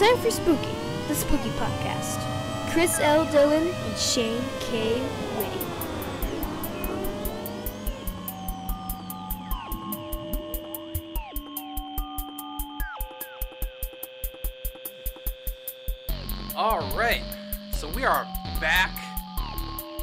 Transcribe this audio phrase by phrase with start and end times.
[0.00, 0.76] It's time for Spooky,
[1.08, 2.20] the Spooky Podcast.
[2.70, 3.24] Chris L.
[3.32, 5.00] Dillon and Shane K.
[5.00, 5.58] Whitty.
[16.54, 17.24] All right,
[17.72, 18.24] so we are
[18.60, 18.92] back.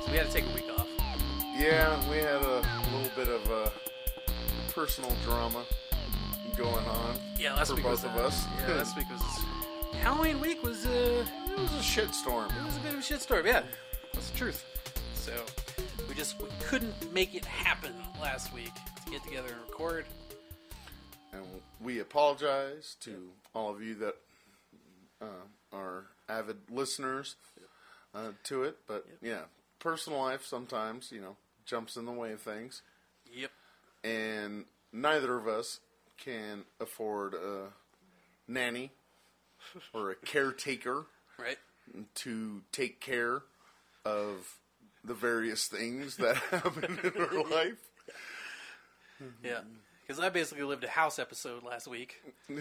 [0.04, 0.89] So we had to take a week off.
[1.57, 3.71] Yeah, we had a little bit of a
[4.73, 5.63] personal drama
[6.57, 7.18] going on.
[7.40, 8.46] Yeah, last for week both was of uh, us.
[8.68, 9.21] Yeah, last week was
[10.05, 12.55] Halloween week was uh, It was a shitstorm.
[12.55, 13.44] it was a bit of a shitstorm.
[13.44, 13.63] Yeah,
[14.13, 14.63] that's the truth.
[15.16, 15.32] So
[16.08, 17.91] we just we couldn't make it happen
[18.22, 18.70] last week
[19.04, 20.05] to get together and record.
[21.34, 21.41] And
[21.82, 24.16] we apologize to all of you that
[25.23, 27.35] uh, are avid listeners
[28.13, 28.77] uh, to it.
[28.85, 29.46] But yeah,
[29.80, 31.35] personal life sometimes, you know,
[31.66, 32.84] jumps in the way of things.
[33.34, 33.49] Yep.
[34.04, 35.80] And neither of us
[36.20, 37.70] can afford a
[38.48, 38.91] nanny
[39.94, 41.05] or a caretaker
[41.38, 41.58] Right.
[42.16, 43.41] to take care
[44.05, 44.55] of
[45.04, 47.77] the various things that happen in our life.
[49.44, 49.62] Yeah.
[50.05, 52.22] Because I basically lived a house episode last week.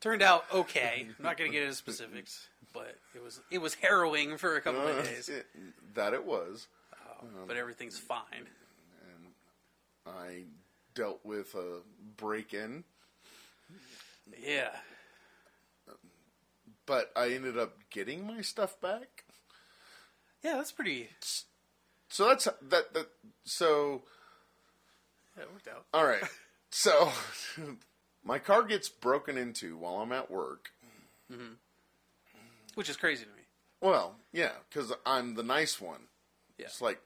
[0.00, 1.06] Turned out okay.
[1.18, 4.60] I'm not going to get into specifics, but it was it was harrowing for a
[4.60, 5.28] couple of uh, days.
[5.28, 5.46] It-
[5.94, 6.66] that it was.
[7.22, 8.46] Oh, but everything's fine.
[10.06, 10.44] I
[10.94, 11.80] dealt with a
[12.16, 12.82] break in,
[14.42, 14.70] Yeah.
[16.88, 19.24] But I ended up getting my stuff back.
[20.42, 21.10] Yeah, that's pretty.
[22.08, 22.94] So that's that.
[22.94, 23.06] that
[23.44, 24.02] so
[25.36, 25.84] Yeah, it worked out.
[25.94, 26.22] all right.
[26.70, 27.10] So
[28.22, 30.68] my car gets broken into while I'm at work.
[31.32, 31.54] Mm-hmm.
[32.74, 33.42] Which is crazy to me.
[33.80, 36.02] Well, yeah, because I'm the nice one.
[36.58, 36.66] Yeah.
[36.66, 37.00] It's like,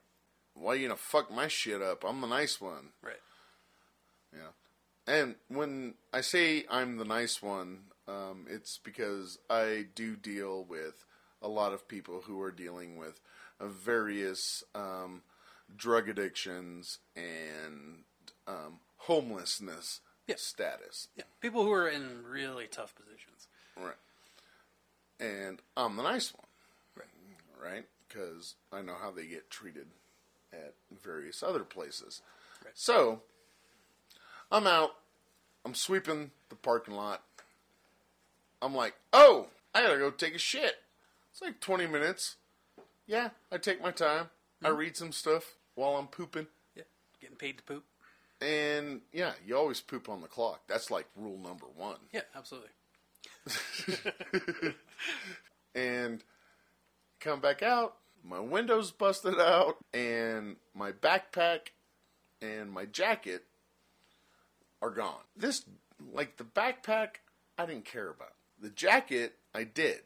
[0.55, 2.03] why you gonna fuck my shit up?
[2.05, 2.89] I'm the nice one.
[3.03, 3.21] Right.
[4.35, 4.51] Yeah.
[5.07, 11.05] And when I say I'm the nice one, um, it's because I do deal with
[11.41, 13.21] a lot of people who are dealing with
[13.61, 15.23] uh, various um,
[15.77, 18.05] drug addictions and
[18.47, 20.37] um, homelessness Yeah.
[20.39, 21.09] status.
[21.17, 21.25] Yeah.
[21.41, 23.49] People who are in really tough positions.
[23.77, 23.97] Right.
[25.19, 26.47] And I'm the nice one.
[26.97, 27.09] Right.
[27.73, 27.85] Right?
[28.09, 29.87] Because I know how they get treated
[30.53, 32.21] at various other places.
[32.65, 32.75] Right.
[32.77, 33.23] So,
[34.51, 34.91] I'm out.
[35.65, 37.23] I'm sweeping the parking lot.
[38.63, 40.77] I'm like, oh, I gotta go take a shit.
[41.33, 42.37] It's like 20 minutes.
[43.07, 44.31] Yeah, I take my time.
[44.63, 44.77] I mm-hmm.
[44.77, 46.47] read some stuff while I'm pooping.
[46.77, 46.85] Yeah.
[47.21, 47.85] Getting paid to poop.
[48.41, 50.63] And yeah, you always poop on the clock.
[50.69, 51.97] That's like rule number one.
[52.13, 52.71] Yeah, absolutely.
[55.75, 56.23] and
[57.19, 57.97] come back out.
[58.25, 61.73] My window's busted out, and my backpack
[62.41, 63.45] and my jacket
[64.81, 65.23] are gone.
[65.37, 65.65] This,
[66.15, 67.17] like the backpack,
[67.59, 68.35] I didn't care about.
[68.63, 70.01] The jacket, I did.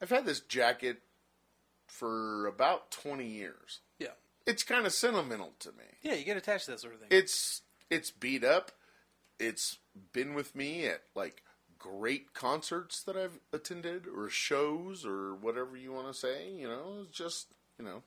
[0.00, 1.02] I've had this jacket
[1.86, 3.80] for about 20 years.
[3.98, 4.14] Yeah.
[4.46, 5.84] It's kind of sentimental to me.
[6.02, 7.08] Yeah, you get attached to that sort of thing.
[7.12, 8.72] It's it's beat up.
[9.38, 9.78] It's
[10.12, 11.42] been with me at like
[11.78, 17.02] great concerts that I've attended or shows or whatever you want to say, you know,
[17.02, 17.48] it's just,
[17.78, 18.02] you know.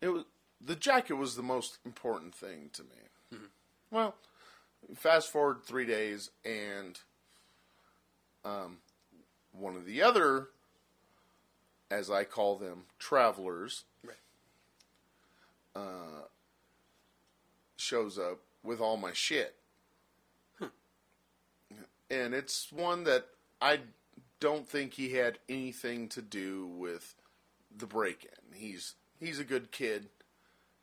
[0.00, 0.24] It was
[0.60, 2.88] the jacket was the most important thing to me.
[3.34, 3.46] Mm-hmm.
[3.90, 4.14] Well,
[4.94, 7.00] fast forward 3 days and
[8.46, 8.78] um
[9.52, 10.48] one of the other
[11.90, 14.16] as I call them travelers right.
[17.76, 19.54] shows up with all my shit.
[22.08, 23.26] And it's one that
[23.60, 23.80] I
[24.38, 27.14] don't think he had anything to do with
[27.76, 28.56] the break in.
[28.56, 30.08] He's he's a good kid.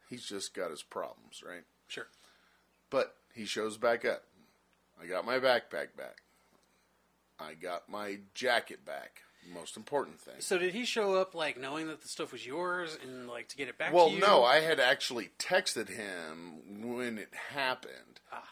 [0.10, 1.64] He's just got his problems, right?
[1.88, 2.08] Sure.
[2.90, 4.24] But he shows back up.
[5.02, 6.24] I got my backpack back.
[7.40, 9.22] I got my jacket back.
[9.54, 10.36] Most important thing.
[10.40, 13.58] So did he show up like knowing that the stuff was yours and like to
[13.58, 14.20] get it back Well, to you?
[14.22, 18.48] no, I had actually texted him when it happened, Ah.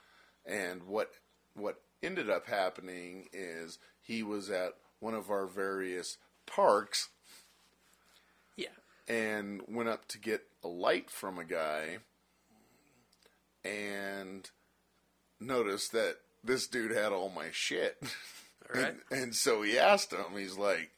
[0.46, 1.14] and what
[1.54, 7.10] what ended up happening is he was at one of our various parks
[8.58, 8.68] Yeah.
[9.08, 12.00] and went up to get a light from a guy,
[13.64, 14.50] and
[15.40, 18.02] noticed that this dude had all my shit.
[18.74, 18.96] Right.
[19.12, 20.92] And, and so he asked him, he's like,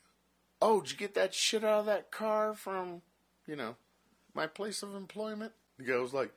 [0.61, 3.01] Oh, did you get that shit out of that car from,
[3.45, 3.75] you know,
[4.33, 5.51] my place of employment?
[5.77, 6.31] The guy was like,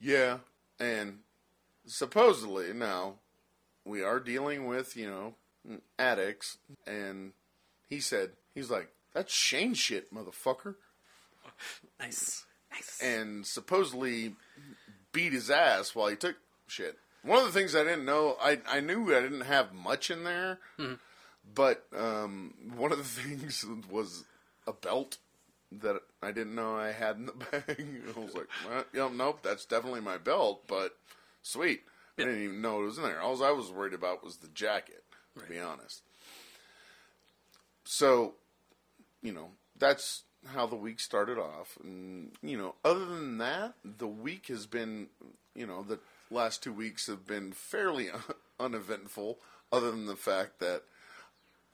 [0.00, 0.38] Yeah.
[0.78, 1.20] And
[1.86, 3.14] supposedly now
[3.84, 6.58] we are dealing with, you know, addicts.
[6.86, 7.32] And
[7.88, 10.74] he said, He's like, That's Shane shit, motherfucker.
[11.98, 12.44] Nice.
[12.72, 13.00] Nice.
[13.02, 14.36] And supposedly
[15.12, 16.96] beat his ass while he took shit.
[17.22, 20.24] One of the things I didn't know, I I knew I didn't have much in
[20.24, 20.94] there, Hmm.
[21.54, 24.24] but um, one of the things was
[24.66, 25.18] a belt
[25.72, 27.64] that I didn't know I had in the bag.
[28.16, 30.96] I was like, well, yeah, nope, that's definitely my belt, but
[31.42, 31.82] sweet.
[32.18, 33.20] I didn't even know it was in there.
[33.20, 35.04] All I was worried about was the jacket,
[35.38, 36.02] to be honest.
[37.84, 38.34] So,
[39.22, 41.78] you know, that's how the week started off.
[41.82, 45.08] And, you know, other than that, the week has been,
[45.60, 45.98] you know, the
[46.30, 48.08] last two weeks have been fairly
[48.60, 49.38] uneventful,
[49.70, 50.82] other than the fact that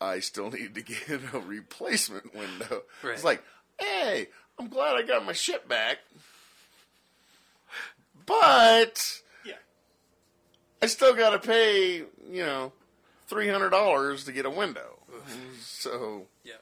[0.00, 2.82] I still need to get a replacement window.
[3.04, 3.12] Right.
[3.14, 3.42] It's like,
[3.78, 4.26] hey,
[4.58, 5.98] I'm glad I got my shit back.
[8.26, 9.54] But Yeah.
[10.82, 12.72] I still got to pay, you know,
[13.28, 14.98] three hundred dollars to get a window.
[15.60, 16.54] So Yeah.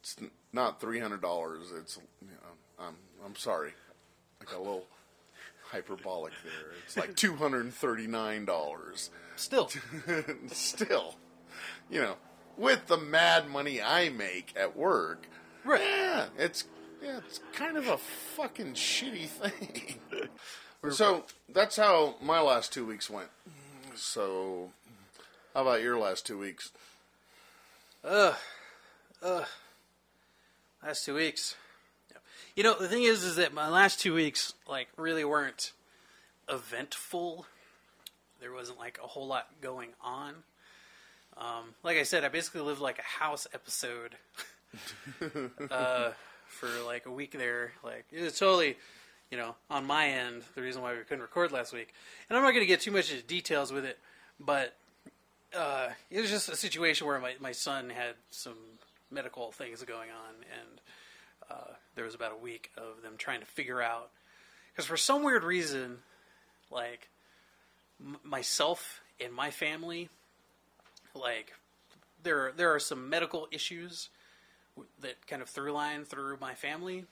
[0.00, 0.16] it's
[0.52, 1.70] not three hundred dollars.
[1.78, 3.72] It's you know, I'm I'm sorry,
[4.40, 4.86] I got a little
[5.70, 6.72] hyperbolic there.
[6.84, 9.10] It's like two hundred and thirty nine dollars.
[9.36, 9.70] Still.
[10.48, 11.16] Still,
[11.90, 12.14] you know,
[12.56, 15.26] with the mad money I make at work,
[15.64, 15.80] Right.
[15.80, 16.64] yeah, it's
[17.02, 19.96] yeah, it's kind of a fucking shitty thing.
[20.90, 23.28] so that's how my last two weeks went.
[23.94, 24.72] So,
[25.54, 26.70] how about your last two weeks?
[28.04, 28.34] Ugh
[29.22, 29.44] Ugh
[30.82, 31.56] Last two weeks.
[32.56, 35.72] You know, the thing is, is that my last two weeks like really weren't
[36.48, 37.44] eventful.
[38.40, 40.32] There wasn't like a whole lot going on.
[41.36, 44.16] Um, like I said, I basically lived like a house episode
[45.70, 46.12] uh,
[46.46, 47.72] for like a week there.
[47.84, 48.78] Like it was totally,
[49.30, 51.92] you know, on my end, the reason why we couldn't record last week.
[52.30, 53.98] And I'm not going to get too much into details with it,
[54.40, 54.74] but
[55.54, 58.56] uh, it was just a situation where my, my son had some
[59.10, 60.80] medical things going on, and
[61.96, 64.10] there was about a week of them trying to figure out
[64.72, 65.98] because for some weird reason,
[66.70, 67.08] like
[68.00, 70.10] m- myself and my family,
[71.14, 71.54] like
[72.22, 74.10] there there are some medical issues
[74.76, 77.06] w- that kind of through line through my family,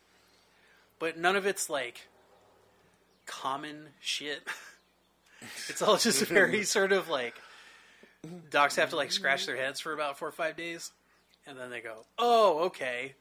[0.98, 2.06] but none of it's like
[3.26, 4.46] common shit.
[5.69, 7.34] it's all just very sort of like
[8.50, 10.92] docs have to like scratch their heads for about four or five days,
[11.46, 13.14] and then they go, "Oh, okay."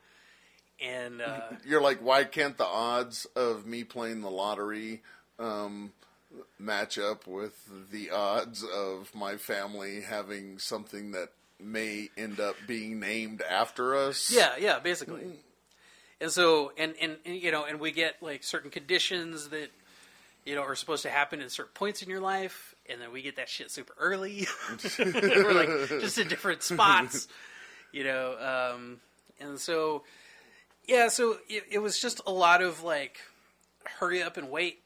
[0.81, 5.01] And uh, You're like, why can't the odds of me playing the lottery
[5.39, 5.93] um,
[6.59, 7.57] match up with
[7.91, 11.29] the odds of my family having something that
[11.59, 14.31] may end up being named after us?
[14.31, 15.39] yeah, yeah, basically.
[16.21, 19.69] And so, and, and and you know, and we get like certain conditions that
[20.45, 23.21] you know are supposed to happen at certain points in your life, and then we
[23.21, 24.47] get that shit super early.
[24.99, 27.27] We're like just in different spots,
[27.91, 28.71] you know.
[28.73, 29.01] Um,
[29.41, 30.03] and so,
[30.87, 33.19] yeah, so it, it was just a lot of like
[33.85, 34.79] hurry up and wait.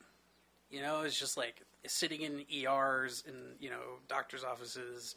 [0.70, 5.16] You know, it's just like sitting in ERs and you know doctors' offices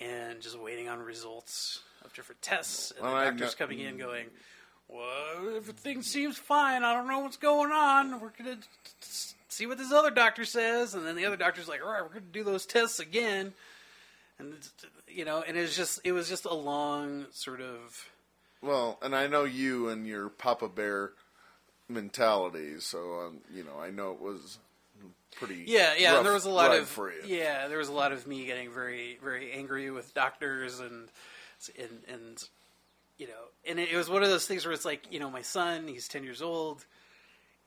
[0.00, 3.96] and just waiting on results of different tests, and Well, the doctors know- coming in
[3.96, 3.98] mm.
[3.98, 4.26] going,
[4.88, 6.84] "Well, everything seems fine.
[6.84, 8.20] I don't know what's going on.
[8.20, 8.58] We're gonna
[9.48, 12.08] see what this other doctor says," and then the other doctor's like, "All right, we're
[12.08, 13.54] gonna do those tests again."
[14.38, 14.54] And
[15.08, 18.06] you know, and it was just it was just a long sort of
[18.66, 21.12] Well, and I know you and your Papa Bear
[21.88, 24.58] mentality, so um, you know I know it was
[25.36, 25.64] pretty.
[25.66, 26.14] Yeah, yeah.
[26.14, 29.18] rough there was a lot of yeah, there was a lot of me getting very,
[29.22, 31.08] very angry with doctors and
[31.78, 32.48] and and
[33.18, 33.32] you know,
[33.68, 35.86] and it, it was one of those things where it's like, you know, my son,
[35.88, 36.84] he's ten years old.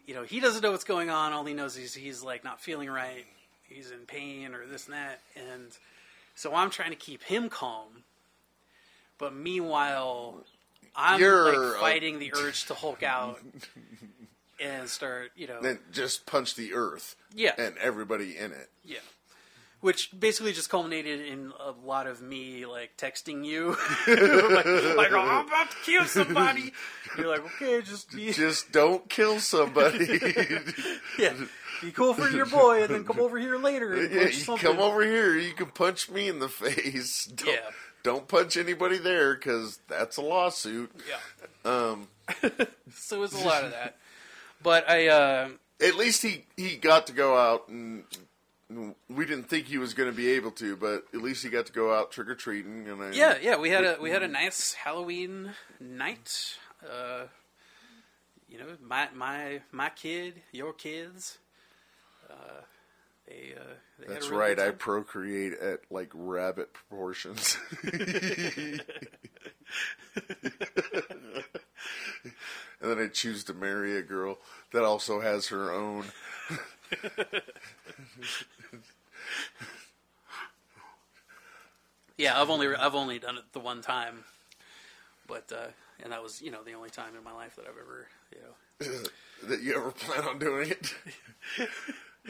[0.06, 1.34] You know, he doesn't know what's going on.
[1.34, 3.26] All he knows is he's like not feeling right.
[3.64, 5.78] He's in pain or this and that, and
[6.34, 8.04] so I'm trying to keep him calm.
[9.20, 10.46] But meanwhile,
[10.96, 13.40] I'm You're, like fighting the urge to Hulk out
[14.62, 18.70] and start, you know, Then just punch the earth yeah, and everybody in it.
[18.84, 19.00] yeah.
[19.82, 23.70] Which basically just culminated in a lot of me like texting you,
[24.08, 24.66] like,
[24.98, 26.74] like, oh, I'm about to kill somebody.
[27.18, 30.20] You're like, okay, just be, Just don't kill somebody.
[31.18, 31.34] yeah,
[31.82, 33.94] be cool for your boy, and then come over here later.
[33.94, 35.38] And yeah, come over here.
[35.38, 37.24] You can punch me in the face.
[37.34, 37.70] Don't, Yeah.
[38.04, 40.92] Don't punch anybody there because that's a lawsuit.
[41.08, 41.72] Yeah.
[41.72, 42.08] Um,
[42.96, 43.98] So it was a lot of that.
[44.62, 45.50] But I, uh,
[45.82, 48.04] at least he he got to go out and.
[49.10, 51.66] We didn't think he was going to be able to, but at least he got
[51.66, 52.88] to go out trick or treating.
[52.88, 56.56] And I, yeah, yeah, we had a we had a nice Halloween night.
[56.84, 57.24] Uh,
[58.48, 61.40] you know, my my my kid, your kids.
[62.30, 62.62] Uh,
[63.30, 63.64] they, uh,
[64.00, 64.60] they That's right.
[64.60, 67.58] I procreate at like rabbit proportions.
[67.84, 68.82] and
[72.82, 74.40] then I choose to marry a girl
[74.74, 76.06] that also has her own.
[82.18, 84.26] Yeah, I've only I've only done it the one time,
[85.26, 85.68] but uh,
[86.04, 88.40] and that was you know the only time in my life that I've ever you
[88.92, 88.98] know
[89.48, 90.94] that you ever plan on doing it.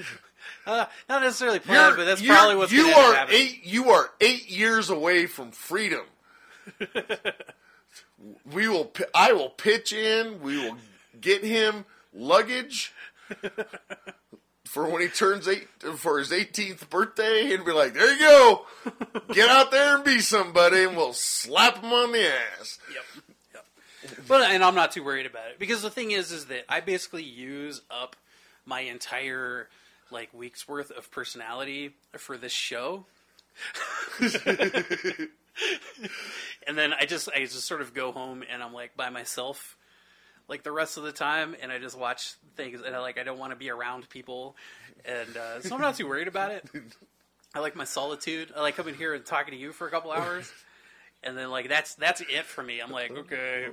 [0.65, 3.41] uh, not necessarily planned, but that's probably what's you gonna end up are happening.
[3.41, 3.65] eight.
[3.65, 6.05] You are eight years away from freedom.
[8.53, 8.91] we will.
[9.13, 10.41] I will pitch in.
[10.41, 10.77] We will
[11.19, 12.93] get him luggage
[14.65, 18.65] for when he turns eight for his 18th birthday, and be like, "There you go.
[19.33, 23.25] Get out there and be somebody, and we'll slap him on the ass." Yep.
[23.53, 23.65] Yep.
[24.27, 26.81] But and I'm not too worried about it because the thing is, is that I
[26.81, 28.15] basically use up
[28.65, 29.67] my entire
[30.11, 33.05] like week's worth of personality for this show.
[36.67, 39.75] and then I just I just sort of go home and I'm like by myself
[40.47, 43.23] like the rest of the time and I just watch things and I like I
[43.23, 44.55] don't want to be around people
[45.05, 46.65] and uh, so I'm not too worried about it.
[47.55, 48.53] I like my solitude.
[48.55, 50.51] I like coming here and talking to you for a couple hours.
[51.23, 52.79] And then like that's that's it for me.
[52.79, 53.67] I'm like, okay,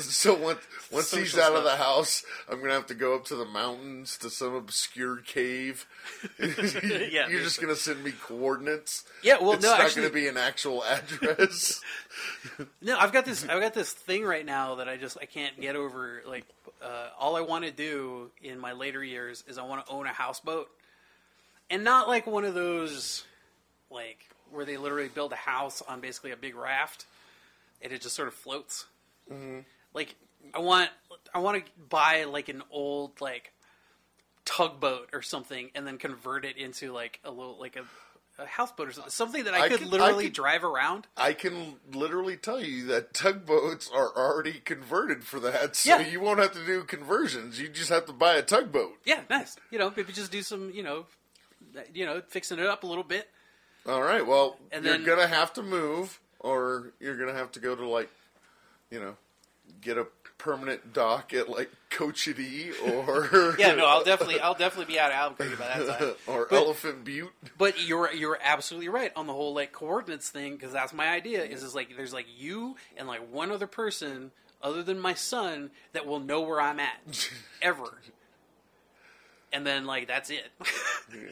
[0.00, 3.36] So once once he's out of the house, I'm gonna have to go up to
[3.36, 5.86] the mountains to some obscure cave.
[6.40, 9.04] Yeah, You're just gonna send me coordinates.
[9.22, 11.80] Yeah, well, no it's no, not actually- gonna be an actual address.
[12.82, 13.44] No, I've got this.
[13.46, 16.22] I've got this thing right now that I just I can't get over.
[16.26, 16.44] Like,
[16.82, 20.06] uh, all I want to do in my later years is I want to own
[20.06, 20.68] a houseboat,
[21.70, 23.24] and not like one of those,
[23.90, 24.18] like
[24.50, 27.06] where they literally build a house on basically a big raft,
[27.82, 28.86] and it just sort of floats.
[29.32, 29.60] Mm-hmm.
[29.94, 30.14] Like,
[30.54, 30.90] I want
[31.34, 33.52] I want to buy like an old like
[34.44, 37.82] tugboat or something, and then convert it into like a little like a.
[38.38, 41.06] A houseboat or something, something that I, I could could- I literally drive around.
[41.14, 46.06] I can literally tell you that tugboats are already converted for that, so Yeah.
[46.08, 47.60] you won't have to do conversions.
[47.60, 48.92] You just have to buy a tugboat.
[49.04, 49.56] Yeah, nice.
[49.70, 51.04] You know, maybe just do some, you know,
[51.92, 53.28] you know, fixing it up a little bit.
[53.86, 54.26] All right.
[54.26, 57.86] Well, And you're then- gonna have to move, or you're gonna have to go to
[57.86, 58.08] like,
[58.90, 59.16] you know,
[59.80, 60.06] get a
[60.38, 62.72] permanent dock at like Cochiti
[63.04, 66.12] or Yeah, no, I'll definitely, I'll definitely be out of Albuquerque by that time.
[66.26, 67.32] or But- Elephant Butte.
[67.58, 71.44] But you're you're absolutely right on the whole like coordinates thing because that's my idea.
[71.44, 74.30] Is is like there's like you and like one other person
[74.62, 77.30] other than my son that will know where I'm at
[77.62, 77.84] ever.
[79.52, 80.46] And then like that's it.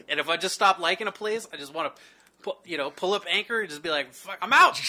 [0.09, 1.95] and if I just stop liking a place, I just want
[2.43, 4.79] to, you know, pull up anchor and just be like, "Fuck, I'm out."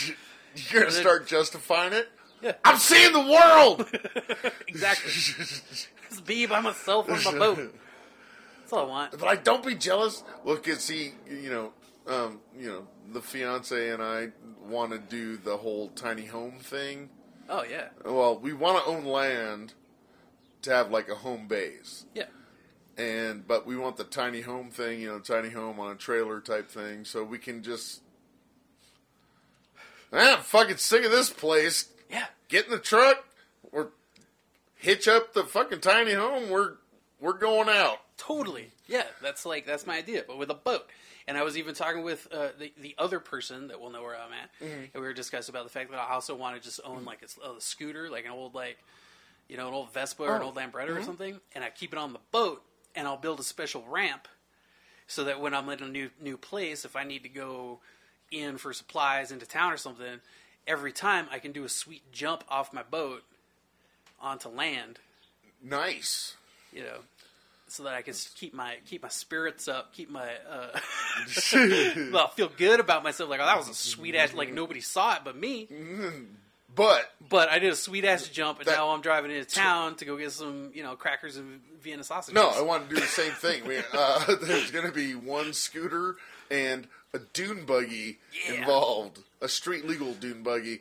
[0.71, 2.09] You're gonna start justifying it.
[2.43, 2.53] Yeah.
[2.65, 3.87] I'm seeing the world.
[4.67, 5.11] exactly.
[5.11, 7.75] Just be by myself on my boat.
[8.61, 9.11] That's all I want.
[9.13, 10.23] But like, don't be jealous.
[10.45, 11.73] Look, cause see, you know,
[12.07, 14.29] um, you know, the fiance and I
[14.67, 17.11] want to do the whole tiny home thing.
[17.49, 19.75] Oh yeah, Well, we want to own land
[20.63, 22.27] to have like a home base, yeah.
[22.97, 26.41] and but we want the tiny home thing, you know, tiny home on a trailer
[26.41, 28.03] type thing, so we can just.
[30.13, 31.89] Ah, I'm fucking sick of this place.
[32.11, 32.27] Yeah.
[32.49, 33.25] Get in the truck,
[33.73, 33.89] or
[34.77, 36.51] hitch up the fucking tiny home.
[36.51, 36.73] We're
[37.21, 37.99] we're going out.
[38.17, 38.71] Totally.
[38.87, 40.87] Yeah, that's like that's my idea, but with a boat.
[41.29, 44.17] And I was even talking with uh, the the other person that will know where
[44.17, 44.81] I'm at, Mm-hmm.
[44.83, 47.21] and we were discussing about the fact that I also want to just own like
[47.23, 48.79] a scooter, like an old like,
[49.49, 50.47] you know, an old Vespa or an Oh.
[50.47, 52.63] old Lambretta or something, and I keep it on the boat,
[52.97, 54.27] and I'll build a special ramp,
[55.07, 57.79] so that when I'm in a new new place, if I need to go
[58.33, 60.21] in for supplies into town or something,
[60.71, 63.23] every time I can do a sweet jump off my boat
[64.23, 64.99] onto land
[65.63, 66.35] Nice.
[66.73, 66.99] you know,
[67.69, 70.79] so that I can keep my keep my spirits up, keep my uh,
[72.13, 73.29] well, feel good about myself.
[73.29, 74.33] Like, oh, that was a sweet ass.
[74.33, 75.69] Like nobody saw it but me.
[76.75, 79.97] But But I did a sweet ass jump, and That- now I'm driving into town
[79.97, 82.35] to go get some, you know, crackers and Vienna sausages.
[82.35, 83.67] no, I want to do the same thing.
[83.67, 86.17] We, uh, there's going to be one scooter
[86.51, 88.55] and a dune buggy Yeah.
[88.61, 90.81] involved, a street legal dune buggy,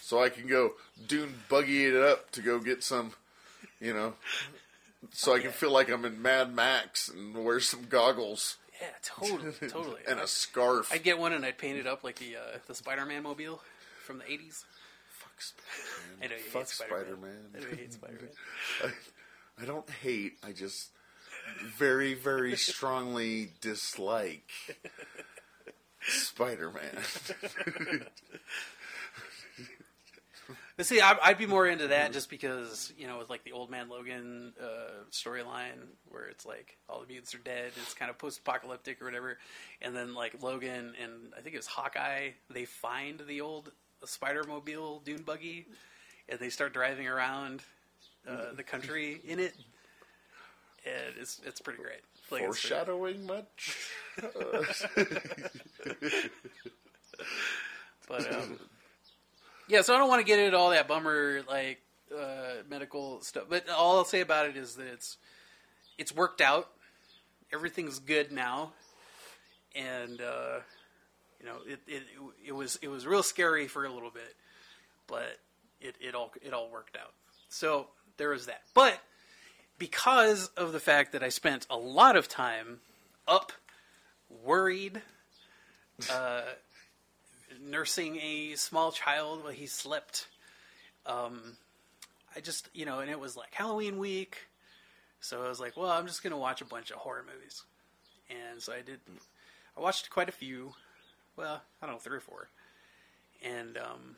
[0.00, 0.72] so I can go
[1.06, 3.12] dune buggy it up to go get some,
[3.80, 4.14] you know,
[5.12, 9.52] so I can feel like I'm in Mad Max and wear some goggles yeah, totally,
[9.68, 10.00] totally.
[10.08, 10.90] and a scarf.
[10.92, 13.60] I'd get one and I'd paint it up like the uh, the Spider-Man mobile
[14.04, 14.64] from the '80s.
[15.08, 16.18] Fuck Spider-Man.
[16.22, 17.04] I know you Fuck hate Spider-Man.
[17.04, 17.36] Spider-Man.
[17.54, 18.30] I know you hate Spider-Man.
[19.58, 20.34] I, I don't hate.
[20.44, 20.88] I just
[21.78, 24.50] very, very strongly dislike
[26.08, 26.98] Spider-Man.
[30.76, 33.52] But see, I- I'd be more into that just because you know, with like the
[33.52, 35.78] Old Man Logan uh, storyline,
[36.10, 39.38] where it's like all the mutants are dead, it's kind of post-apocalyptic or whatever,
[39.80, 43.72] and then like Logan and I think it was Hawkeye, they find the old
[44.04, 45.66] Spider-Mobile dune buggy,
[46.28, 47.62] and they start driving around
[48.28, 49.54] uh, the country in it,
[50.84, 52.00] and it's it's pretty great.
[52.34, 53.78] Like, Foreshadowing much?
[58.08, 58.58] But um,
[59.68, 61.80] yeah, so I don't want to get into all that bummer like
[62.14, 63.44] uh, medical stuff.
[63.48, 65.16] But all I'll say about it is that it's
[65.98, 66.68] it's worked out.
[67.52, 68.72] Everything's good now,
[69.74, 70.58] and uh,
[71.40, 72.02] you know it, it
[72.46, 74.34] it was it was real scary for a little bit,
[75.06, 75.38] but
[75.80, 77.12] it, it all it all worked out.
[77.48, 78.62] So there was that.
[78.74, 78.98] But
[79.78, 82.80] because of the fact that I spent a lot of time
[83.26, 83.52] up,
[84.44, 85.00] worried,
[86.10, 86.42] uh,
[87.62, 90.28] nursing a small child while he slept.
[91.06, 91.56] Um,
[92.36, 94.48] I just, you know, and it was like Halloween week,
[95.20, 97.62] so I was like, well, I'm just gonna watch a bunch of horror movies,
[98.30, 99.00] and so I did.
[99.76, 100.74] I watched quite a few.
[101.36, 102.48] Well, I don't know, three or four,
[103.44, 104.16] and um,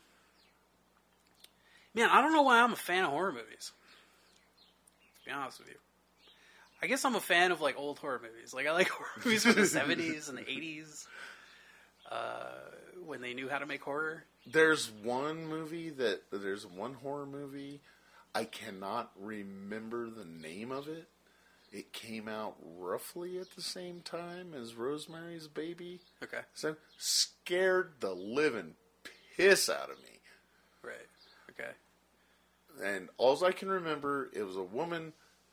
[1.94, 3.72] man, I don't know why I'm a fan of horror movies.
[5.26, 5.74] Be honest with you.
[6.80, 8.54] I guess I'm a fan of like old horror movies.
[8.54, 11.06] Like I like horror movies from the '70s and the '80s
[12.10, 12.44] uh,
[13.04, 14.24] when they knew how to make horror.
[14.46, 17.80] There's one movie that there's one horror movie.
[18.34, 21.08] I cannot remember the name of it.
[21.72, 26.00] It came out roughly at the same time as Rosemary's Baby.
[26.22, 28.74] Okay, So scared the living
[29.36, 30.15] piss out of me.
[32.82, 35.12] And all I can remember, it was a woman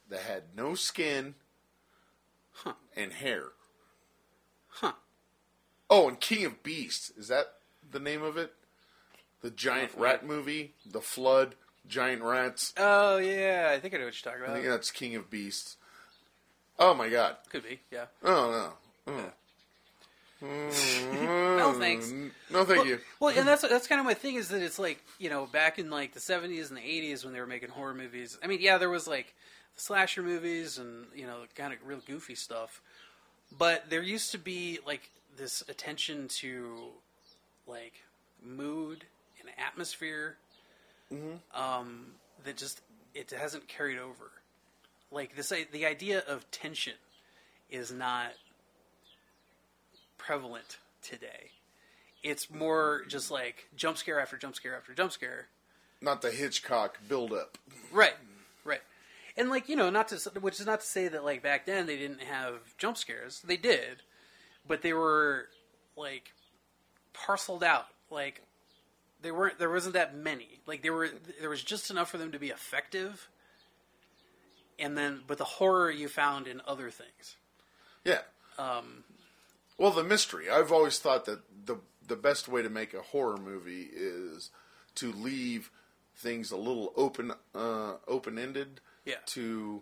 [0.10, 1.36] that had no skin
[2.56, 2.74] Huh.
[2.96, 3.46] and hair.
[4.68, 4.94] Huh.
[5.90, 7.12] Oh, and King of Beasts.
[7.18, 7.54] Is that
[7.90, 8.54] the name of it?
[9.42, 11.56] The giant rat movie, The Flood,
[11.88, 12.74] giant rats.
[12.78, 14.56] Oh yeah, I think I know what you're talking about.
[14.58, 15.78] I think that's King of Beasts.
[16.80, 17.38] Oh my god.
[17.50, 17.80] Could be.
[17.92, 18.06] Yeah.
[18.24, 18.74] Oh no.
[19.08, 19.12] Oh.
[19.18, 19.32] Mm,
[20.44, 22.12] No, thanks.
[22.52, 23.00] No, thank well, you.
[23.20, 25.80] well, and that's that's kind of my thing is that it's like you know back
[25.80, 28.38] in like the '70s and the '80s when they were making horror movies.
[28.44, 29.34] I mean, yeah, there was like
[29.76, 32.82] slasher movies and you know kind of real goofy stuff,
[33.58, 36.90] but there used to be like this attention to
[37.66, 37.94] like
[38.44, 39.06] mood
[39.40, 40.36] and atmosphere
[41.54, 42.06] um,
[42.44, 42.82] that just
[43.14, 44.32] it hasn't carried over.
[45.12, 46.96] Like this, the idea of tension
[47.70, 48.34] is not
[50.26, 51.52] prevalent today.
[52.22, 55.48] It's more just like jump scare after jump scare after jump scare.
[56.02, 57.58] Not the Hitchcock build up.
[57.92, 58.16] Right,
[58.64, 58.82] right.
[59.36, 61.86] And like you know, not to which is not to say that like back then
[61.86, 63.42] they didn't have jump scares.
[63.42, 64.04] They did,
[64.68, 65.50] but they were
[65.98, 66.32] like
[67.14, 67.88] parceled out.
[68.10, 68.42] Like
[69.22, 69.60] they weren't.
[69.60, 70.62] There wasn't that many.
[70.66, 71.10] Like there were.
[71.40, 73.30] There was just enough for them to be effective.
[74.80, 77.36] And then, but the horror you found in other things.
[78.04, 78.22] Yeah.
[78.58, 79.04] Um,
[79.78, 80.50] Well, the mystery.
[80.50, 84.52] I've always thought that the the best way to make a horror movie is
[84.96, 85.72] to leave
[86.16, 88.82] things a little open uh, open ended.
[89.06, 89.16] Yeah.
[89.28, 89.82] To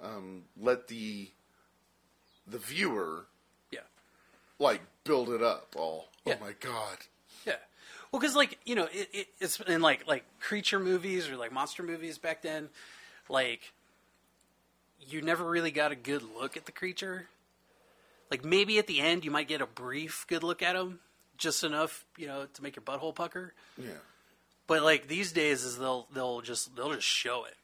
[0.00, 1.30] um, let the
[2.46, 3.26] the viewer
[3.70, 3.80] yeah.
[4.58, 5.74] like build it up.
[5.76, 6.36] All Yeah.
[6.40, 6.98] oh my god.
[7.46, 7.56] Yeah.
[8.12, 11.52] Well, because like you know, it, it, it's in like like creature movies or like
[11.52, 12.68] monster movies back then,
[13.28, 13.72] like
[15.00, 17.28] you never really got a good look at the creature.
[18.30, 21.00] Like maybe at the end you might get a brief good look at them,
[21.36, 23.54] just enough you know to make your butthole pucker.
[23.78, 23.90] Yeah.
[24.66, 27.56] But like these days, is they'll they'll just they'll just show it,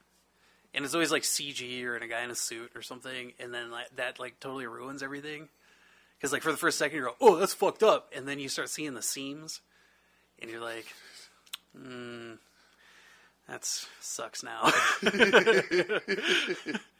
[0.73, 3.53] and it's always like CG or in a guy in a suit or something, and
[3.53, 5.49] then like, that like totally ruins everything.
[6.17, 8.49] Because like for the first second you go, oh that's fucked up, and then you
[8.49, 9.61] start seeing the seams,
[10.39, 10.85] and you're like,
[11.75, 12.33] hmm,
[13.47, 14.71] that's sucks now.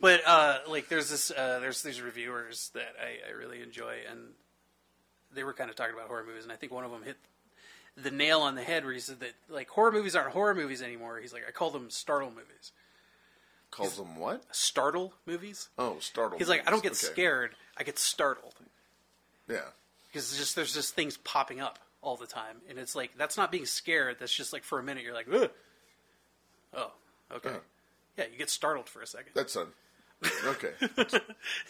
[0.00, 4.20] but uh, like there's this uh, there's these reviewers that I, I really enjoy, and
[5.34, 7.16] they were kind of talking about horror movies, and I think one of them hit
[7.96, 10.82] the nail on the head where he said that like horror movies aren't horror movies
[10.82, 11.18] anymore.
[11.20, 12.72] He's like, I call them startle movies.
[13.70, 14.44] Calls them what?
[14.54, 15.68] Startle movies.
[15.78, 16.40] Oh, startled.
[16.40, 16.92] He's like, I don't get.
[16.92, 17.06] Okay.
[17.12, 17.56] scared.
[17.76, 18.54] I get startled
[19.48, 19.58] Yeah.
[20.06, 23.50] because just there's just things popping up all the time, and it's like that's not
[23.50, 24.16] being scared.
[24.20, 25.50] That's just like for a minute you're like, Ugh.
[26.74, 26.92] oh,
[27.34, 27.50] okay.
[28.16, 29.32] Yeah, you get startled for a second.
[29.34, 29.66] That's a
[30.46, 30.72] okay.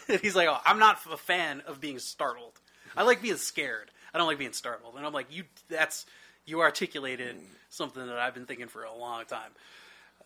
[0.22, 2.60] He's like, oh, I'm not a fan of being startled.
[2.96, 3.90] I like being scared.
[4.12, 4.94] I don't like being startled.
[4.96, 6.06] And I'm like, you, that's
[6.46, 7.36] you articulated
[7.70, 9.50] something that I've been thinking for a long time.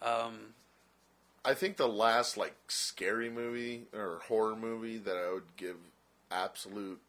[0.02, 0.38] Um,
[1.44, 5.76] I think the last like scary movie or horror movie that I would give
[6.30, 7.00] absolute,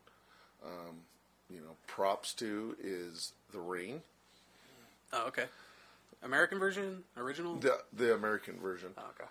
[0.64, 1.02] um,
[1.50, 4.02] you know, props to is The Ring,
[5.14, 5.46] oh, okay.
[6.24, 7.56] American version, original.
[7.56, 9.30] the the American version, oh, okay.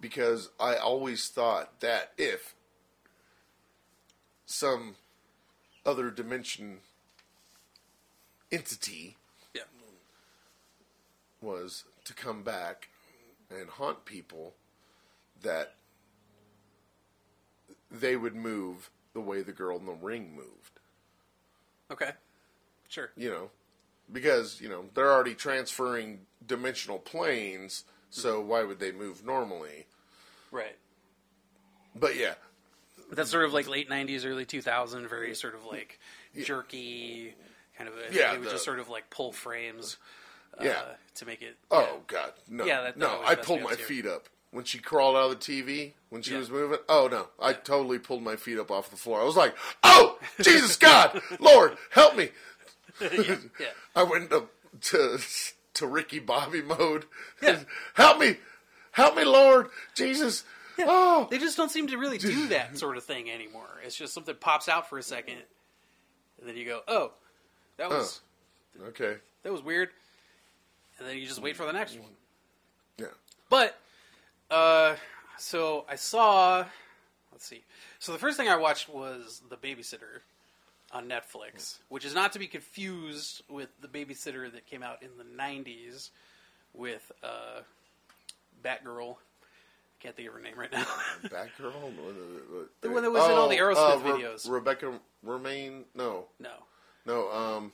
[0.00, 2.54] because I always thought that if
[4.46, 4.96] some
[5.84, 6.78] other dimension
[8.50, 9.16] entity
[9.54, 9.62] Yeah.
[11.40, 12.88] was to come back
[13.50, 14.54] and haunt people,
[15.42, 15.74] that
[17.90, 20.80] they would move the way the girl in the ring moved.
[21.90, 22.10] Okay.
[22.88, 23.10] Sure.
[23.16, 23.50] You know,
[24.12, 29.86] because you know they're already transferring dimensional planes, so why would they move normally?
[30.50, 30.76] Right.
[31.94, 32.34] But yeah,
[33.08, 35.98] But that's sort of like late '90s, early 2000, very sort of like
[36.44, 37.34] jerky
[37.76, 37.94] kind of.
[37.96, 39.96] A, Yeah, They would the- just sort of like pull frames.
[40.58, 40.82] Uh, Yeah.
[41.16, 41.56] To make it.
[41.70, 43.22] Oh God, no, Yeah, that- that no!
[43.24, 43.84] I pulled my up, too.
[43.84, 46.38] feet up when she crawled out of the TV when she Yeah.
[46.38, 46.78] was moving.
[46.88, 49.20] Oh no, I totally pulled my feet up off the floor.
[49.20, 52.30] I was like, "Oh Jesus God, Lord, help me!"
[53.12, 53.36] yeah.
[53.60, 53.66] Yeah.
[53.94, 54.44] I went to
[54.80, 55.18] to,
[55.74, 57.06] to Ricky Bobby mode.
[57.42, 57.60] Yeah.
[57.94, 58.36] help me,
[58.92, 60.44] help me, Lord Jesus.
[60.78, 63.80] Oh, They just don't seem to really do that sort of thing anymore.
[63.84, 65.38] It's just something pops out for a second,
[66.38, 67.12] and then you go, "Oh,
[67.78, 68.20] that was
[68.88, 69.88] okay, that was weird,"
[70.98, 72.10] and then you just wait for the next one.
[72.98, 73.06] yeah.
[73.48, 73.78] But,
[74.50, 74.96] uh,
[75.38, 76.66] so I saw.
[77.32, 77.64] Let's see.
[77.98, 80.20] So the first thing I watched was The Babysitter
[80.96, 85.10] on Netflix, which is not to be confused with the Babysitter that came out in
[85.18, 86.10] the '90s
[86.72, 87.60] with uh,
[88.64, 89.16] Batgirl.
[90.00, 90.84] Can't think of her name right now.
[91.24, 91.72] Batgirl,
[92.80, 94.48] The one that was in all the Aerosmith Re- videos.
[94.48, 96.50] Rebecca Romijn, no, no,
[97.04, 97.30] no.
[97.30, 97.72] Um,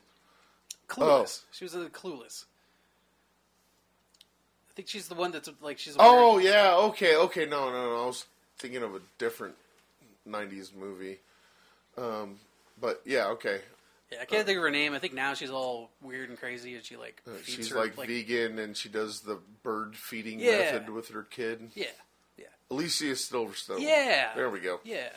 [0.88, 1.42] Clueless.
[1.52, 2.44] She was in Clueless.
[4.70, 5.96] I think she's the one that's like she's.
[5.98, 7.46] Oh weird- yeah, okay, okay.
[7.46, 8.02] No, no, no.
[8.02, 8.24] I was
[8.58, 9.54] thinking of a different
[10.28, 11.18] '90s movie.
[11.96, 12.38] Um,
[12.82, 13.60] but yeah, okay.
[14.10, 14.92] yeah, I can't think of her name.
[14.92, 17.76] I think now she's all weird and crazy, and she like Uh, feeds She's her,
[17.76, 20.58] like, vegan, and she does the bird feeding Yeah.
[20.58, 21.70] method with her kid.
[21.74, 21.86] Yeah,
[22.36, 23.80] yeah, Alicia Silverstone.
[23.80, 24.34] yeah.
[24.34, 24.80] There we go.
[24.84, 25.08] Yeah,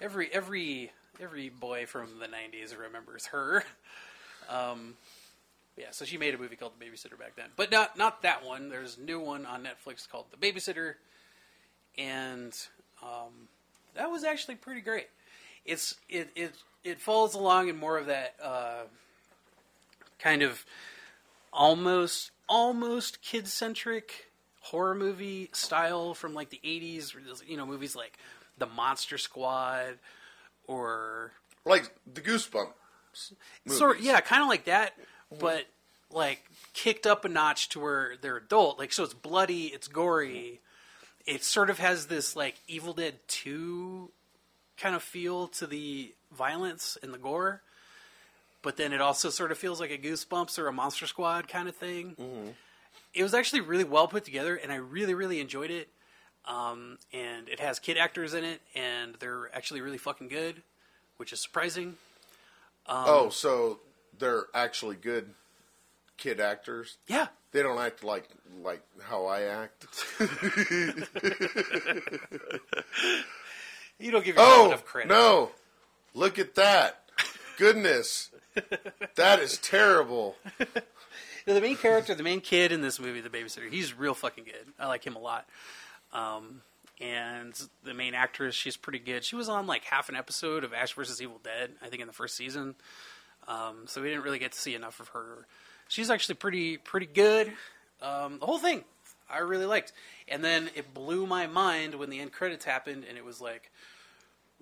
[0.00, 3.64] every every every boy from the '90s remembers her.
[4.48, 4.96] Um,
[5.76, 8.44] yeah, so she made a movie called The Babysitter back then, but not not that
[8.44, 8.68] one.
[8.68, 10.94] There's a new one on Netflix called The Babysitter,
[11.96, 12.52] and
[13.02, 13.48] um,
[13.94, 15.08] that was actually pretty great.
[15.70, 18.82] It's it it it falls along in more of that uh,
[20.18, 20.64] kind of
[21.52, 24.30] almost almost kid centric
[24.60, 27.14] horror movie style from like the 80s
[27.46, 28.18] you know movies like
[28.58, 29.98] the monster squad
[30.66, 31.32] or
[31.64, 33.32] Like the Goosebumps.
[33.66, 34.92] sort yeah kind of like that
[35.40, 35.66] but
[36.10, 40.60] like kicked up a notch to where they're adult like so it's bloody it's gory
[41.26, 44.10] it sort of has this like evil dead 2
[44.80, 47.62] kind of feel to the violence and the gore
[48.62, 51.68] but then it also sort of feels like a goosebumps or a monster squad kind
[51.68, 52.54] of thing.
[53.14, 55.88] It was actually really well put together and i really really enjoyed it.
[56.46, 60.62] Um, and it has kid actors in it and they're actually really fucking good
[61.16, 61.96] which is surprising.
[62.86, 63.80] Um, oh, so
[64.18, 65.34] they're actually good
[66.16, 66.96] kid actors.
[67.06, 67.28] yeah.
[67.52, 68.28] They don't act like
[68.62, 69.86] like how I act.
[74.00, 75.08] You don't give yourself Oh enough credit.
[75.08, 75.50] no!
[76.14, 77.02] Look at that!
[77.58, 78.30] Goodness,
[79.16, 80.36] that is terrible.
[81.46, 84.72] The main character, the main kid in this movie, the babysitter, he's real fucking good.
[84.78, 85.48] I like him a lot.
[86.12, 86.60] Um,
[87.00, 89.24] and the main actress, she's pretty good.
[89.24, 91.20] She was on like half an episode of Ash vs.
[91.20, 92.74] Evil Dead, I think, in the first season.
[93.48, 95.46] Um, so we didn't really get to see enough of her.
[95.88, 97.50] She's actually pretty pretty good.
[98.02, 98.84] Um, the whole thing,
[99.32, 99.92] I really liked.
[100.28, 103.70] And then it blew my mind when the end credits happened, and it was like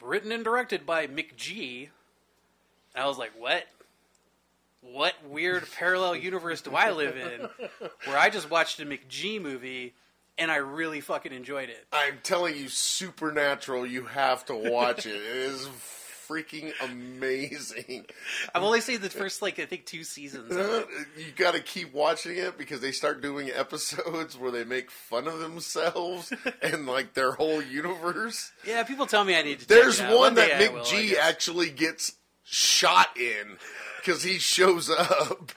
[0.02, 1.88] written and directed by McG.
[2.94, 3.64] I was like, what?
[4.81, 7.48] What weird parallel universe do I live in
[8.04, 9.94] where I just watched a McG movie
[10.37, 11.85] and I really fucking enjoyed it?
[11.92, 13.87] I'm telling you, Supernatural.
[13.87, 15.16] You have to watch it.
[15.16, 15.68] It is
[16.29, 18.07] freaking amazing.
[18.55, 20.55] I've only seen the first, like, I think two seasons.
[20.55, 20.88] Of it.
[21.17, 25.27] You got to keep watching it because they start doing episodes where they make fun
[25.27, 28.53] of themselves and like their whole universe.
[28.67, 31.71] Yeah, people tell me I need to There's one day that Mick will, G actually
[31.71, 32.14] gets
[32.45, 33.57] shot in
[34.01, 35.53] because he shows up.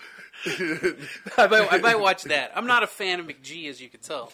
[0.45, 2.51] I might, I might watch that.
[2.55, 4.31] I'm not a fan of McG, as you can tell.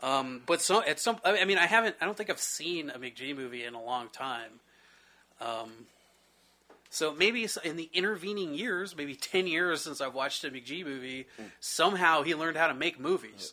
[0.00, 1.96] Um, but so at some, I mean, I haven't.
[2.00, 4.60] I don't think I've seen a McG movie in a long time.
[5.44, 5.70] Um,
[6.90, 11.26] so maybe in the intervening years, maybe ten years since I've watched a McG movie,
[11.60, 13.52] somehow he learned how to make movies.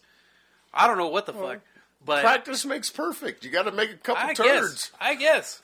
[0.73, 1.59] I don't know what the fuck,
[2.05, 3.43] but Practice makes perfect.
[3.43, 4.89] You got to make a couple I turds.
[4.89, 4.91] guess.
[4.99, 5.61] I guess.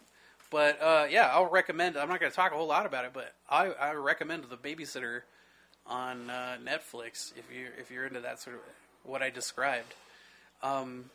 [0.49, 1.97] But uh, yeah, I'll recommend.
[1.97, 4.57] I'm not going to talk a whole lot about it, but I, I recommend the
[4.57, 5.21] Babysitter
[5.85, 8.61] on uh, Netflix if you if you're into that sort of
[9.03, 9.93] what I described.
[10.63, 11.09] Um,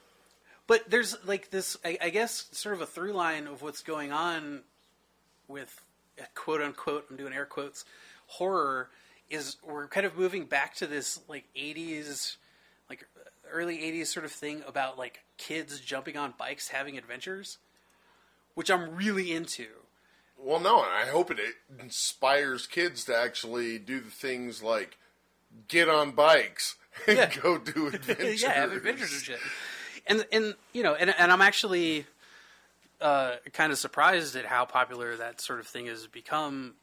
[0.66, 4.12] but there's like this, I, I guess, sort of a through line of what's going
[4.12, 4.60] on
[5.52, 5.80] with
[6.34, 7.06] quote unquote.
[7.10, 7.84] I'm doing air quotes.
[8.26, 8.88] Horror
[9.30, 12.36] is we're kind of moving back to this like 80s,
[12.90, 13.06] like
[13.50, 17.58] early 80s sort of thing about like kids jumping on bikes having adventures
[18.54, 19.66] which I'm really into.
[20.38, 21.38] Well, no, and I hope it
[21.80, 24.98] inspires kids to actually do the things like
[25.68, 27.30] get on bikes and Yeah.
[27.40, 28.42] go do adventures.
[28.42, 29.38] yeah, have adventures and shit.
[30.06, 32.06] And and you know, and and I'm actually
[33.02, 36.74] uh, kind of surprised at how popular that sort of thing has become,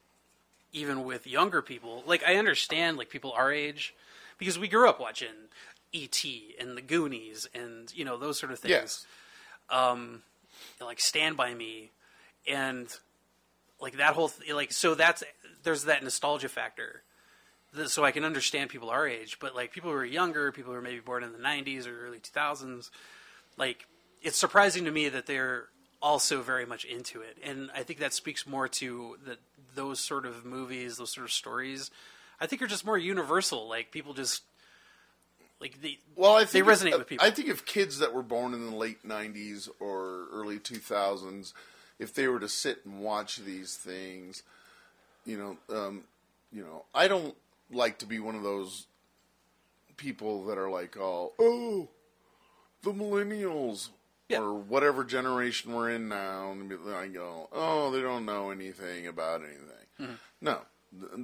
[0.73, 2.03] even with younger people.
[2.05, 3.95] Like I understand, like people our age,
[4.37, 5.49] because we grew up watching
[5.93, 6.55] E.T.
[6.59, 8.71] and The Goonies and you know those sort of things.
[8.71, 9.05] Yes.
[9.69, 10.23] um,
[10.81, 11.91] like Stand by Me,
[12.47, 12.87] and
[13.81, 15.23] like that whole th- like so that's
[15.63, 17.03] there's that nostalgia factor.
[17.85, 20.79] So I can understand people our age, but like people who are younger, people who
[20.79, 22.89] are maybe born in the '90s or early 2000s,
[23.57, 23.85] like
[24.21, 25.67] it's surprising to me that they're
[26.01, 29.39] also very much into it, and I think that speaks more to that
[29.75, 31.91] those sort of movies, those sort of stories.
[32.39, 33.67] I think are just more universal.
[33.67, 34.43] Like people just
[35.59, 37.25] like they Well, I think they resonate if, with people.
[37.25, 41.53] I think if kids that were born in the late '90s or early 2000s,
[41.99, 44.43] if they were to sit and watch these things,
[45.25, 46.03] you know, um,
[46.51, 47.35] you know, I don't
[47.71, 48.87] like to be one of those
[49.97, 51.89] people that are like, oh, oh,
[52.83, 53.89] the millennials.
[54.29, 54.41] Yeah.
[54.41, 59.41] Or whatever generation we're in now, and I go, oh, they don't know anything about
[59.41, 59.87] anything.
[59.99, 60.13] Mm-hmm.
[60.39, 60.61] No,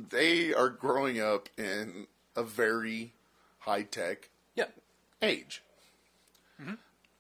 [0.10, 3.14] they are growing up in a very
[3.60, 4.66] high tech yeah,
[5.22, 5.62] age.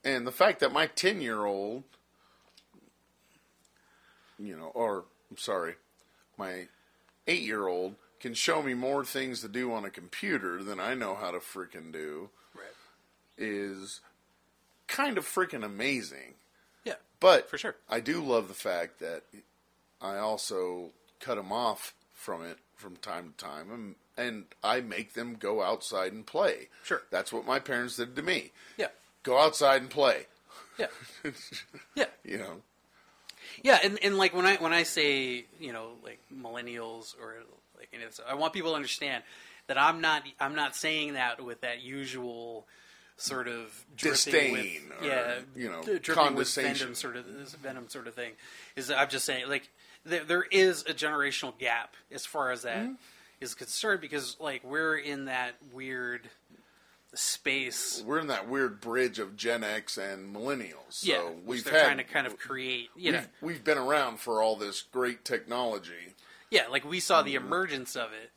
[0.03, 1.83] And the fact that my 10 year old,
[4.37, 5.75] you know, or I'm sorry,
[6.37, 6.67] my
[7.27, 10.93] 8 year old can show me more things to do on a computer than I
[10.93, 12.65] know how to freaking do right,
[13.37, 13.99] is
[14.87, 16.35] kind of freaking amazing.
[16.83, 17.75] yeah, But For sure.
[17.89, 19.23] I do love the fact that
[20.01, 25.13] I also cut them off from it from time to time, and, and I make
[25.13, 26.67] them go outside and play.
[26.83, 27.01] Sure.
[27.09, 28.51] That's what my parents did to me.
[28.77, 28.87] yeah,
[29.23, 30.27] Go outside and play.
[30.77, 30.87] yeah,
[31.95, 32.05] yeah.
[32.23, 32.61] You know.
[33.63, 37.35] Yeah, and, and like when I when I say you know like millennials or
[37.77, 37.89] like
[38.27, 39.23] I want people to understand
[39.67, 42.67] that I'm not I'm not saying that with that usual
[43.17, 46.78] sort of Disdain with, or, yeah, you know, d- dripping with condescension.
[46.88, 48.34] venom sort of this venom sort of thing.
[48.75, 49.69] Is I'm just saying like
[50.06, 52.88] there, there is a generational gap as far as that
[53.41, 53.58] is Mm-hmm.
[53.60, 56.30] concerned because like we're in that weird
[57.13, 58.04] space.
[58.06, 60.73] We're in that weird bridge of Gen X and millennials.
[60.89, 62.89] So yeah, we've they're had, trying to kind of create.
[62.95, 66.13] You we've, we've been around for all this great technology.
[66.51, 67.25] yeah, like we saw Mm-hmm.
[67.28, 68.32] the emergence of it.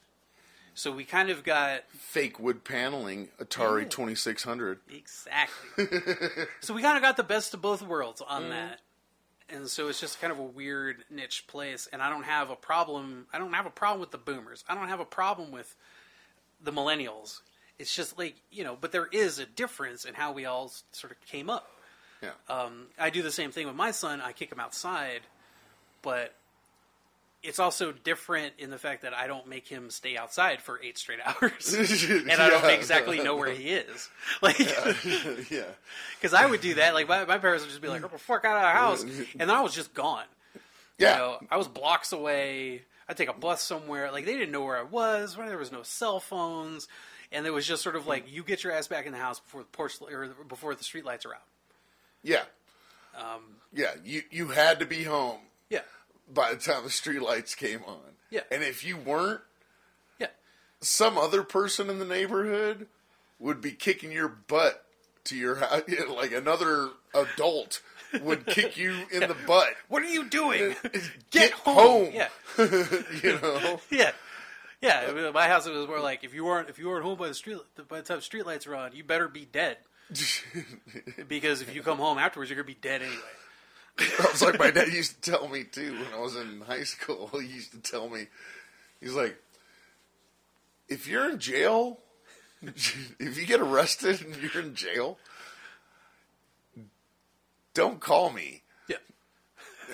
[0.79, 4.79] So we kind of got Fake wood paneling, Atari 2600.
[4.95, 5.87] Exactly.
[6.61, 8.51] so we kind of got the best of both worlds on Mm-hmm.
[8.51, 8.81] that.
[9.51, 12.55] And so it's just kind of a weird niche place and I don't have a
[12.55, 14.63] problem I don't have a problem with the boomers.
[14.69, 15.75] I don't have a problem with
[16.63, 17.41] the millennials.
[17.79, 21.13] It's just like, you know, but there is a difference in how we all sort
[21.13, 21.69] of came up.
[22.23, 22.31] Yeah.
[22.49, 24.21] Um, I do the same thing with my son.
[24.21, 25.23] I kick him outside,
[26.03, 26.35] but
[27.43, 30.99] it's also different in the fact that I don't make him stay outside for eight
[30.99, 31.73] straight hours,
[32.11, 34.09] and I don't exactly know where he is.
[34.43, 34.59] Like,
[35.51, 35.65] yeah.
[36.21, 36.95] because I would do that.
[36.95, 39.03] Like my, my parents would just be like, "Get the fuck out of the house,"
[39.33, 40.27] and then I was just gone.
[40.97, 41.13] Yeah.
[41.13, 42.83] You know, I was blocks away.
[43.09, 44.13] I'd take a bus somewhere.
[44.13, 45.37] Like they didn't know where I was.
[45.37, 46.87] Where there was no cell phones,
[47.33, 49.41] and it was just sort of like, "You get your ass back in the house
[49.41, 51.43] before the porch or before the street lights are out."
[52.23, 52.43] Yeah.
[53.17, 53.93] Um, Yeah.
[54.05, 55.39] You, you had to be home
[55.71, 55.81] yeah,
[56.33, 57.99] by the time the streetlights came on.
[58.31, 58.43] Yeah.
[58.51, 59.41] And if you weren't,
[60.19, 60.29] yeah,
[60.81, 62.87] some other person in the neighborhood
[63.39, 64.85] would be kicking your butt
[65.25, 65.83] to your house.
[66.09, 67.81] Like another adult
[68.23, 69.75] would kick you in the butt.
[69.89, 70.75] What are you doing?
[71.31, 71.75] Get, home.
[71.77, 72.11] home.
[72.13, 72.29] Yeah,
[73.23, 73.81] you know?
[73.91, 74.13] yeah,
[74.81, 75.31] yeah.
[75.33, 77.35] My house it was more like if you weren't if you weren't home by the
[77.35, 79.79] street by the time street lights are on, you better be dead
[81.29, 83.19] because if you come home afterwards, you're gonna be dead anyway.
[84.19, 86.85] That was like my dad used to tell me too when I was in high
[86.85, 87.31] school.
[87.41, 88.27] He used to tell me,
[89.01, 89.37] he's like,
[90.89, 91.99] if you're in jail,
[92.63, 95.19] if you get arrested and you're in jail,
[97.75, 98.97] don't call me Yeah,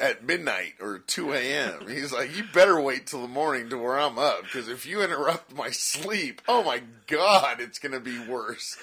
[0.00, 1.88] at midnight or 2 a.m.
[1.88, 5.02] He's like, you better wait till the morning to where I'm up because if you
[5.02, 8.76] interrupt my sleep, oh my God, it's going to be worse.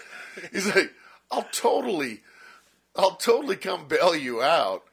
[0.51, 0.93] He's like,
[1.31, 2.21] I'll totally,
[2.95, 4.84] I'll totally come bail you out.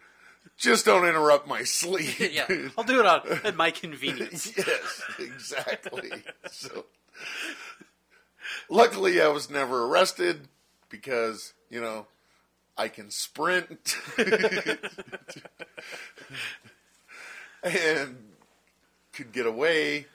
[0.59, 2.19] Just don't interrupt my sleep.
[2.33, 2.47] yeah.
[2.77, 4.53] I'll do it on at my convenience.
[4.59, 6.11] yes, exactly.
[6.51, 6.85] So,
[8.69, 10.49] luckily, I was never arrested
[10.89, 12.07] because you know
[12.77, 13.97] I can sprint
[17.63, 18.17] and
[19.13, 20.07] could get away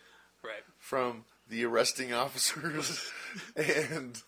[0.44, 0.64] Right.
[0.78, 3.10] from the arresting officers,
[3.56, 4.22] and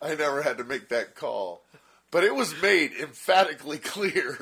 [0.00, 1.62] I never had to make that call.
[2.12, 4.38] But it was made emphatically clear: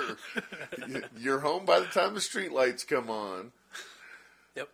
[1.17, 3.53] you're home by the time the streetlights come on,
[4.57, 4.69] Yep.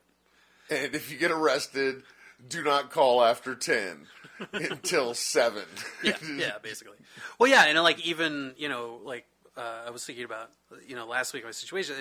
[0.71, 2.03] and if you get arrested,
[2.49, 4.07] do not call after ten
[4.53, 5.65] until seven.
[6.03, 6.97] yeah, yeah, basically.
[7.39, 9.27] Well, yeah, and like even you know, like
[9.59, 10.51] uh, I was thinking about
[10.89, 11.95] you know last week my situation,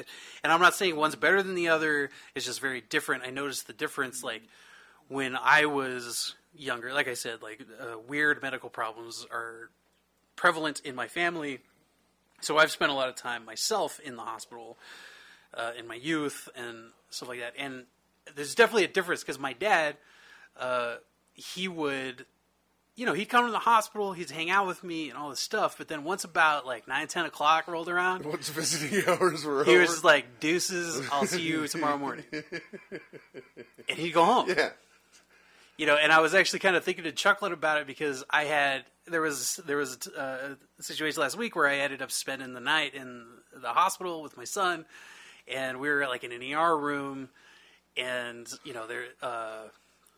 [0.43, 2.09] and I'm not saying one's better than the other.
[2.35, 3.23] It's just very different.
[3.25, 4.43] I noticed the difference, like
[5.09, 6.93] when I was younger.
[6.93, 9.69] Like I said, like uh, weird medical problems are
[10.35, 11.59] prevalent in my family,
[12.41, 14.77] so I've spent a lot of time myself in the hospital
[15.53, 17.53] uh, in my youth and stuff like that.
[17.57, 17.85] And
[18.35, 19.97] there's definitely a difference because my dad,
[20.59, 20.95] uh,
[21.33, 22.25] he would,
[22.95, 25.39] you know, he'd come to the hospital, he'd hang out with me and all this
[25.39, 25.77] stuff.
[25.77, 29.71] But then once about like nine, ten o'clock rolled around, Once visiting hours were he
[29.71, 32.25] over, was like, "Deuces, I'll see you tomorrow morning,"
[33.89, 34.49] and he'd go home.
[34.49, 34.69] yeah,
[35.77, 38.45] You know, and I was actually kind of thinking and chuckling about it because I
[38.45, 42.53] had there was there was a, a situation last week where I ended up spending
[42.53, 44.85] the night in the hospital with my son,
[45.47, 47.29] and we were like in an ER room,
[47.97, 49.63] and you know there uh,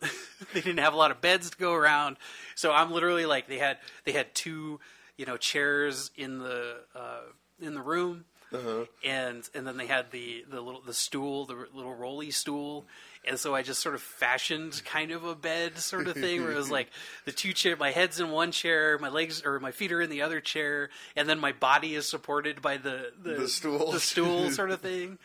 [0.54, 2.16] they didn't have a lot of beds to go around,
[2.54, 4.80] so I'm literally like they had they had two
[5.16, 7.20] you know chairs in the uh,
[7.60, 8.24] in the room.
[8.52, 8.86] Uh-huh.
[9.04, 12.86] And and then they had the, the little the stool the little rolly stool
[13.26, 16.52] and so I just sort of fashioned kind of a bed sort of thing where
[16.52, 16.88] it was like
[17.26, 20.08] the two chair my head's in one chair my legs or my feet are in
[20.08, 23.92] the other chair and then my body is supported by the the, The stool.
[23.92, 25.18] the stool sort of thing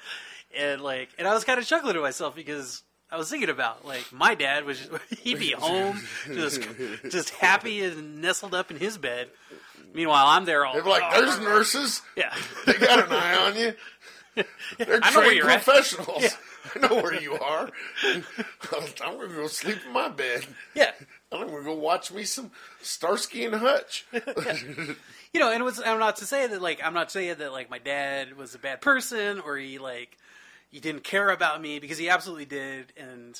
[0.57, 3.85] and like and I was kind of chuckling to myself because I was thinking about
[3.85, 4.85] like my dad was
[5.21, 6.61] he'd be home just
[7.09, 9.29] just happy and nestled up in his bed.
[9.93, 12.01] Meanwhile, I'm there all they're like, "There's nurses.
[12.15, 12.33] yeah.
[12.65, 13.73] They got an eye on you.
[14.77, 15.63] They're I know where trained you're at.
[15.63, 16.23] professionals.
[16.23, 16.29] Yeah.
[16.75, 17.69] I know where you are.
[18.03, 18.23] I'm
[18.97, 20.45] gonna go sleep in my bed.
[20.73, 20.91] Yeah.
[21.31, 22.49] I'm gonna go watch me some
[22.81, 24.05] Starsky and Hutch.
[24.13, 27.51] you know, and it was, I'm not to say that like I'm not saying that
[27.51, 30.17] like my dad was a bad person or he like
[30.71, 33.39] he didn't care about me because he absolutely did, and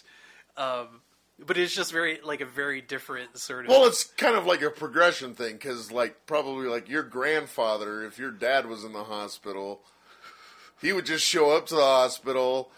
[0.56, 1.02] um,
[1.40, 3.70] but it's just very like a very different sort of.
[3.72, 8.18] Well, it's kind of like a progression thing because, like, probably like your grandfather, if
[8.20, 9.82] your dad was in the hospital,
[10.82, 12.72] he would just show up to the hospital,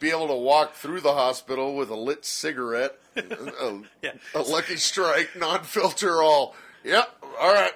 [0.00, 4.12] be able to walk through the hospital with a lit cigarette, a, Yeah.
[4.34, 6.54] a Lucky Strike, non-filter, all.
[6.84, 7.72] Yep, all right.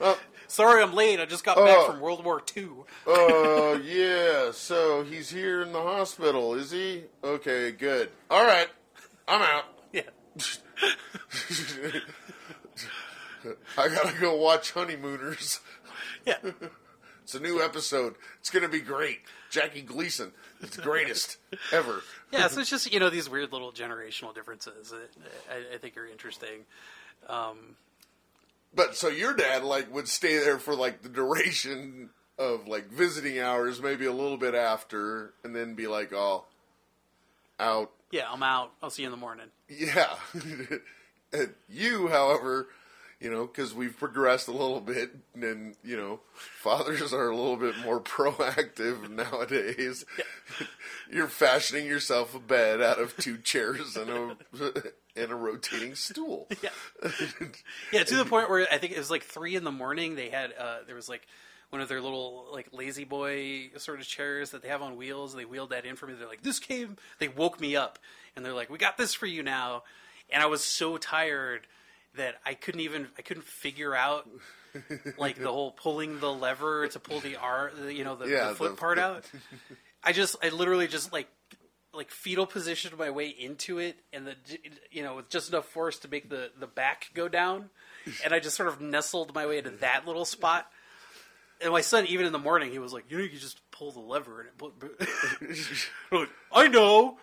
[0.00, 0.14] Uh,
[0.46, 1.20] Sorry, I'm late.
[1.20, 1.90] I just got back Oh.
[1.90, 2.68] from World War II.
[3.06, 4.50] uh, yeah.
[4.52, 7.04] So he's here in the hospital, is he?
[7.22, 8.08] Okay, good.
[8.30, 8.68] All right,
[9.28, 9.64] I'm out.
[9.92, 10.02] Yeah,
[13.76, 15.60] I gotta go watch Honeymooners.
[16.26, 16.36] yeah,
[17.22, 18.14] It's a new episode.
[18.40, 19.20] It's gonna be great.
[19.50, 21.36] Jackie Gleason, it's the greatest
[21.72, 22.02] ever.
[22.32, 22.48] yeah.
[22.48, 25.10] So it's just you know these weird little generational differences that
[25.50, 26.64] I, I think are interesting.
[27.28, 27.76] Um,
[28.74, 33.38] But so your dad like would stay there for like the duration of like visiting
[33.40, 36.44] hours, maybe a little bit after, and then be like, "Oh,
[37.58, 38.72] out." yeah, I'm out.
[38.82, 39.46] I'll see you in the morning.
[39.68, 40.14] Yeah.
[41.30, 42.68] And you, however,
[43.20, 47.56] you know, because we've progressed a little bit, and you know, fathers are a little
[47.56, 50.04] bit more proactive nowadays.
[51.12, 54.36] You're fashioning yourself a bed out of two chairs and a
[55.16, 56.48] and a rotating stool.
[56.62, 56.70] Yeah.
[57.92, 60.14] Yeah, to the point where I think it was like three in the morning.
[60.14, 61.26] They had uh, there was like
[61.70, 65.34] one of their little like lazy boy sort of chairs that they have on wheels.
[65.34, 66.14] They wheeled that in for me.
[66.14, 67.98] They're like, "This came." They woke me up,
[68.36, 69.82] and they're like, "We got this for you now."
[70.30, 71.66] And I was so tired
[72.14, 74.28] that I couldn't even I couldn't figure out
[75.18, 78.54] like the whole pulling the lever to pull the R, you know, the, Yeah, the
[78.54, 79.24] foot the- part out.
[80.02, 81.28] I just I literally just like
[81.94, 84.36] like fetal positioned my way into it, and the
[84.90, 87.70] you know with just enough force to make the the back go down,
[88.24, 90.70] and I just sort of nestled my way into that little spot.
[91.60, 93.60] And my son, even in the morning, he was like, "You know, you can just
[93.70, 94.72] pull the lever and it." Pull...
[96.12, 97.18] I'm like, I know.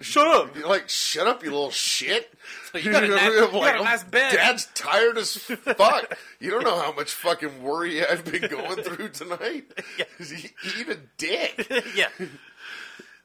[0.00, 0.56] Shut up.
[0.56, 2.32] You're like, shut up, you little shit.
[2.74, 4.32] You got a nice- you got a nice bed.
[4.34, 6.18] Dad's tired as fuck.
[6.40, 9.72] You don't know how much fucking worry I've been going through tonight.
[9.98, 10.04] Yeah.
[10.78, 12.08] Eat a dick yeah.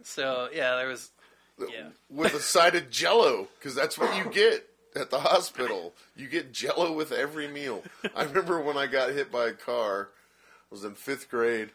[0.03, 1.11] So yeah, there was.
[1.59, 1.89] Yeah.
[2.09, 5.93] with a side of Jello, because that's what you get at the hospital.
[6.15, 7.83] You get Jello with every meal.
[8.15, 10.09] I remember when I got hit by a car.
[10.11, 11.69] I was in fifth grade,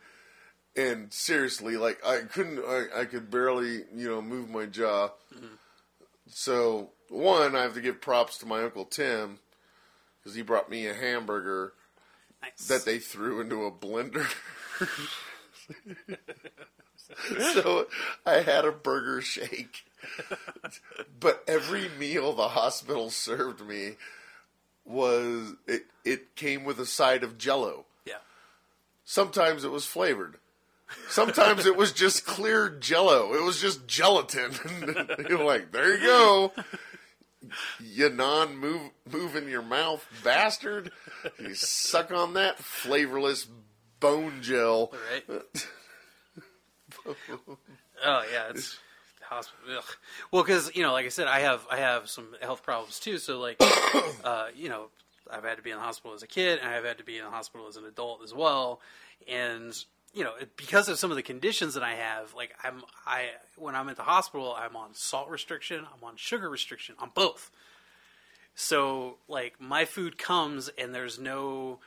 [0.76, 5.10] and seriously, like I couldn't, I, I could barely, you know, move my jaw.
[6.26, 9.38] So one, I have to give props to my uncle Tim
[10.18, 11.72] because he brought me a hamburger
[12.42, 12.68] Nice.
[12.68, 14.26] that they threw into a blender.
[17.54, 17.86] so
[18.26, 19.84] I had a burger shake.
[21.20, 23.96] but every meal the hospital served me
[24.84, 27.86] was it, it came with a side of jello.
[28.04, 28.14] Yeah.
[29.04, 30.36] Sometimes it was flavored.
[31.08, 33.34] Sometimes it was just clear jello.
[33.34, 34.52] It was just gelatin.
[35.28, 36.52] You're like, there you go.
[37.80, 40.90] You non move in your mouth bastard.
[41.38, 43.46] You suck on that flavorless
[44.00, 44.92] bone gel.
[45.12, 45.42] Right.
[48.04, 48.78] oh yeah, it's
[49.30, 49.76] hospital.
[49.78, 49.84] Ugh.
[50.30, 53.18] Well, because you know, like I said, I have I have some health problems too.
[53.18, 53.56] So like,
[54.24, 54.86] uh, you know,
[55.30, 57.18] I've had to be in the hospital as a kid, and I've had to be
[57.18, 58.80] in the hospital as an adult as well.
[59.28, 59.72] And
[60.12, 63.74] you know, because of some of the conditions that I have, like I'm I when
[63.74, 67.50] I'm at the hospital, I'm on salt restriction, I'm on sugar restriction, on both.
[68.54, 71.78] So like my food comes and there's no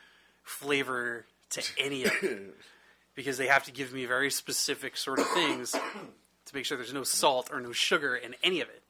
[0.44, 2.56] flavor to any of it
[3.16, 5.76] because they have to give me very specific sort of things
[6.54, 8.84] to make sure there's no salt or no sugar in any of it.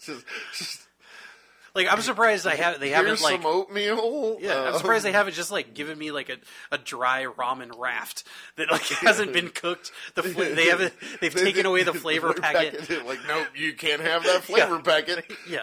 [0.00, 0.24] Just,
[0.56, 0.86] just
[1.74, 4.38] Like I'm surprised I have they haven't like some oatmeal.
[4.40, 6.36] yeah I'm uh, surprised they haven't just like given me like a,
[6.72, 8.24] a dry ramen raft
[8.56, 9.90] that like hasn't been cooked.
[10.14, 12.88] The fla- they haven't they've they- taken away the flavor packet.
[13.06, 15.24] Like, no, you can't have that flavor packet.
[15.48, 15.62] Yeah.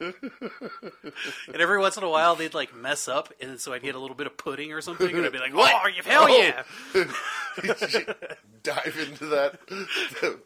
[0.00, 3.98] And every once in a while they'd like mess up, and so I'd get a
[3.98, 5.74] little bit of pudding or something, and I'd be like, oh, "What?
[5.84, 6.62] "Oh, you hell yeah!"
[8.62, 9.58] Dive into that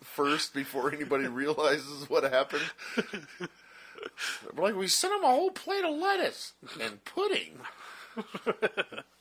[0.03, 2.63] first before anybody realizes what happened.
[4.55, 7.59] We're like, we sent him a whole plate of lettuce and pudding.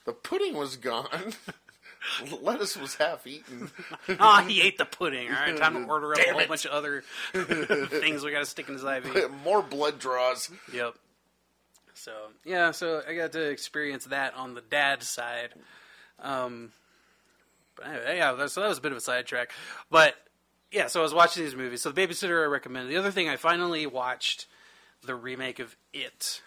[0.05, 1.33] The pudding was gone.
[2.41, 3.71] Lettuce was half eaten.
[4.19, 5.27] Ah, he ate the pudding.
[5.29, 6.49] All right, time to order up a whole it.
[6.49, 7.03] bunch of other
[7.33, 9.31] things we got to stick in his IV.
[9.43, 10.49] More blood draws.
[10.73, 10.95] Yep.
[11.93, 12.13] So
[12.45, 15.49] yeah, so I got to experience that on the dad side.
[16.21, 16.71] Um,
[17.75, 19.51] but anyway, yeah, so that was a bit of a sidetrack.
[19.91, 20.15] But
[20.71, 21.81] yeah, so I was watching these movies.
[21.81, 22.91] So the Babysitter I recommended.
[22.91, 24.47] The other thing, I finally watched
[25.03, 26.41] the remake of It,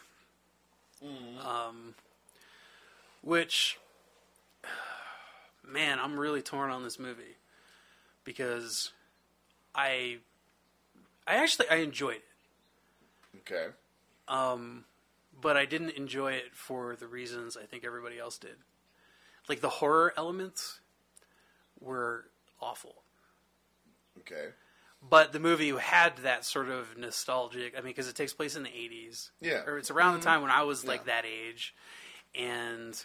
[1.44, 1.94] um,
[3.22, 3.78] which
[5.72, 7.36] man, I'm really torn on this movie
[8.24, 8.92] because
[9.74, 10.18] I
[11.26, 12.24] I actually I enjoyed it.
[13.38, 13.66] Okay.
[14.28, 14.84] Um,
[15.40, 18.56] but I didn't enjoy it for the reasons I think everybody else did.
[19.48, 20.80] Like the horror elements
[21.80, 22.26] were
[22.60, 23.02] awful.
[24.20, 24.50] Okay.
[25.08, 27.72] But the movie had that sort of nostalgic.
[27.76, 29.64] I mean, because it takes place in the '80s, Yeah.
[29.66, 31.14] or it's around the time when I was like Yeah.
[31.20, 31.74] that age,
[32.36, 33.04] and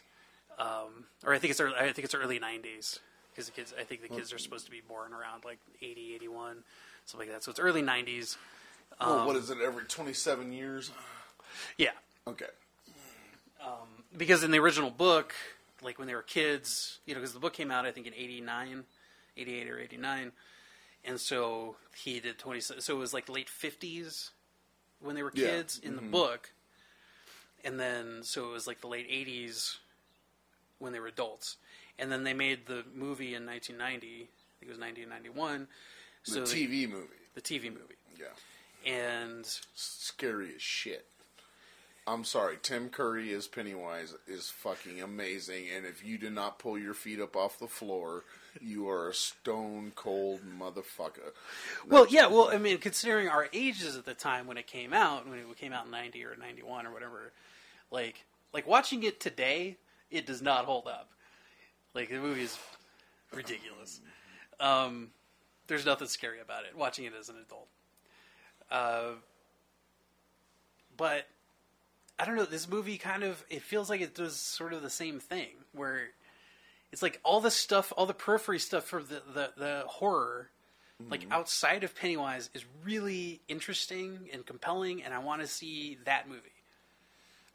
[0.57, 2.99] um, or I think it's early, I think it's early '90s
[3.31, 3.73] because the kids.
[3.79, 6.57] I think the kids are supposed to be born around like 80, 81,
[7.05, 7.43] something like that.
[7.43, 8.37] So it's early '90s.
[8.99, 9.59] well, what um, is it?
[9.63, 10.91] Every twenty-seven years.
[11.77, 11.91] Yeah,
[12.27, 12.45] Okay.
[13.63, 15.33] Um, because in the original book,
[15.81, 18.13] like when they were kids, you know, because the book came out, I think in
[18.13, 18.83] 89,
[19.37, 20.31] 88 or 89.
[21.05, 24.31] And so he did 20, so it was like late 50s
[24.99, 25.47] when they were Yeah.
[25.47, 26.11] kids in the mm-hmm.
[26.11, 26.51] book.
[27.63, 29.77] And then, so it was like the late 80s
[30.79, 31.57] when they were adults.
[31.99, 34.29] And then they made the movie in 1990, I think
[34.61, 35.67] it was 90 and 91.
[36.25, 37.07] The So they- TV movie.
[37.33, 37.95] the TV movie.
[38.19, 38.27] Yeah.
[38.91, 41.07] And Scary as shit.
[42.05, 46.79] I'm sorry, Tim Curry as Pennywise is fucking amazing, and if you do not pull
[46.79, 48.23] your feet up off the floor,
[48.61, 51.33] you are a stone cold motherfucker.
[51.85, 52.27] Well, yeah.
[52.27, 55.57] Well, I mean, considering our ages at the time when it came out, when it
[55.57, 57.33] came out in ninety or ninety one or whatever,
[57.91, 58.23] like
[58.53, 59.75] like watching it today,
[60.11, 61.09] it does not hold up.
[61.93, 62.57] Like the movie is
[63.33, 64.01] ridiculous.
[64.59, 65.11] Um,
[65.67, 66.77] there's nothing scary about it.
[66.77, 67.67] Watching it as an adult,
[68.71, 69.15] uh,
[70.95, 71.27] but
[72.19, 72.45] I don't know.
[72.45, 76.09] This movie kind of it feels like it does sort of the same thing where
[76.91, 80.49] it's like all the stuff, all the periphery stuff for the the, the horror
[81.09, 86.27] like outside of Pennywise is really interesting and compelling, and I want to see that
[86.27, 86.49] movie.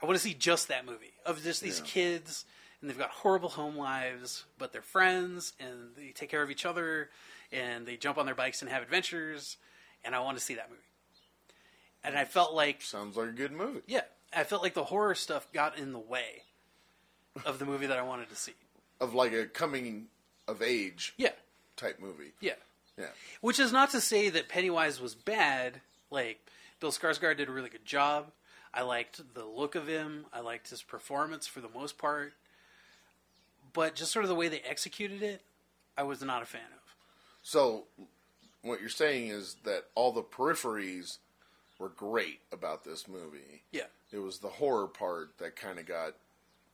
[0.03, 1.87] I want to see just that movie of just these Yeah.
[1.87, 2.45] kids,
[2.81, 6.67] and they've got horrible home lives, but they're friends and they take care of each
[6.67, 7.11] other,
[7.53, 9.57] and they jump on their bikes and have adventures,
[10.05, 10.83] and I want to see that movie.
[12.05, 13.83] And I felt like Sounds like a good movie.
[13.87, 14.03] yeah,
[14.35, 16.43] I felt like the horror stuff got in the way
[17.45, 18.55] of the movie that I wanted to see.
[19.01, 20.09] Of like a coming
[20.49, 21.31] of age Yeah,
[21.77, 22.33] type movie.
[22.41, 22.55] yeah.
[22.99, 23.07] Yeah.
[23.41, 25.81] Which is not to say that Pennywise was bad.
[26.11, 26.47] Like
[26.81, 28.33] Bill Skarsgård did a really good job.
[28.75, 30.27] I liked the look of him.
[30.33, 32.33] I liked his performance for the most part.
[33.73, 35.43] But just sort of the way they executed it,
[35.97, 36.95] I was not a fan of.
[37.43, 37.85] So,
[38.63, 41.19] what you're saying is that all the peripheries
[41.79, 43.63] were great about this movie.
[43.73, 43.85] Yeah.
[44.13, 46.15] It was the horror part that kind of got,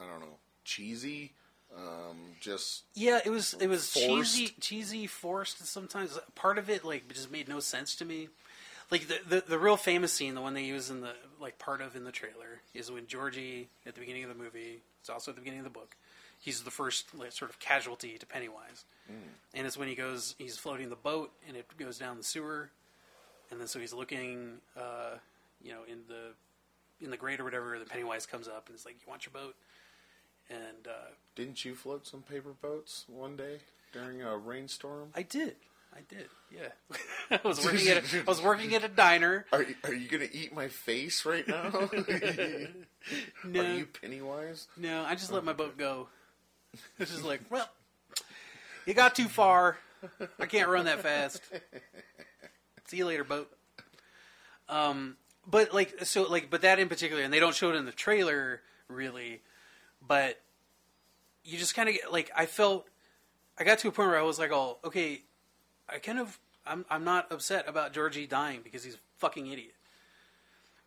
[0.01, 1.33] I don't know, cheesy.
[1.77, 4.35] Um, just Yeah, it was it was Forced.
[4.37, 6.19] cheesy cheesy forced sometimes.
[6.35, 8.29] Part of it like just made no sense to me.
[8.91, 11.81] Like the, the the real famous scene, the one they use in the like part
[11.81, 14.81] of in the trailer, is when Georgie at the beginning of the movie.
[15.01, 15.97] It's also at the beginning of the book.
[16.41, 18.85] He's the first like, sort of casualty to Pennywise,
[19.55, 22.71] and it's when he goes, he's floating the boat, and it goes down the sewer,
[23.51, 25.17] and then so he's looking, uh,
[25.63, 26.33] you know, in the
[27.05, 27.79] in the grate or whatever.
[27.79, 29.55] The Pennywise comes up and it's like, "You want your boat?"
[30.51, 33.59] And uh, Didn't you float some paper boats one day
[33.93, 35.11] during a rainstorm?
[35.15, 35.57] I did,
[35.95, 36.69] I did, yeah.
[37.45, 39.47] I was working at a, I was working at a diner.
[39.53, 41.91] Are you, are you gonna eat my face right now?
[43.45, 44.67] No, Are you Pennywise?
[44.77, 46.09] no, I just let my boat go.
[46.99, 47.69] It's just like, well,
[48.85, 49.79] you got too far.
[50.39, 51.41] I can't run that fast.
[52.87, 53.51] See you later, boat.
[54.69, 55.17] Um,
[55.47, 57.93] but like, so like, but that in particular, and they don't show it in the
[57.93, 59.41] trailer really,
[60.07, 60.39] but
[61.45, 62.87] you just kind of get like, I felt,
[63.59, 65.23] I got to a point where I was like, oh, okay,
[65.89, 69.75] I kind of, I'm, I'm not upset about Georgie dying because he's a fucking idiot.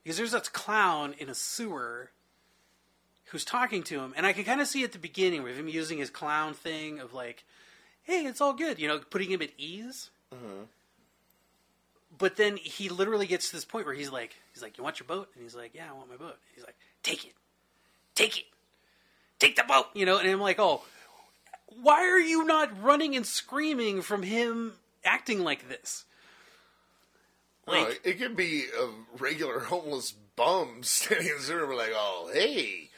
[0.04, 2.12] Because there's this clown in a sewer
[3.26, 5.68] who's talking to him, and I can kind of see at the beginning with him
[5.68, 7.44] using his clown thing of like,
[8.04, 10.10] "Hey, it's all good," you know, putting him at ease.
[10.34, 10.64] Mm-hmm.
[12.18, 15.00] But then he literally gets to this point where he's like, "He's like, you want
[15.00, 17.34] your boat?" And he's like, "Yeah, I want my boat." He's like, "Take it,
[18.16, 18.46] take it,
[19.40, 20.18] take the boat," you know.
[20.18, 20.82] And I'm like, "Oh,
[21.82, 24.74] why are you not running and screaming from him
[25.04, 26.06] acting like this?"
[27.68, 28.90] Like, no, it could be a
[29.22, 32.90] regular homeless bum standing in the and like, "Oh, hey,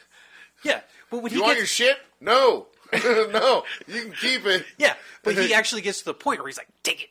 [0.62, 0.80] yeah,
[1.10, 1.98] but when he you want gets, your shit?
[2.20, 6.48] No, no, you can keep it." Yeah, but he actually gets to the point where
[6.48, 7.10] he's like, "Take it,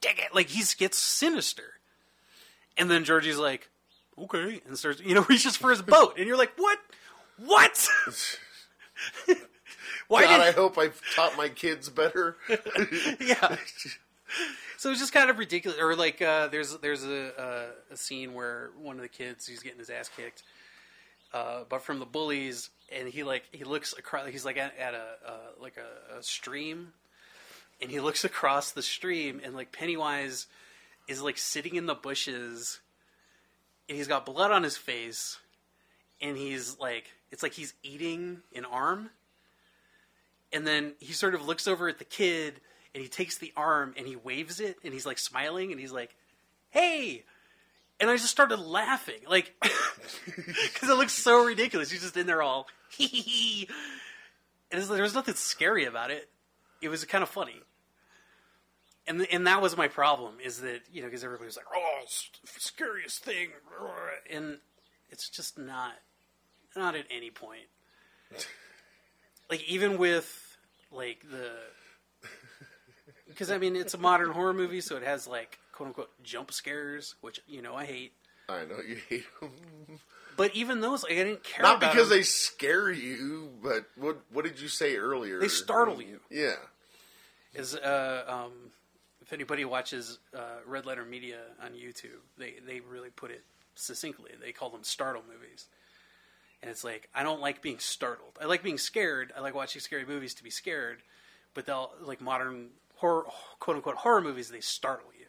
[0.00, 1.74] take it!" Like he gets sinister,
[2.76, 3.68] and then Georgie's like,
[4.16, 6.78] "Okay," and starts, you know, reaches for his boat, and you're like, "What?
[7.38, 7.88] What?
[10.08, 12.36] Why God, I hope I've taught my kids better.
[13.20, 13.56] Yeah.
[14.76, 15.78] So it's just kind of ridiculous.
[15.80, 19.60] Or like, uh, there's there's a, uh, a scene where one of the kids he's
[19.60, 20.44] getting his ass kicked,
[21.34, 24.28] uh, but from the bullies, and he like he looks across.
[24.28, 26.92] He's like at, at a uh, like a, a stream,
[27.80, 30.46] and he looks across the stream, and like Pennywise
[31.08, 32.80] is like sitting in the bushes,
[33.88, 35.38] and he's got blood on his face,
[36.20, 39.10] and he's like it's like he's eating an arm,
[40.52, 42.60] and then he sort of looks over at the kid,
[42.94, 45.92] and he takes the arm and he waves it, and he's like smiling, and he's
[45.92, 46.14] like,
[46.70, 47.24] "Hey."
[48.00, 49.54] And I just started laughing, like,
[50.24, 51.90] because it looks so ridiculous.
[51.90, 53.68] He's just in there all, hee hee hee.
[54.70, 56.28] And it's- there was nothing scary about it.
[56.80, 57.56] It was kind of funny.
[59.08, 62.02] And, and that was my problem, is that, you know, because everybody was like, oh,
[62.46, 63.48] scariest thing.
[64.30, 64.58] And
[65.10, 65.94] it's just not,
[66.76, 67.66] not at any point.
[69.50, 70.56] Like, even with,
[70.92, 71.50] like, the,
[73.38, 76.50] because, I mean, it's a modern horror movie, so it has, like, quote unquote, jump
[76.50, 78.12] scares, which, you know, I hate.
[78.48, 79.52] I know you hate them.
[80.36, 82.18] But even those, like, I didn't care Not because them.
[82.18, 85.38] they scare you, but what what did you say earlier?
[85.38, 86.18] They startle you.
[86.30, 86.54] Yeah.
[87.54, 88.52] is uh, um,
[89.20, 93.44] if anybody watches uh, Red Letter Media on YouTube, they they really put it
[93.76, 94.32] succinctly.
[94.40, 95.66] They call them startle movies,
[96.62, 98.38] and it's like I don't like being startled.
[98.40, 99.32] I like being scared.
[99.36, 101.02] I like watching scary movies to be scared,
[101.54, 102.68] but they'll like modern
[102.98, 103.24] horror,
[103.60, 104.48] quote unquote horror movies.
[104.50, 105.26] They startle you,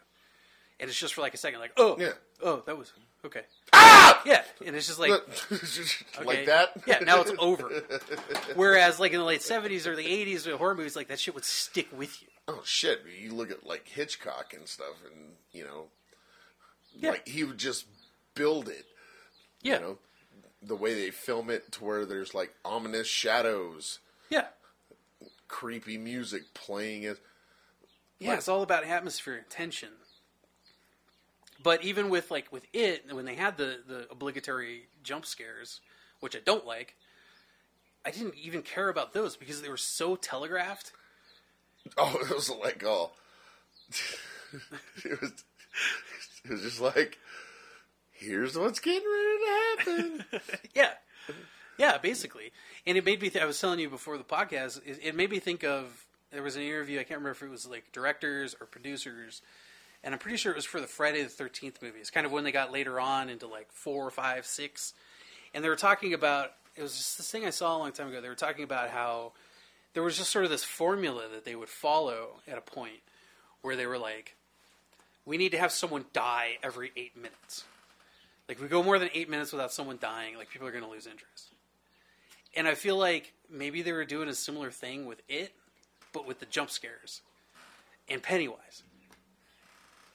[0.80, 2.12] and it's just for like a second, like oh Yeah.
[2.44, 2.92] oh that was
[3.26, 3.42] okay
[3.74, 4.22] Ah!
[4.26, 5.12] yeah, and it's just like
[6.26, 6.72] like that?
[6.88, 7.70] Yeah, now it's over.
[8.56, 11.34] Whereas, like in the late seventies or the eighties, with horror movies, like that shit
[11.36, 12.28] would stick with you.
[12.48, 13.02] Oh shit!
[13.22, 15.86] You look at like Hitchcock and stuff, and you know,
[16.96, 17.12] Yeah.
[17.12, 17.86] like he would just
[18.36, 18.86] build it.
[19.62, 19.98] Yeah, You know,
[20.64, 24.00] the way they film it to where there's like ominous shadows,
[24.30, 24.48] yeah,
[25.48, 27.20] creepy music playing it.
[28.20, 28.34] Yeah.
[28.36, 29.90] It's all about atmosphere and tension.
[31.62, 35.82] But even with like with it, when they had the the obligatory jump scares,
[36.20, 36.96] which I don't like,
[38.06, 40.92] I didn't even care about those because they were so telegraphed.
[41.98, 43.12] Oh, it was like oh,
[45.04, 45.32] it was.
[46.46, 47.18] It was just like,
[48.12, 50.42] here's what's getting ready to happen.
[50.76, 50.92] yeah,
[51.78, 52.52] yeah, basically.
[52.86, 53.30] And it made me.
[53.30, 54.82] Th- I was telling you before the podcast.
[54.86, 56.06] It, it made me think of.
[56.32, 57.00] There was an interview.
[57.00, 59.42] I can't remember if it was like directors or producers,
[60.04, 62.00] and I'm pretty sure it was for the Friday the Thirteenth movie.
[62.00, 64.94] It's kind of when they got later on into like four, five, six,
[65.54, 66.52] and they were talking about.
[66.76, 68.22] It was just this thing I saw a long time ago.
[68.22, 69.34] They were talking about how
[69.94, 73.02] there was just sort of this formula that they would follow at a point
[73.62, 74.36] where they were like,
[75.26, 77.66] we need to have someone die every eight minutes.
[78.48, 80.84] Like, if we go more than eight minutes without someone dying, like, people are going
[80.84, 81.54] to lose interest.
[82.56, 85.54] And I feel like maybe they were doing a similar thing with it,
[86.14, 87.22] but with the jump scares
[88.08, 88.84] and Pennywise.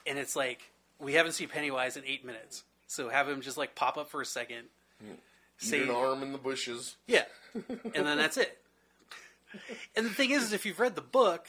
[0.07, 0.69] And it's like,
[0.99, 4.21] we haven't seen Pennywise in eight minutes, so have him just like pop up for
[4.21, 4.65] a second,
[5.61, 6.95] Eat an arm in the bushes.
[7.07, 7.23] yeah,
[7.53, 8.57] and then that's it.
[9.95, 11.47] And the thing is, is if you've read the book,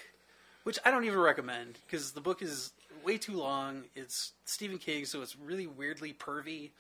[0.63, 2.73] which I don't even recommend because the book is
[3.05, 3.85] way too long.
[3.95, 6.71] It's Stephen King, so it's really weirdly pervy,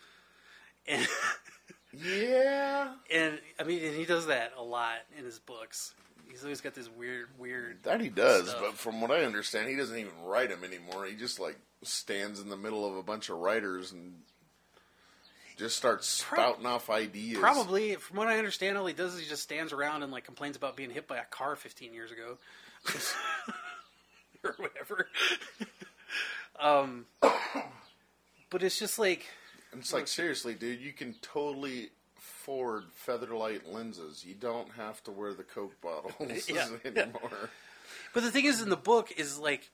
[0.87, 1.07] and
[1.93, 2.93] Yeah.
[3.12, 5.95] and I mean, and he does that a lot in his books.
[6.29, 7.79] He's always got this weird, weird.
[7.85, 8.61] That he does, Stuff.
[8.61, 11.07] but from what I understand, he doesn't even write them anymore.
[11.07, 14.14] He just like stands in the middle of a bunch of writers and
[15.57, 17.39] just starts spouting off ideas.
[17.39, 20.24] Probably, from what I understand, all he does is he just stands around and like
[20.24, 22.37] complains about being hit by a car 15 years ago,
[24.45, 25.09] or whatever.
[26.61, 27.07] um,
[28.51, 29.24] but it's just like,
[29.72, 31.91] It's like seriously, dude, you can totally
[32.47, 34.25] afford featherlight lenses.
[34.27, 36.69] You don't have to wear the Coke bottles Yeah.
[36.85, 37.51] anymore.
[38.15, 39.69] but the thing is, in the book is like,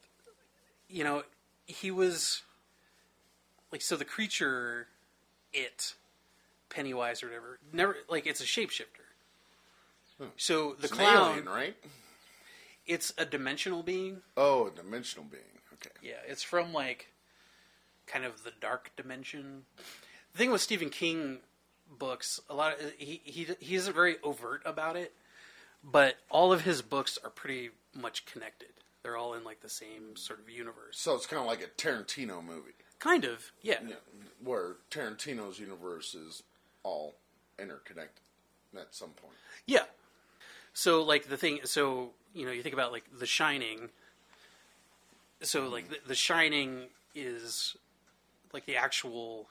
[0.89, 1.23] you know,
[1.66, 2.43] he was
[3.70, 4.87] like, so the creature,
[5.53, 5.95] it,
[6.70, 9.05] Pennywise or whatever, never like it's a shapeshifter.
[10.18, 10.27] Hmm.
[10.39, 11.77] So the It's an clown, alien, right?
[12.87, 14.23] it's a dimensional being.
[14.37, 15.43] Oh, a dimensional being.
[15.75, 15.91] Okay.
[16.03, 17.09] Yeah, it's from like
[18.07, 19.64] kind of the dark dimension.
[20.33, 21.39] The thing with Stephen King
[21.99, 25.12] books, a lot of he he he isn't very overt about it,
[25.82, 28.68] but all of his books are pretty much connected.
[29.03, 30.99] They're all in like the same sort of universe.
[30.99, 32.72] So it's kind of like a Tarantino movie,
[33.03, 33.78] Kind of, yeah.
[33.84, 33.97] yeah,
[34.45, 36.45] where Tarantino's universe is
[36.84, 37.16] all
[37.59, 38.22] interconnected
[38.76, 39.34] at some point.
[39.66, 39.82] Yeah.
[40.72, 43.90] So like the thing, so you know, you think about like The Shining.
[45.40, 45.95] So like mm-hmm.
[45.95, 46.84] the, the Shining
[47.16, 47.76] is
[48.53, 49.49] like the actual,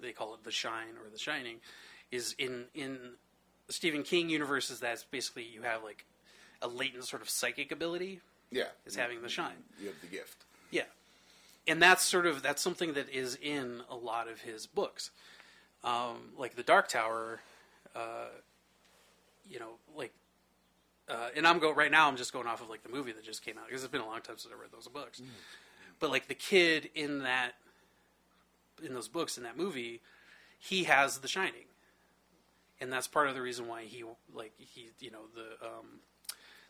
[0.00, 1.56] they call it The Shine or The Shining,
[2.10, 2.98] is in in
[3.68, 4.80] Stephen King universes.
[4.80, 6.04] That's basically you have like
[6.62, 8.20] a latent sort of psychic ability
[8.50, 9.62] Yeah, is having the shine.
[9.80, 10.44] you have the gift.
[10.70, 10.82] Yeah,
[11.66, 15.10] and that's sort of that's something that is in a lot of his books,
[15.84, 17.40] um, like the Dark Tower.
[17.96, 18.26] Uh,
[19.50, 20.12] you know, like,
[21.08, 22.06] uh, and I'm go right now.
[22.08, 24.02] I'm just going off of like the movie that just came out because it's been
[24.02, 25.22] a long time since I read those books.
[26.00, 27.52] But like the kid in that,
[28.84, 30.00] in those books in that movie,
[30.58, 31.66] he has The Shining,
[32.80, 34.04] and that's part of the reason why he
[34.34, 36.00] like he you know the um,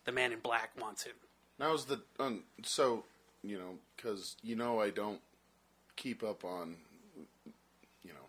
[0.04, 1.14] the Man in Black wants him.
[1.58, 3.04] Now is the um, so
[3.42, 5.20] you know because you know I don't
[5.96, 6.76] keep up on
[8.02, 8.26] you know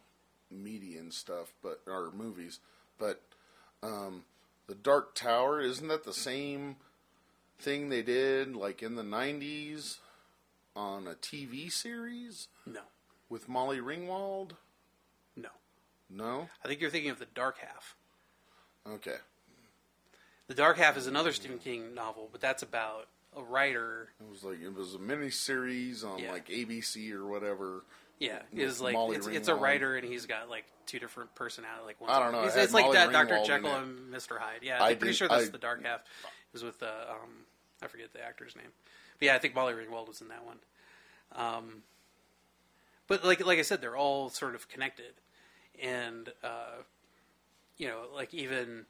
[0.51, 2.59] media and stuff, but or movies,
[2.97, 3.21] but
[3.83, 4.23] um,
[4.67, 6.77] the Dark Tower isn't that the same
[7.59, 9.97] thing they did like in the '90s
[10.75, 12.47] on a TV series?
[12.65, 12.81] No,
[13.29, 14.51] with Molly Ringwald?
[15.35, 15.49] no.
[16.09, 16.49] No.
[16.63, 17.95] I think you're thinking of the Dark Half.
[18.87, 19.17] Okay.
[20.47, 23.07] The Dark Half is another Stephen King novel, but that's about
[23.37, 24.09] a writer.
[24.19, 26.31] It was like it was a mini series on Yeah.
[26.31, 27.83] like ABC or whatever.
[28.17, 31.85] Yeah, is like Molly it's, it's a writer, and he's got like two different personalities.
[31.85, 34.61] Like one's I don't know, It's, it's like that Doctor Jekyll and Mister Hyde.
[34.63, 35.99] Yeah, I'm pretty did- sure that's I- the Dark Half.
[36.01, 37.45] It was with the um,
[37.83, 38.71] I forget the actor's name.
[39.19, 40.57] But yeah, I think Molly Ringwald was in that one.
[41.35, 41.83] Um,
[43.09, 45.13] but like like I said, they're all sort of connected,
[45.81, 46.83] and uh,
[47.77, 48.85] you know, like even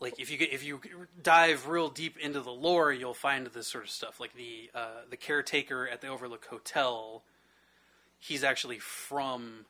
[0.00, 0.80] like if you get, if you
[1.22, 4.18] dive real deep into the lore, you'll find this sort of stuff.
[4.18, 7.22] Like the uh, the caretaker at the Overlook Hotel,
[8.18, 9.66] he's actually from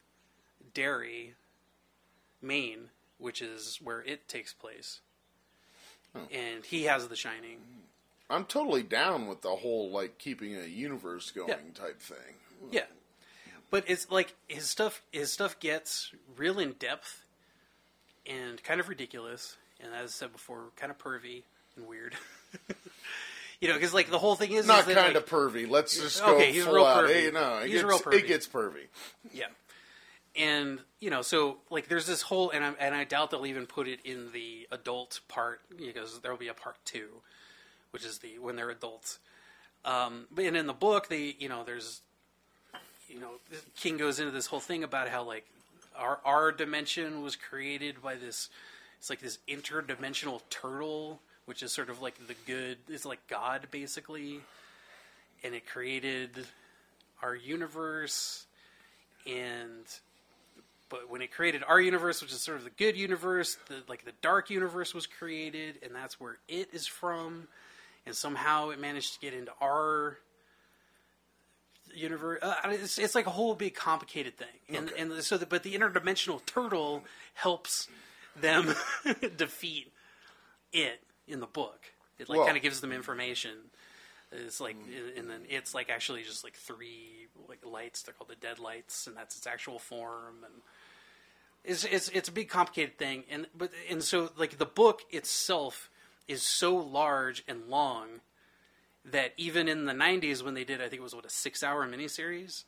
[0.72, 1.34] Derry,
[2.40, 5.00] Maine, which is where it takes place,
[6.14, 7.58] and he has The Shining.
[8.28, 11.56] I'm totally down with the whole like keeping a universe going Yeah.
[11.74, 12.34] type thing.
[12.72, 12.86] Yeah,
[13.70, 15.02] but it's like his stuff.
[15.12, 17.22] His stuff gets real in depth
[18.26, 21.42] and kind of ridiculous, and as I said before, kind of pervy
[21.76, 22.14] and weird.
[23.60, 25.68] you know, because like the whole thing is Not kind like, of pervy.
[25.68, 27.04] Let's just go Okay, he's full real out.
[27.04, 27.12] pervy.
[27.12, 28.14] Hey, no, it He's gets, real pervy.
[28.14, 28.86] It gets pervy.
[29.32, 29.46] Yeah,
[30.36, 33.66] and you know, so like there's this whole, and I and I doubt they'll even
[33.66, 37.08] put it in the adult part because there will be a part two,
[37.90, 39.18] which is the when they're adults.
[39.84, 42.00] Um, but and in the book, they you know there's,
[43.08, 43.32] you know,
[43.76, 45.46] King goes into this whole thing about how like
[45.96, 48.48] our our dimension was created by this,
[48.98, 53.68] it's like this interdimensional turtle, which is sort of like the good, it's like God
[53.70, 54.40] basically,
[55.42, 56.30] and it created
[57.22, 58.46] our universe
[59.26, 59.84] and
[60.88, 64.04] but when it created our universe which is sort of the good universe the like
[64.04, 67.48] the dark universe was created and that's where it is from.
[68.04, 70.18] And somehow it managed to get into our
[71.96, 75.00] universe uh, it's, it's like a whole big complicated thing and Okay.
[75.00, 77.88] and so the, but the interdimensional turtle helps
[78.34, 78.74] them
[79.36, 79.92] defeat
[80.72, 83.52] it in the book it like Well- kind of gives them information
[84.32, 84.76] It's like,
[85.16, 88.02] and then it's like actually just like three like lights.
[88.02, 90.42] They're called the dead lights, and that's its actual form.
[90.44, 90.54] And
[91.64, 93.22] it's it's it's a big complicated thing.
[93.30, 95.88] And but and so like the book itself
[96.26, 98.20] is so large and long
[99.12, 101.86] that even in the '90s when they did, I think it was what a six-hour
[101.88, 102.64] miniseries.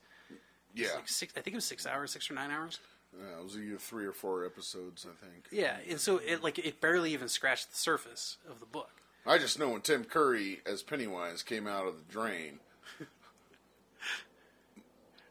[0.75, 1.33] Yeah, like six.
[1.37, 2.79] I think it was six hours, six or nine hours.
[3.19, 5.47] yeah, it was either three or four episodes, I think.
[5.51, 8.91] Yeah, and so it like it barely even scratched the surface of the book.
[9.27, 12.61] I just know when Tim Curry as Pennywise came out of the drain,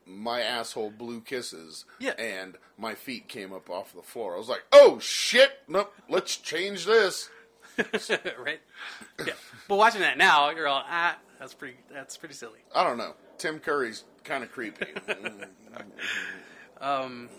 [0.06, 2.12] my asshole blew kisses, Yeah.
[2.12, 4.36] and my feet came up off the floor.
[4.36, 5.52] I was like, "Oh shit!
[5.68, 7.30] Nope, let's change this."
[8.40, 8.60] right?
[9.26, 9.34] Yeah.
[9.68, 11.78] But watching that now, you're all ah, that's pretty.
[11.92, 12.60] That's pretty silly.
[12.74, 13.14] I don't know.
[13.38, 14.88] Tim Curry's kind of creepy.
[16.82, 17.30] um.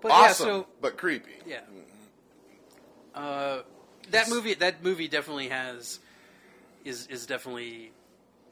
[0.00, 1.32] But awesome, yeah, so but creepy.
[1.46, 1.60] yeah.
[3.14, 3.62] Uh,
[4.10, 4.54] that movie.
[4.54, 6.00] That movie definitely has
[6.84, 7.92] is is definitely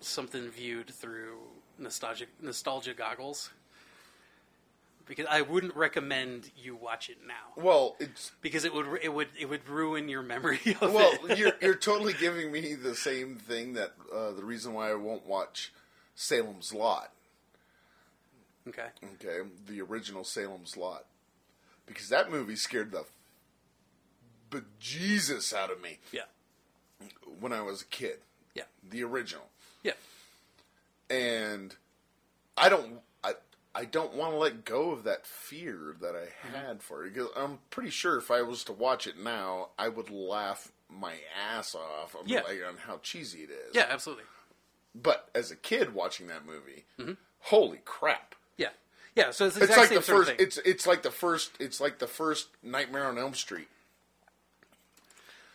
[0.00, 1.38] something viewed through
[1.78, 3.50] nostalgic nostalgia goggles.
[5.10, 9.26] Because I wouldn't recommend you watch it now Well, it's because it would it would
[9.36, 11.36] it would ruin your memory of well, it.
[11.36, 15.26] you're you're totally giving me the same thing that uh, the reason why I won't
[15.26, 15.72] watch
[16.14, 17.10] Salem's Lot.
[18.68, 18.86] okay.
[19.16, 21.06] Okay, the original Salem's Lot,
[21.86, 23.04] because that movie scared the
[24.50, 26.22] bejesus out of me Yeah.
[27.40, 28.18] when I was a kid.
[28.54, 28.64] Yeah.
[28.88, 29.48] The original,
[29.82, 29.94] Yeah.
[31.08, 31.74] and
[32.56, 33.00] I don't.
[33.74, 36.54] I, don't want to let go of that fear that I Mm-hmm.
[36.54, 39.88] had for it because I'm pretty sure if I was to watch it now, I
[39.88, 41.14] would laugh my
[41.50, 42.40] ass off on, Yeah.
[42.40, 43.74] like, on how cheesy it is.
[43.74, 43.86] Yeah.
[43.88, 44.24] Absolutely.
[44.94, 46.84] But as a kid watching that movie,
[47.38, 48.34] holy crap!
[48.56, 48.70] Yeah.
[49.14, 49.30] Yeah.
[49.30, 50.32] So it's the It's like the first.
[50.38, 51.52] It's it's like the first.
[51.60, 53.68] It's like the first Nightmare on Elm Street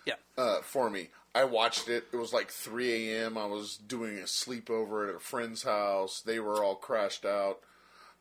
[0.06, 0.14] yeah.
[0.38, 1.10] uh, for me.
[1.34, 2.06] I watched it.
[2.14, 3.38] It was like 3 a.m.
[3.38, 6.22] I was doing a sleepover at a friend's house.
[6.22, 7.60] They were all crashed out.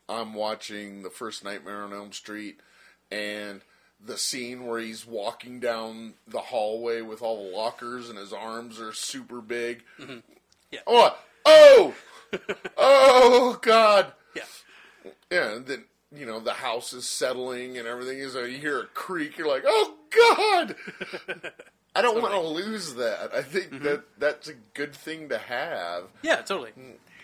[0.09, 2.61] I'm watching the first Nightmare on Elm Street,
[3.11, 3.63] and
[4.05, 8.79] the scene where he's walking down the hallway with all the lockers and his arms
[8.81, 9.83] are super big.
[10.71, 10.81] Yeah.
[10.87, 11.95] Oh, oh,
[12.77, 14.13] oh, God.
[14.37, 14.43] Yeah.
[15.31, 15.85] Yeah, and then
[16.15, 18.35] you know the house is settling and everything is.
[18.35, 19.39] You hear a creak.
[19.39, 20.77] You're like, oh God!
[21.97, 23.31] I don't want to lose that.
[23.35, 23.85] I think Mm-hmm.
[23.85, 26.05] that that's a good thing to have.
[26.23, 26.73] Yeah, totally.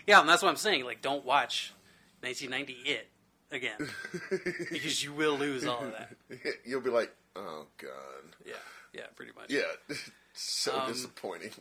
[0.07, 0.83] Yeah, and that's what I'm saying.
[0.85, 1.73] Like, don't watch
[2.21, 3.07] 1990 It
[3.51, 3.89] again
[4.71, 6.15] because you will lose all of that.
[6.65, 8.53] You'll be like, oh God, Yeah,
[8.93, 9.49] yeah, pretty much.
[9.49, 9.61] yeah,
[10.33, 11.51] so Um, disappointing.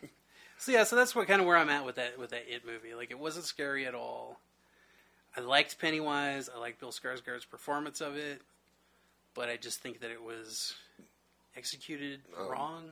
[0.59, 2.65] So yeah, so that's what kind of where I'm at with that with that It
[2.67, 2.95] movie.
[2.95, 4.39] Like, it wasn't scary at all.
[5.37, 6.49] I liked Pennywise.
[6.55, 8.43] I liked Bill Skarsgård's performance of it,
[9.35, 10.75] but I just think that it was
[11.57, 12.91] executed Um, wrong.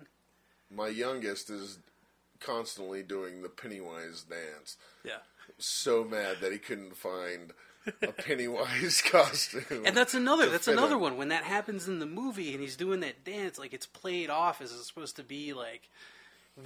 [0.70, 1.78] My youngest is
[2.40, 4.76] constantly doing the Pennywise dance.
[5.04, 5.18] Yeah.
[5.58, 7.52] So mad that he couldn't find
[8.02, 9.84] a Pennywise costume.
[9.84, 11.00] And that's another that's another him.
[11.00, 14.30] one when that happens in the movie and he's doing that dance like it's played
[14.30, 15.88] off as it's supposed to be like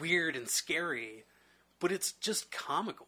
[0.00, 1.24] weird and scary,
[1.80, 3.06] but it's just comical.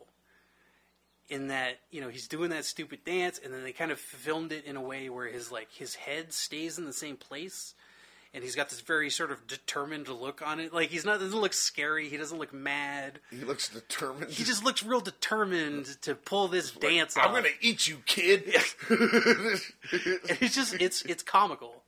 [1.30, 4.52] In that, you know, he's doing that stupid dance and then they kind of filmed
[4.52, 7.74] it in a way where his like his head stays in the same place
[8.34, 10.74] and he's got this very sort of determined look on it.
[10.74, 13.20] Like he's not doesn't look scary, he doesn't look mad.
[13.30, 14.30] He looks determined.
[14.32, 17.34] He just looks real determined to pull this dance I'm off.
[17.36, 18.54] gonna eat you, kid.
[20.40, 21.82] It's just it's it's comical.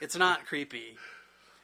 [0.00, 0.96] It's not creepy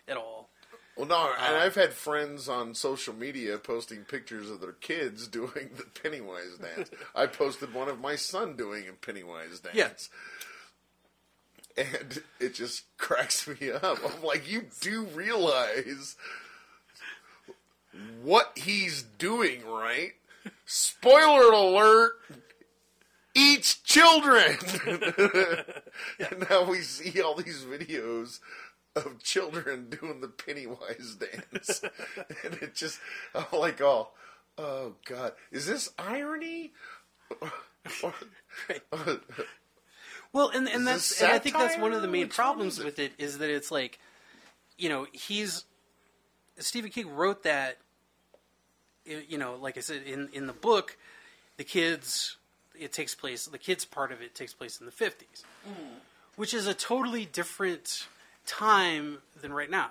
[0.08, 0.48] at all.
[0.96, 5.26] well, no, Uh, and I've had friends on social media posting pictures of their kids
[5.28, 6.90] doing the Pennywise dance.
[7.14, 10.10] I posted one of my son doing a Pennywise dance.
[11.76, 13.98] And it just cracks me up.
[14.04, 16.16] I'm like, you do realize
[18.22, 20.12] what he's doing, right?
[20.66, 22.12] Spoiler alert!
[23.34, 24.56] Eats children!
[26.18, 28.40] and now we see all these videos
[28.96, 31.82] of children doing the Pennywise dance.
[32.44, 32.98] and it just,
[33.34, 34.08] I'm like, oh,
[34.58, 35.32] oh God.
[35.50, 36.72] Is this irony?
[40.32, 42.84] Well, and and Is that's and I think that's one of the main problems it?
[42.84, 43.98] with it is that it's like,
[44.78, 45.64] you know, he's
[46.58, 47.78] Stephen King wrote that.
[49.04, 50.96] You know, like I said in in the book,
[51.56, 52.36] the kids
[52.78, 53.46] it takes place.
[53.46, 55.44] The kids part of it takes place in the fifties,
[56.36, 58.06] which is a totally different
[58.46, 59.90] time than right now.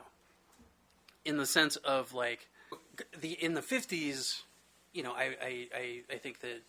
[1.25, 2.47] In the sense of like
[3.19, 4.43] the in the fifties,
[4.93, 6.61] you know, I, I, I, I think that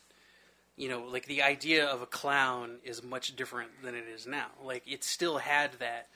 [0.81, 4.47] you know, like the idea of a clown is much different than it is now.
[4.65, 6.09] Like it still had that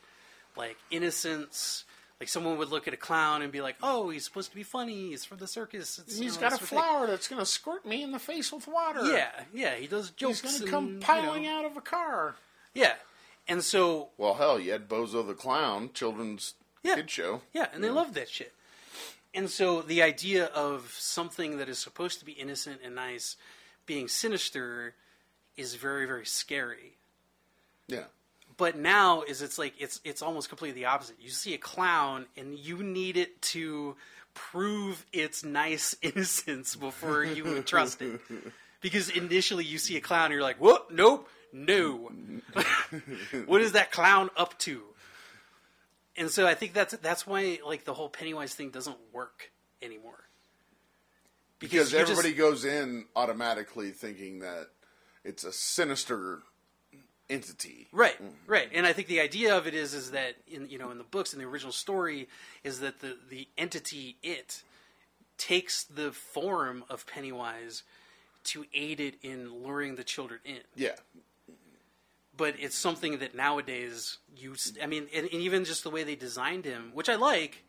[0.56, 1.84] like innocence,
[2.18, 4.62] like someone would look at a clown and be like, "Oh, he's supposed to be
[4.62, 5.10] funny.
[5.10, 5.98] He's from the circus.
[5.98, 8.12] It's, you know, got a this sort thing." flower that's going to squirt me in
[8.12, 9.04] the face with water.
[9.04, 10.40] Yeah, yeah, he does jokes.
[10.40, 12.36] He's going to and, come you piling know, out of a car.
[12.72, 12.94] Yeah,
[13.46, 16.94] and so Well, hell, you had Bozo the Clown, children's Yeah.
[16.94, 17.42] kid show.
[17.52, 18.54] Yeah, and they loved that shit.
[19.34, 23.36] And so the idea of something that is supposed to be innocent and nice
[23.86, 24.94] being sinister
[25.56, 26.96] is very, very scary.
[27.88, 28.04] Yeah.
[28.56, 31.16] But now is it's like it's it's almost completely the opposite.
[31.20, 33.96] You see a clown and you need it to
[34.32, 38.20] prove its nice innocence before you would trust it.
[38.80, 42.12] Because initially you see a clown and you're like, Whoop, nope, no.
[43.46, 44.82] what is that clown up to?
[46.16, 49.50] And so I think that's that's why like the whole Pennywise thing doesn't work
[49.82, 50.28] anymore.
[51.64, 54.68] Because you just- everybody goes in automatically thinking that
[55.24, 56.42] it's a sinister
[57.30, 57.88] entity.
[57.92, 58.34] Right, mm-hmm.
[58.46, 60.98] right, and I think the idea of it is is that in you know in
[60.98, 62.28] the books in the original story
[62.62, 64.62] is that the the entity it
[65.38, 67.82] takes the form of Pennywise
[68.44, 70.60] to aid it in luring the children in.
[70.76, 70.96] Yeah.
[72.36, 76.16] But it's something that nowadays you I mean and, and even just the way they
[76.16, 77.64] designed him, which I like,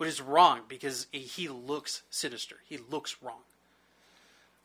[0.00, 2.56] but it's wrong because he looks sinister.
[2.66, 3.42] He looks wrong.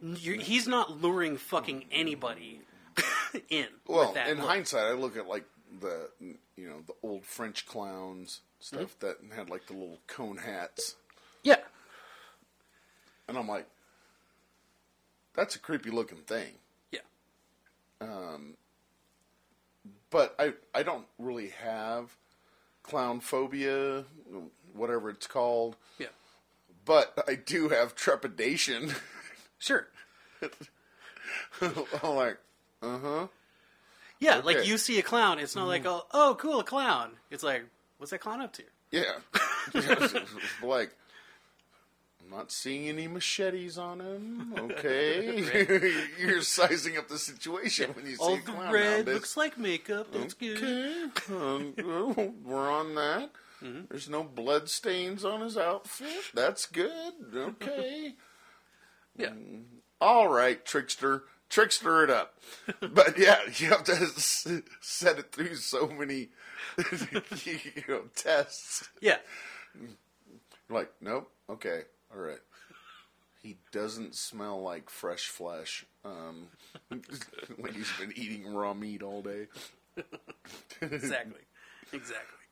[0.02, 2.62] You're, he's not luring fucking anybody
[3.50, 3.66] in.
[3.86, 4.48] Well, with that in look.
[4.48, 5.44] hindsight, I look at like
[5.82, 9.30] the you know the old French clowns stuff Mm-hmm.
[9.32, 10.96] that had like the little cone hats,
[11.44, 11.58] yeah,
[13.28, 13.68] and I'm like,
[15.36, 16.54] that's a creepy looking thing.
[16.92, 17.00] yeah.
[18.02, 18.56] Um,
[20.10, 22.16] But I I don't really have
[22.84, 24.06] clown phobia,
[24.76, 25.76] whatever it's called.
[26.00, 26.08] Yeah.
[26.86, 28.94] But I do have trepidation.
[29.58, 29.88] Sure.
[31.62, 32.38] I'm like,
[32.84, 33.28] uh huh.
[34.20, 37.12] Yeah, like you see a clown, it's not like, oh, oh, cool, a clown.
[37.32, 37.64] It's like,
[37.98, 38.64] what's that clown up to?
[38.92, 39.04] Yeah.
[40.64, 40.96] Like,
[42.24, 44.54] I'm not seeing any machetes on him.
[44.58, 45.94] Okay.
[46.20, 49.14] You're sizing up the situation when you see All a the red nowadays.
[49.14, 50.12] looks like makeup.
[50.12, 50.58] That's good.
[50.58, 51.34] Okay.
[51.36, 51.74] Um,
[52.44, 53.30] we're on that.
[53.90, 56.08] There's no blood stains on his outfit.
[56.34, 57.14] That's good.
[57.36, 58.14] Okay.
[59.18, 59.32] Yeah.
[60.02, 61.24] All right, trickster.
[61.50, 62.38] Trickster it up.
[62.82, 64.46] But yeah, you have to s-
[64.82, 66.28] set it through so many
[67.46, 68.90] you know, tests.
[69.00, 69.20] Yeah.
[70.70, 71.32] Like, nope.
[71.50, 71.84] Okay.
[72.14, 72.40] All right.
[73.42, 75.86] He doesn't smell like fresh flesh.
[76.04, 76.48] Um,
[76.92, 79.48] like he's been eating raw meat all day.
[80.82, 81.42] Exactly.
[81.94, 82.45] exactly.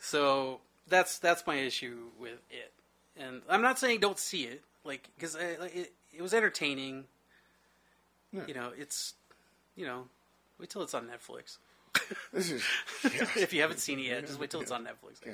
[0.00, 2.72] So that's that's my issue with it.
[3.16, 7.04] And I'm not saying don't see it, like because it, it was entertaining.
[8.46, 9.14] You know, it's
[9.76, 10.04] you know,
[10.58, 11.58] wait till it's on Netflix.
[12.32, 12.62] This is
[13.04, 15.20] yeah, if you haven't seen it yet, just wait till it's on Netflix.
[15.26, 15.32] Yeah.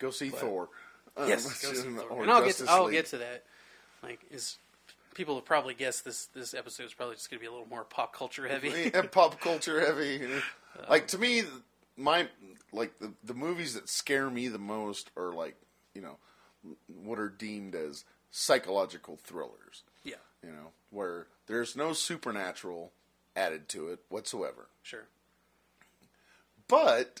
[0.00, 0.68] Go see Thor.
[1.16, 2.08] Um, Yes, go see Thor.
[2.10, 2.94] or and I'll get Justice I'll League.
[2.94, 3.44] get to that.
[4.02, 4.58] Like, is
[5.14, 7.68] people have probably guessed this this episode is probably just going to be a little
[7.68, 8.90] more pop culture heavy.
[8.92, 10.20] and pop culture heavy.
[10.90, 11.42] Like to me,
[11.96, 12.28] my
[12.72, 15.56] like the the movies that scare me the most are like
[15.94, 16.16] you know
[16.86, 19.82] what are deemed as psychological thrillers.
[20.04, 22.92] yeah, You know where there's no supernatural
[23.36, 24.66] added to it whatsoever.
[24.82, 25.06] sure.
[26.68, 27.20] But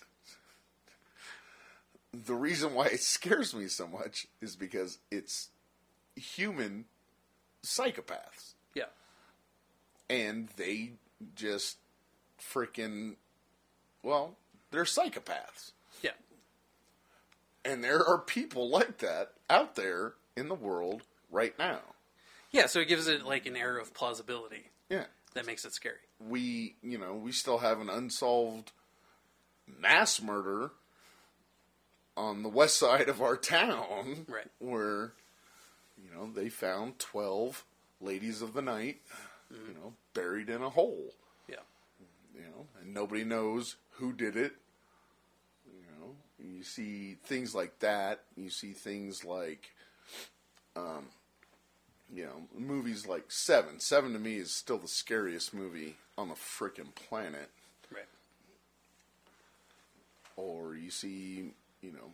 [2.12, 5.50] the reason why it scares me so much is because it's
[6.16, 6.86] human
[7.64, 8.54] psychopaths.
[8.74, 8.86] Yeah,
[10.10, 10.92] and they
[11.34, 11.76] just
[12.40, 13.16] freaking
[14.02, 14.36] well
[14.76, 15.72] they're psychopaths
[16.02, 16.10] yeah,
[17.64, 21.80] and there are people like that out there in the world right now
[22.52, 22.66] yeah.
[22.66, 25.04] So it gives it like an air of plausibility yeah
[25.34, 25.96] that makes it scary.
[26.20, 28.72] we you know we still have an unsolved
[29.80, 30.70] mass murder
[32.16, 34.46] on the west side of our town Right.
[34.58, 35.12] where
[36.02, 37.64] you know they found 12
[38.00, 39.00] ladies of the night
[39.50, 39.74] you mm.
[39.74, 41.12] know buried in a hole
[41.48, 41.56] Yeah,
[42.34, 44.52] you know, and nobody knows who did it.
[46.54, 48.20] You see things like that.
[48.36, 49.70] You see things like,
[50.76, 51.06] um,
[52.14, 53.80] you know, movies like Seven.
[53.80, 57.50] Seven to me is still the scariest movie on the frickin' planet.
[57.92, 58.04] right.
[60.36, 61.50] Or you see,
[61.82, 62.12] you know,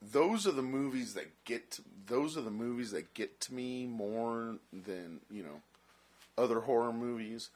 [0.00, 1.80] those are the movies that get.
[2.06, 5.62] Those are the movies that get to me more than you know,
[6.36, 7.50] other horror movies.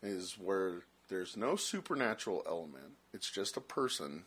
[0.00, 2.92] Is where there's no supernatural element.
[3.12, 4.22] It's just a person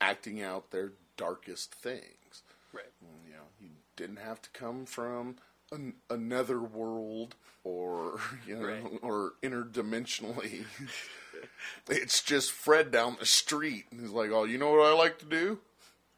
[0.00, 2.42] acting out their darkest things.
[2.72, 2.84] right.
[3.04, 5.36] Mm, you know, you didn't have to come from
[5.72, 7.34] an, another world
[7.64, 8.84] or you know Right.
[9.02, 10.64] or interdimensionally
[11.88, 15.18] it's just Fred down the street, and he's like, "Oh, you know what I like
[15.20, 15.58] to do?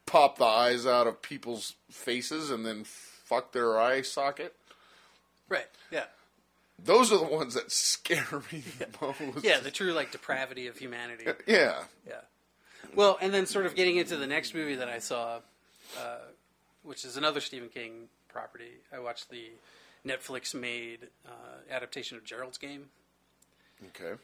[0.07, 4.55] Pop the eyes out of people's faces and then fuck their eye socket."
[5.49, 5.66] Right.
[5.91, 6.05] Yeah.
[6.83, 9.45] Those are the ones that scare me the most.
[9.45, 9.61] Yeah.
[9.61, 11.24] The true like depravity of humanity.
[11.47, 11.83] yeah.
[12.07, 12.20] Yeah.
[12.95, 15.41] Well, and then sort of getting into the next movie that I saw,
[15.99, 16.18] uh,
[16.83, 18.72] which is another Stephen King property.
[18.93, 19.51] I watched the
[20.07, 22.87] Netflix made uh, adaptation of Gerald's Game.
[23.89, 24.20] Okay.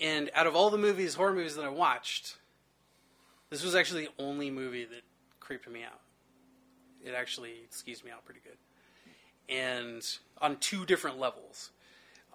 [0.00, 2.36] And out of all the movies, horror movies that I watched,
[3.50, 5.02] this was actually the only movie that
[5.40, 6.00] creeped me out.
[7.04, 8.58] It actually skeezed me out pretty good.
[9.48, 10.04] And
[10.40, 11.70] on two different levels.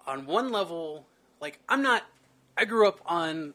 [0.06, 1.06] On one level,
[1.40, 2.02] like, I'm not,
[2.56, 3.54] I grew up on,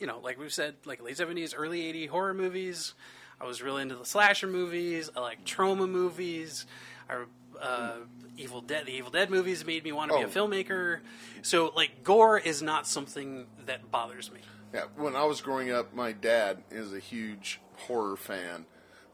[0.00, 2.94] you know, like we've said, like late 70s, early 80s horror movies.
[3.40, 5.10] I was really into the slasher movies.
[5.16, 6.66] I like trauma movies.
[7.08, 7.24] I,
[7.60, 7.94] uh,
[8.36, 10.30] Evil Dead, the Evil Dead movies made me want to be a Oh.
[10.30, 11.00] filmmaker.
[11.42, 14.40] So, like, gore is not something that bothers me.
[14.72, 18.66] Yeah, when I was growing up, my dad is a huge horror fan.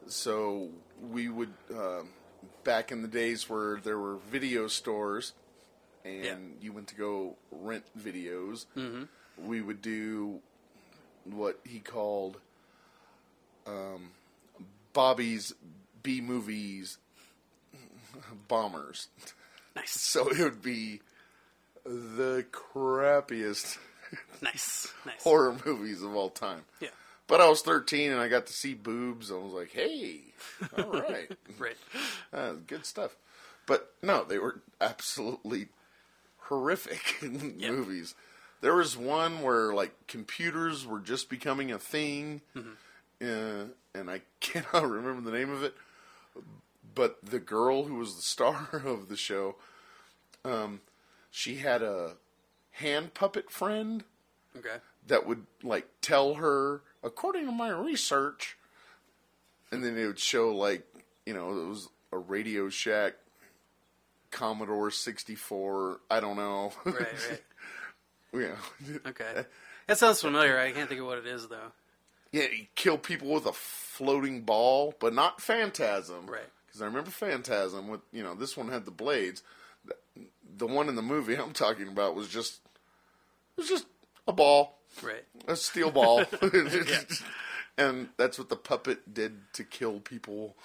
[0.07, 0.69] So
[1.01, 2.09] we would, um
[2.63, 5.33] back in the days where there were video stores
[6.05, 6.35] and Yeah.
[6.61, 8.65] you went to go rent videos,
[9.37, 10.39] we would do
[11.33, 12.37] what he called
[13.65, 14.11] um,
[14.93, 15.53] Bobby's
[16.03, 16.97] B movies
[18.47, 19.07] bombers.
[19.75, 21.01] Nice, So it would be
[21.85, 23.77] the crappiest
[24.41, 25.23] nice, nice.
[25.23, 26.61] horror movies of all time.
[26.81, 26.89] Yeah,
[27.27, 29.29] But I was 13 and I got to see boobs.
[29.29, 30.21] And I was like, hey,
[30.77, 31.29] all right.
[31.59, 31.77] right.
[32.33, 33.15] uh, good stuff.
[33.65, 35.67] But no, they were absolutely
[36.43, 37.17] horrific
[37.57, 37.71] Yeah.
[37.71, 38.15] movies.
[38.61, 44.89] There was one where like computers were just becoming a thing, uh, and I cannot
[44.89, 45.75] remember the name of it.
[46.95, 49.55] But the girl who was the star of the show,
[50.43, 50.81] um,
[51.29, 52.13] she had a
[52.71, 54.03] hand puppet friend
[54.57, 54.77] Okay.
[55.07, 58.57] that would like tell her according to my research
[59.71, 60.83] and then it would show like
[61.25, 63.13] you know it was a radio shack
[64.31, 66.95] commodore 64 i don't know Right,
[67.29, 67.43] right.
[68.33, 68.55] yeah
[69.05, 69.45] Okay.
[69.87, 70.57] That sounds familiar.
[70.59, 71.71] I can't think of what it is though.
[72.31, 76.41] yeah you kill people with a floating ball but not phantasm Right.
[76.65, 79.41] because i remember phantasm with you know this one had the blades
[80.57, 82.59] the, one in the movie i'm talking about was just
[83.57, 83.85] it was just
[84.27, 85.23] a ball Right.
[85.47, 86.23] a steel ball.
[87.77, 90.55] And that's what the puppet did to kill people.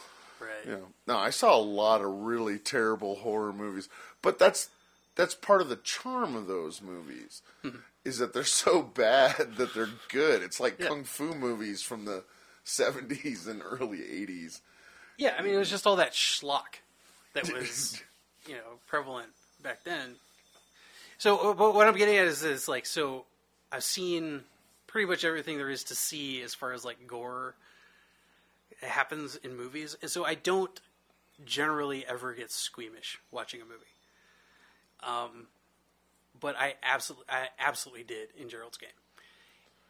[0.40, 0.64] Right.
[0.64, 0.86] You know.
[1.06, 3.90] No, I saw a lot of really terrible horror movies,
[4.22, 4.70] but that's
[5.14, 7.42] that's part of the charm of those movies.
[8.04, 10.42] is that they're so bad that they're good.
[10.42, 10.88] It's like Yeah.
[10.88, 12.24] kung fu movies from the
[12.64, 14.60] 70s and early 80s.
[15.18, 16.80] Yeah, I mean, it was just all that schlock
[17.34, 18.00] that was,
[18.46, 19.28] you know, prevalent
[19.62, 20.16] back then.
[21.18, 23.24] So, uh, but what I'm getting at is, is like, so
[23.70, 24.42] I've seen
[24.88, 27.54] pretty much everything there is to see as far as like gore
[28.80, 30.80] happens in movies, and so I don't
[31.44, 33.84] generally ever get squeamish watching a movie.
[35.02, 35.48] Um,
[36.38, 38.90] but I absolutely, I absolutely did in Gerald's game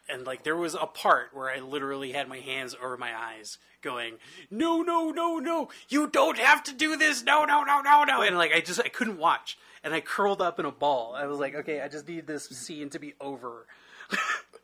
[0.09, 3.59] and like there was a part where I literally had my hands over my eyes,
[3.81, 4.15] going,
[4.51, 5.69] "No, no, no, no!
[5.89, 7.23] You don't have to do this!
[7.23, 10.43] No, no, no, no, no!" And like I just I couldn't watch, and I curled
[10.43, 11.15] up in a ball.
[11.15, 13.67] I was like, "Okay, I just need this scene to be over."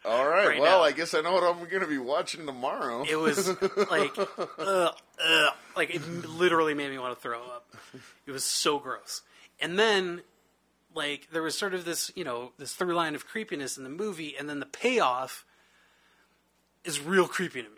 [0.05, 0.85] All right, Right well, now.
[0.85, 3.05] I guess I know what I'm going to be watching tomorrow.
[3.09, 3.49] It was
[3.91, 4.29] like, ugh,
[5.19, 7.75] ugh, like it literally made me want to throw up.
[8.25, 9.23] It was so gross.
[9.61, 10.23] And then,
[10.99, 13.89] like, there was sort of this, you know, this through line of creepiness in the
[13.91, 15.47] movie, and then the payoff
[16.85, 17.75] is real creepy to me.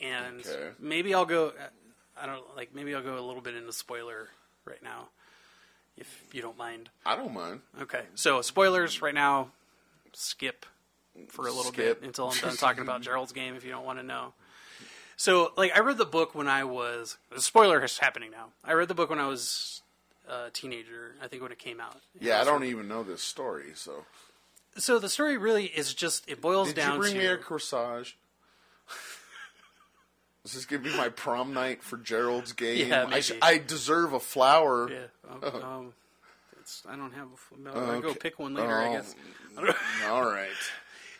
[0.00, 0.70] And Okay.
[0.78, 1.48] maybe I'll go.
[1.48, 1.52] Uh,
[2.20, 2.74] I don't like.
[2.74, 4.28] Maybe I'll go a little bit into spoiler
[4.66, 5.08] right now,
[5.96, 6.90] if you don't mind.
[7.06, 7.60] I don't mind.
[7.80, 9.50] Okay, so spoilers right now.
[10.12, 10.66] Skip
[11.28, 12.00] for a little Skip.
[12.00, 13.54] bit until I'm done talking about Gerald's game.
[13.54, 14.34] If you don't want to know.
[15.16, 17.16] So, like, I read the book when I was.
[17.32, 18.48] The spoiler is happening now.
[18.64, 19.80] I read the book when I was
[20.28, 21.14] a teenager.
[21.22, 21.96] I think when it came out.
[22.20, 24.04] Yeah, I don't even know this story, so.
[24.76, 27.36] So the story really is just it boils Did down you bring to me a
[27.36, 28.14] corsage?
[30.42, 32.88] This is this gonna be my prom night for Gerald's game?
[32.88, 34.90] Yeah, I, sh- I deserve a flower.
[34.90, 35.06] yeah.
[35.30, 35.92] Um, um,
[36.60, 37.28] it's, I don't have.
[37.28, 38.76] A, f- I'll go pick one later.
[38.76, 38.92] I Oh.
[38.92, 39.14] guess.
[40.08, 40.48] All right.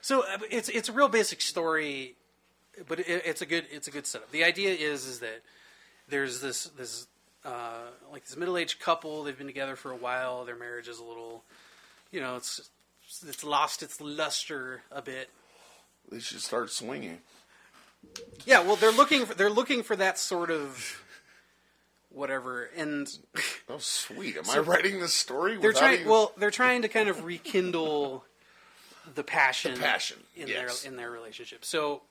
[0.03, 2.17] So uh, it's it's a real basic story,
[2.89, 4.31] but it, it's a good it's a good setup.
[4.31, 5.41] The idea is is that
[6.09, 7.07] there's this this
[7.45, 7.79] uh,
[8.13, 9.23] like this middle aged couple.
[9.25, 10.45] They've been together for a while.
[10.45, 11.45] Their marriage is a little,
[12.11, 12.71] you know, it's
[13.27, 15.31] it's lost its luster a bit.
[16.11, 17.19] They should start swinging.
[18.45, 21.03] Yeah, well, they're looking for they're looking for that sort of
[22.11, 23.09] whatever, and
[23.69, 24.37] Oh, sweet.
[24.37, 25.57] Am I writing this story?
[25.57, 26.01] they're trying.
[26.01, 28.25] even- Well, they're trying to kind of rekindle
[29.15, 30.83] the passion, The passion, in yes.
[30.83, 31.65] their in their relationship.
[31.65, 32.03] So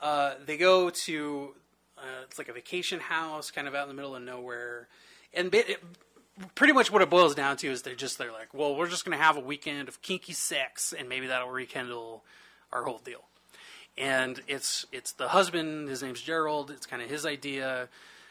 [0.00, 1.54] uh, they go to
[2.02, 4.88] uh, it's like a vacation house, kind of out in the middle of nowhere,
[5.32, 5.82] and it,
[6.54, 9.04] pretty much what it boils down to is they're just they're like, well, we're just
[9.04, 12.24] going to have a weekend of kinky sex, and maybe that'll rekindle
[12.72, 13.22] our whole deal.
[13.96, 16.70] And it's it's the husband, his name's Gerald.
[16.70, 17.88] It's kind of his idea.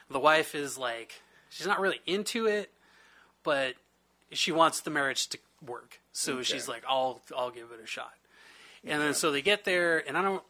[0.10, 2.72] The wife is like, she's not really into it,
[3.44, 3.76] but
[4.32, 6.00] she wants the marriage to work.
[6.12, 6.44] So Okay.
[6.44, 8.14] she's like, I'll I'll give it a shot.
[8.84, 10.44] And then so they get there, and I don't.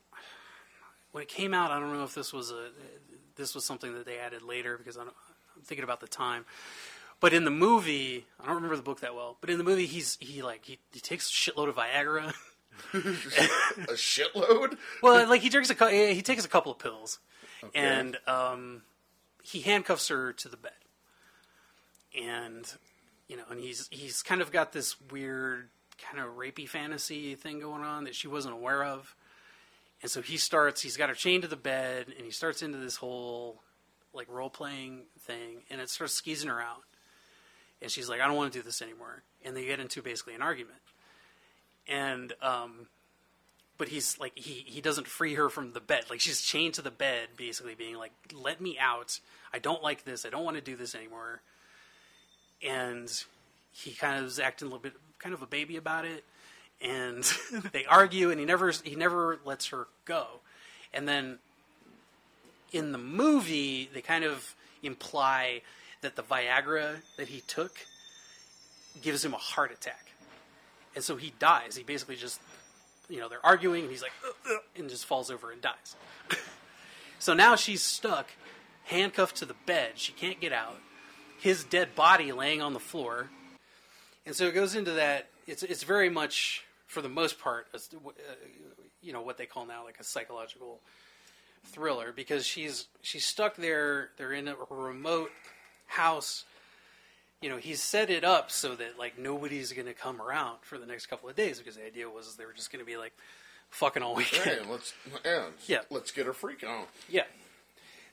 [1.12, 2.70] When it came out, I don't know if this was a
[3.36, 5.16] this was something that they added later because I don't,
[5.56, 6.46] I'm thinking about the time.
[7.20, 9.38] But in the movie, I don't remember the book that well.
[9.42, 12.34] But in the movie, he's he like he, he takes a shitload of Viagra.
[12.94, 12.98] A
[13.94, 14.78] shitload.
[15.04, 17.20] well, like he drinks a he takes a couple of pills,
[17.76, 18.82] and um,
[19.44, 20.72] he handcuffs her to the bed,
[22.20, 22.66] and
[23.28, 25.70] you know, and he's he's kind of got this weird
[26.00, 29.16] kind of rapey fantasy thing going on that she wasn't aware of,
[30.02, 30.82] and so he starts.
[30.82, 33.62] He's got her chained to the bed, and he starts into this whole
[34.14, 36.84] like role playing thing, and it starts skeezing her out,
[37.82, 40.34] and she's like, "I don't want to do this anymore," and they get into basically
[40.34, 40.80] an argument,
[41.88, 42.88] and um,
[43.78, 46.06] but he's like he he doesn't free her from the bed.
[46.10, 49.20] Like she's chained to the bed basically being like let me out.
[49.54, 50.26] I don't like this.
[50.26, 51.42] I don't want to do this anymore.
[52.64, 53.12] And
[53.72, 56.24] he kind of is acting a little bit kind of a baby about it
[56.84, 57.24] and
[57.72, 60.26] they argue and he never he never lets her go.
[60.94, 61.40] And then
[62.72, 65.62] in the movie they kind of imply
[66.02, 67.72] that the viagra that he took
[69.02, 70.08] gives him a heart attack.
[70.96, 71.76] And so he dies.
[71.76, 72.42] He basically just
[73.10, 75.96] you know they're arguing and he's like "Ugh, ugh," and just falls over and dies.
[77.22, 78.32] So now she's stuck
[78.86, 79.92] handcuffed to the bed.
[79.94, 80.80] She can't get out.
[81.40, 83.30] His dead body laying on the floor.
[84.26, 85.28] And so it goes into that.
[85.46, 88.12] It's it's very much for the most part a, uh,
[89.02, 90.80] you know what they call now like a psychological
[91.66, 95.32] thriller because she's she's stuck there they're in a remote
[95.88, 96.44] house
[97.42, 100.78] you know he's set it up so that like nobody's going to come around for
[100.78, 102.98] the next couple of days because the idea was they were just going to be
[102.98, 103.14] like
[103.70, 105.80] fucking all weekend Hey, let's yeah, Yeah.
[105.90, 106.84] let's get her freak on.
[107.10, 107.24] yeah.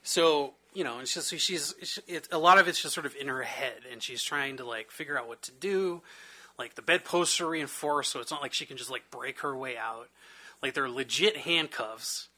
[0.02, 1.74] So you know, and just she's
[2.06, 4.64] it's, a lot of it's just sort of in her head, and she's trying to
[4.64, 6.02] like figure out what to do.
[6.58, 9.56] Like the bedposts are reinforced, so it's not like she can just like break her
[9.56, 10.08] way out.
[10.62, 12.28] Like they're legit handcuffs.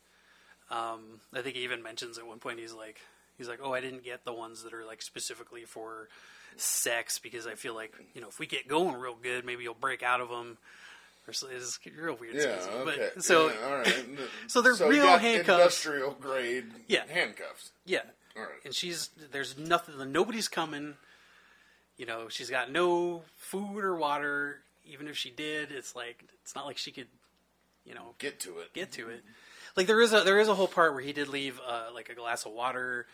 [0.71, 3.01] Um, I think he even mentions at one point he's like
[3.39, 6.09] he's like, oh, I didn't get the ones that are like specifically for
[6.57, 9.75] sex because I feel like you know if we get going real good, maybe you'll
[9.75, 10.59] break out of them.
[11.29, 12.35] Or so it's real weird.
[12.35, 13.11] Yeah, okay.
[13.14, 14.05] But, so yeah, all right.
[14.49, 15.59] so they're you real handcuffs.
[15.87, 17.03] industrial grade Yeah.
[17.09, 17.71] handcuffs.
[17.85, 18.01] Yeah.
[18.37, 18.51] All right.
[18.64, 20.95] And she's there's nothing nobody's coming.
[22.01, 24.61] You know, she's got no food or water.
[24.86, 27.09] Even if she did, it's like it's not like she could,
[27.84, 28.72] you know, Get to it.
[28.72, 29.22] get to it.
[29.76, 32.09] Like there is a there is a whole part where he did leave uh, like
[32.09, 33.05] a glass of water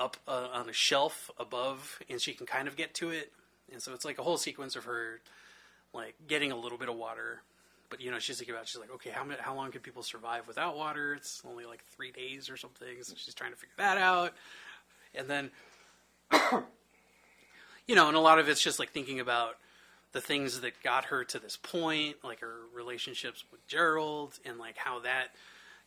[0.00, 3.30] up uh, on a shelf above, and she can kind of get to it.
[3.70, 5.20] And so it's like a whole sequence of her
[5.92, 7.42] like getting a little bit of water.
[7.90, 10.02] But you know, she's thinking about she's like, okay, how many, how long can people
[10.02, 11.12] survive without water?
[11.12, 13.02] It's only like three days or something.
[13.02, 14.32] So she's trying to figure that out.
[15.14, 15.50] And then,
[17.86, 19.56] you know, and a lot of it's just like thinking about
[20.12, 24.76] the things that got her to this point, like her relationships with Gerald, and like
[24.76, 25.28] how that,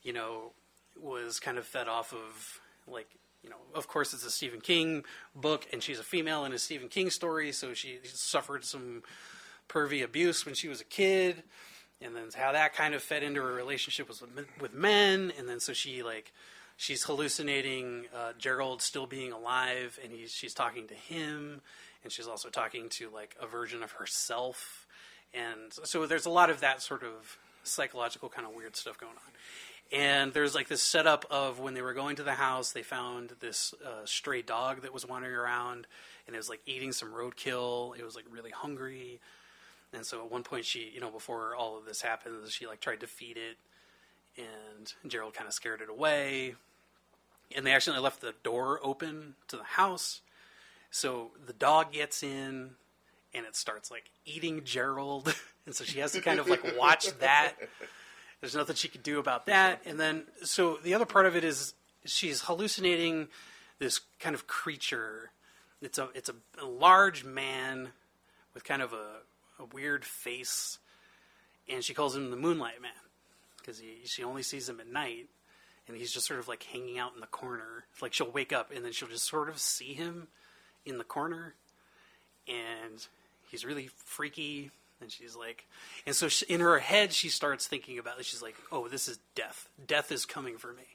[0.04, 0.52] you know,
[1.02, 3.08] was kind of fed off of like
[3.44, 5.04] you know, of course it's a Stephen King
[5.36, 9.04] book, and she's a female in a Stephen King story, so she suffered some
[9.70, 11.44] pervy abuse when she was a kid,
[12.02, 15.32] and then how that kind of fed into her relationship was with, men- with men,
[15.38, 16.34] and then so she like
[16.76, 21.62] she's hallucinating uh, Gerald still being alive, and he's she's talking to him,
[22.08, 24.88] and she's also talking to like a version of herself,
[25.34, 29.12] and so there's a lot of that sort of psychological kind of weird stuff going
[29.12, 30.00] on.
[30.00, 33.34] And there's like this setup of when they were going to the house, they found
[33.42, 35.86] this uh, stray dog that was wandering around,
[36.28, 38.00] and it was like eating some roadkill.
[38.00, 39.20] It was like really hungry,
[39.92, 42.80] and so at one point she, you know, before all of this happens, she like
[42.80, 43.58] tried to feed it,
[44.38, 46.56] and Gerald kind of scared it away,
[47.54, 50.22] and they actually left the door open to the house,
[50.90, 52.72] so the dog gets in,
[53.34, 55.34] and it starts like eating Gerald,
[55.66, 57.54] and so she has to kind of like watch that.
[58.42, 59.82] There's nothing she could do about that.
[59.86, 61.74] And then, so the other part of it is
[62.06, 63.28] she's hallucinating
[63.80, 65.32] this kind of creature.
[65.82, 67.90] It's a it's a, a large man
[68.54, 69.22] with kind of a,
[69.60, 70.80] a weird face,
[71.70, 72.92] and she calls him the Moonlight Man
[73.58, 75.28] because she only sees him at night,
[75.88, 77.86] and he's just sort of like hanging out in the corner.
[78.02, 80.28] Like she'll wake up and then she'll just sort of see him
[80.88, 81.54] in the corner,
[82.48, 83.06] and
[83.50, 85.68] he's really freaky And she's like,
[86.08, 88.26] and so she, in her head, she starts thinking about it.
[88.26, 89.70] She's like, oh, this is death.
[89.86, 90.86] Death is coming for me.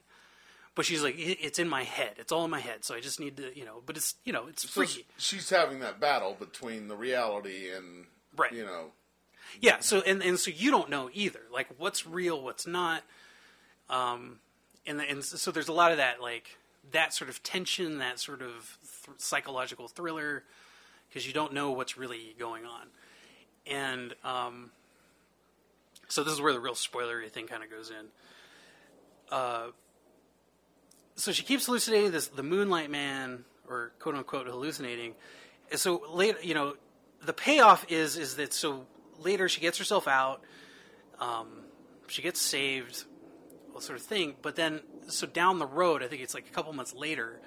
[0.75, 2.15] But she's like, "It- it's in my head.
[2.17, 2.83] It's all in my head.
[2.83, 5.05] So I just need to, you know, but it's, you know, it's So freaky.
[5.17, 8.51] she's having that battle between the reality and Right.
[8.51, 8.91] you know
[9.61, 9.79] Yeah.
[9.79, 11.41] So, and, and so you don't know either.
[11.49, 13.03] Like, what's real, what's not.
[13.89, 14.39] Um,
[14.85, 16.57] and, and so there's a lot of that, like,
[16.91, 20.43] that sort of tension, that sort of th- psychological thriller,
[21.07, 22.87] because you don't know what's really going on.
[23.65, 24.71] And um,
[26.07, 28.05] so this is where the real spoilery thing kind of goes in.
[29.31, 29.67] Uh,
[31.15, 35.13] so she keeps hallucinating this the Moonlight Man, or quote unquote hallucinating.
[35.71, 36.75] And so later, you know,
[37.25, 38.85] the payoff is is that so
[39.19, 40.41] later she gets herself out,
[41.19, 41.47] um,
[42.07, 43.05] she gets saved,
[43.73, 44.35] all sort of thing.
[44.41, 47.39] But then, so down the road, I think it's like a couple months later,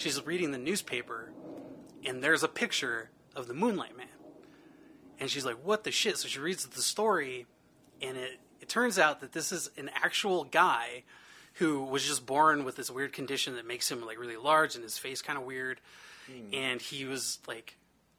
[0.00, 1.32] she's reading the newspaper,
[2.04, 4.06] and there's a picture of the Moonlight Man,
[5.18, 7.46] and she's like, "What the shit?" So she reads the story,
[8.00, 11.04] and it it turns out that this is an actual guy
[11.54, 14.82] who was just born with this weird condition that makes him like really large and
[14.82, 15.80] his face kind of weird,
[16.26, 16.54] hmm.
[16.54, 17.76] and he was like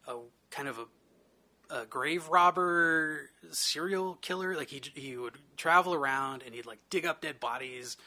[0.07, 0.15] a
[0.49, 4.55] kind of a, a grave robber, serial killer.
[4.55, 7.97] Like he he would travel around and he'd like dig up dead bodies.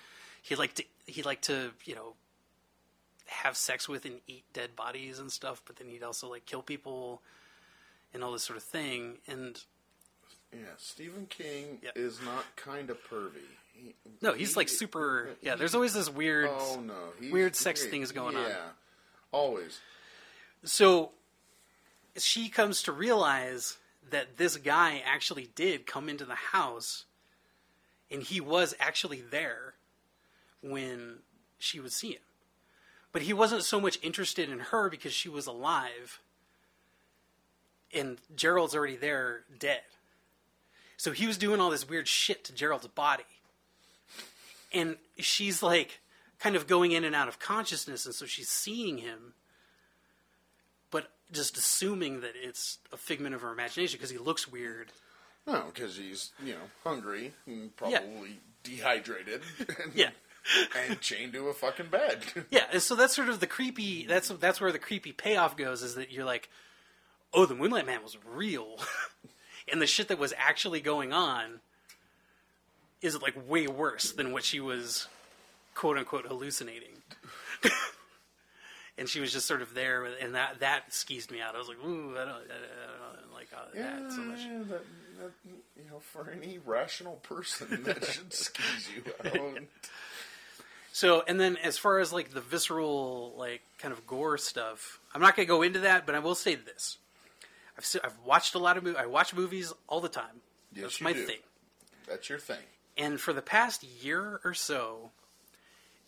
[0.42, 2.14] He'd like to he'd like to you know
[3.26, 5.62] have sex with and eat dead bodies and stuff.
[5.66, 7.22] But then he'd also like kill people
[8.12, 9.18] and all this sort of thing.
[9.26, 9.60] And
[10.52, 11.90] yeah Stephen King Yeah.
[11.96, 13.42] is not kind of pervy.
[13.72, 15.30] He, no, he's he- like super.
[15.42, 16.48] Yeah, there's always this weird.
[16.50, 18.48] Oh no, weird sex he- things going yeah, on.
[18.48, 18.56] Yeah,
[19.32, 19.80] always.
[20.64, 21.10] So
[22.16, 23.78] she comes to realize
[24.10, 27.04] that this guy actually did come into the house
[28.10, 29.74] and he was actually there
[30.62, 31.16] when
[31.58, 32.20] she would see him.
[33.14, 36.20] But he wasn't so much interested in her because she was alive
[37.94, 39.82] and Gerald's already there dead.
[40.96, 43.22] So he was doing all this weird shit to Gerald's body.
[44.72, 46.00] And she's like
[46.40, 49.34] kind of going in and out of consciousness and so she's seeing him
[50.90, 54.88] but just assuming that it's a figment of her imagination because he looks weird.
[55.46, 59.42] Oh, no, because he's you know hungry and probably dehydrated.
[59.60, 60.10] And, Yeah.
[60.88, 62.24] And chained to a fucking bed.
[62.50, 64.06] Yeah, and so that's sort of the creepy.
[64.06, 65.82] That's that's where the creepy payoff goes.
[65.82, 66.48] Is that you're like,
[67.32, 68.78] oh, the Moonlight Man was real,
[69.72, 71.60] and the shit that was actually going on
[73.02, 75.08] is like way worse than what she was,
[75.74, 76.88] quote unquote, hallucinating.
[78.98, 81.54] and she was just sort of there, and that that skeezed me out.
[81.54, 84.40] I was like, ooh, I don't, I don't, I don't like uh, that so much.
[84.40, 84.84] Yeah, that,
[85.20, 85.32] that,
[85.76, 89.58] you know, for any rational person, that should skis you out.
[90.94, 95.20] So, and then as far as like the visceral, like kind of gore stuff, I'm
[95.20, 96.98] not going to go into that, but I will say this:
[97.76, 99.00] I've se- I've watched a lot of movies.
[99.02, 100.40] I watch movies all the time.
[100.72, 101.24] Yes, That's you my do.
[101.24, 101.40] thing.
[102.06, 102.60] That's your thing.
[102.96, 105.10] And for the past year or so,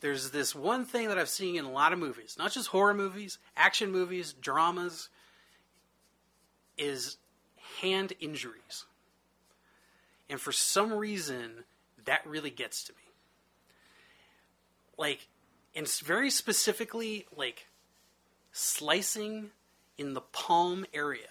[0.02, 2.94] there's this one thing that I've seen in a lot of movies, not just horror
[2.94, 5.08] movies, action movies, dramas,
[6.78, 7.16] is
[7.80, 8.84] hand injuries.
[10.30, 11.64] And for some reason,
[12.04, 13.05] that really gets to me.
[14.98, 15.28] Like,
[15.74, 17.66] and very specifically, like,
[18.52, 19.50] slicing
[19.98, 21.28] in the palm area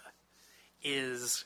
[0.84, 1.46] is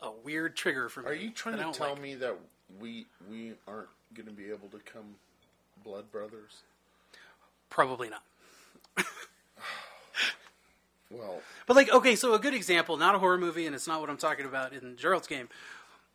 [0.00, 1.08] a weird trigger for me.
[1.08, 2.00] Are you trying to tell like.
[2.02, 2.36] me that
[2.80, 5.16] we we aren't going to be able to come
[5.82, 6.62] blood brothers?
[7.70, 8.22] Probably not.
[11.10, 14.02] Well, But like, okay, so a good example, not a horror movie, and it's not
[14.02, 15.48] what I'm talking about in Gerald's game,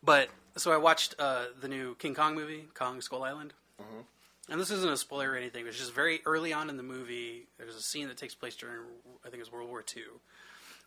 [0.04, 3.54] but so I watched uh, the new King Kong movie, Kong Skull Island,
[4.50, 5.66] and this isn't a spoiler or anything.
[5.66, 7.46] It's just very early on in the movie.
[7.58, 8.78] There's a scene that takes place during,
[9.24, 10.02] I think it's World War II,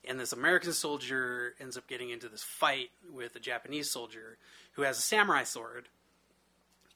[0.08, 4.38] and this American soldier ends up getting into this fight with a Japanese soldier
[4.74, 5.90] who has a samurai sword,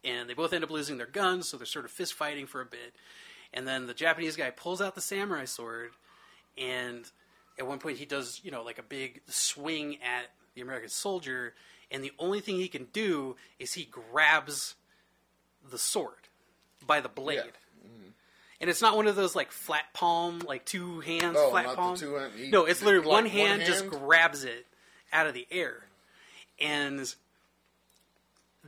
[0.03, 2.61] and they both end up losing their guns, so they're sort of fist fighting for
[2.61, 2.95] a bit,
[3.53, 5.91] and then the Japanese guy pulls out the samurai sword
[6.57, 7.09] and
[7.59, 11.53] at one point he does you know like a big swing at the american soldier
[11.89, 14.75] and the only thing he can do is he grabs
[15.69, 16.20] the sword
[16.85, 17.41] by the blade.
[17.45, 17.51] Yeah.
[18.59, 21.97] and it's not one of those like flat palm like two hands Oh, flat palm?
[21.97, 24.65] hand- he- no it's literally one one hand just grabs it
[25.13, 25.83] out of the air.
[26.59, 27.13] And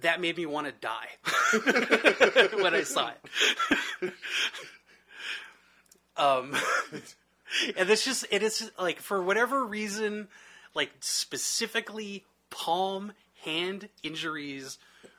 [0.02, 3.12] that made me want to die when I saw
[4.02, 4.14] it.
[6.18, 6.56] um,
[7.78, 10.28] and it's just it is like for whatever reason,
[10.74, 13.14] like specifically palm
[13.44, 14.78] hand injuries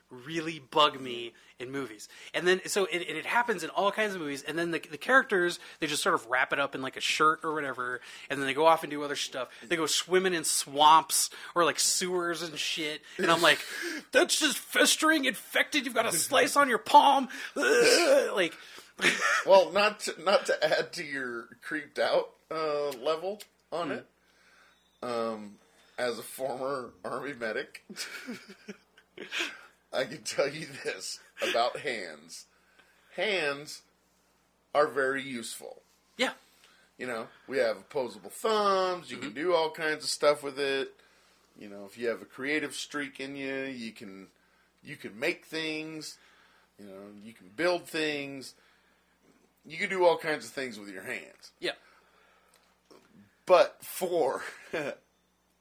[0.09, 2.07] really bug me in movies.
[2.33, 4.43] And then so it, it happens in all kinds of movies.
[4.43, 7.01] And then the, the characters they just sort of wrap it up in like a
[7.01, 9.49] shirt or whatever, and then they go off and do other stuff.
[9.67, 13.01] They go swimming in swamps or like sewers and shit.
[13.17, 13.59] And I'm like,
[14.11, 15.85] that's just festering infected.
[15.85, 17.29] You've got a slice on your palm.
[17.55, 18.35] Ugh.
[18.35, 18.53] Like.
[19.45, 24.07] Well, not to, not to add to your creeped out uh, level on it.
[25.03, 25.57] Um,
[25.97, 27.83] as a former army medic,
[29.95, 32.45] I can tell you this about hands.
[33.15, 33.81] Hands
[34.73, 35.81] are very useful.
[36.17, 36.33] Yeah.
[36.97, 39.09] You know, we have opposable thumbs.
[39.09, 39.37] You can mm-hmm.
[39.37, 40.93] do all kinds of stuff with it.
[41.57, 44.27] You know, if you have a creative streak in you, you can
[44.83, 46.17] you can make things.
[46.77, 48.53] You know, you can build things.
[49.65, 51.51] You can do all kinds of things with your hands.
[51.59, 51.71] Yeah.
[53.45, 54.41] But for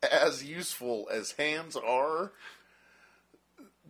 [0.02, 2.32] as useful as hands are,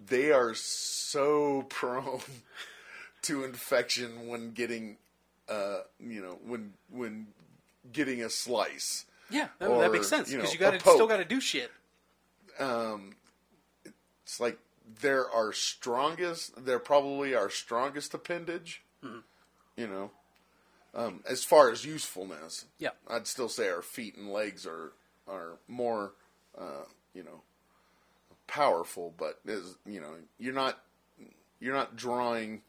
[0.06, 2.20] they are so prone
[3.22, 4.96] to infection when getting
[5.48, 7.26] uh you know when when
[7.92, 9.06] getting a slice.
[9.30, 11.40] Yeah, that, Or, that makes sense you know, because you, got still got to do
[11.40, 11.70] shit.
[12.58, 13.16] Um,
[14.24, 14.58] It's like
[15.00, 18.82] they're our strongest they're probably our strongest appendage.
[19.76, 20.10] You know.
[20.94, 22.66] Um, as far as usefulness.
[22.78, 22.90] Yeah.
[23.08, 24.92] I'd still say our feet and legs are
[25.26, 26.12] are more,
[26.56, 27.42] uh, you know,
[28.46, 29.14] powerful.
[29.16, 30.80] But is you know you're not
[31.60, 32.62] you're not drawing,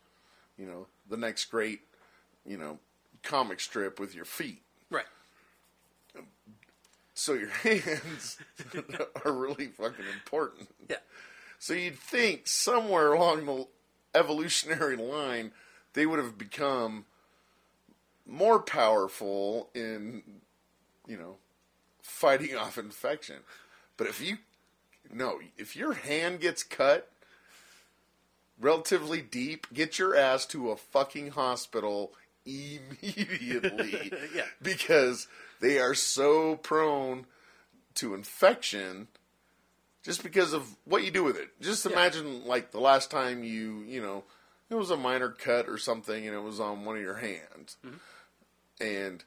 [0.58, 1.82] you know, the next great,
[2.46, 2.80] you know,
[3.24, 4.62] comic strip with your feet.
[4.90, 5.06] Right.
[7.14, 8.38] So your hands
[9.26, 10.70] are really fucking important.
[10.90, 10.98] Yeah.
[11.60, 13.68] So you'd think somewhere along the
[14.14, 15.52] evolutionary line
[15.94, 17.06] they would have become
[18.28, 20.22] more powerful in,
[21.08, 21.38] you know,
[22.02, 23.38] fighting off infection.
[23.98, 24.38] But if you,
[25.14, 27.10] no, if your hand gets cut
[28.60, 32.14] relatively deep, get your ass to a fucking hospital
[32.46, 34.12] immediately.
[34.36, 34.44] Yeah.
[34.62, 35.28] Because
[35.62, 37.26] they are so prone
[37.96, 39.08] to infection
[40.04, 41.50] just because of what you do with it.
[41.62, 44.24] Just imagine like the last time you, you know,
[44.70, 47.78] it was a minor cut or something and it was on one of your hands.
[47.86, 47.96] Mm-hmm.
[48.82, 49.24] And,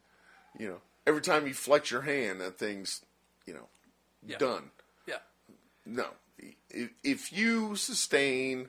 [0.58, 3.02] you know, every time you flex your hand, that thing's,
[3.46, 3.68] you know,
[4.26, 4.36] Yeah.
[4.38, 4.70] done.
[5.88, 6.08] No.
[6.70, 8.68] If, if you sustain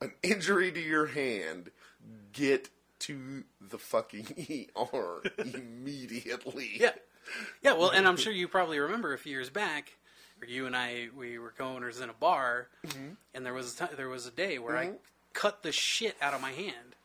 [0.00, 1.70] an injury to your hand,
[2.32, 2.70] get
[3.00, 6.70] to the fucking ER immediately.
[6.74, 6.92] Yeah.
[7.62, 9.92] Yeah, well, and I'm sure you probably remember a few years back,
[10.48, 12.66] you and I we were co-owners in a bar,
[13.32, 14.90] and there was a ti there was a day where I
[15.32, 16.96] cut the shit out of my hand,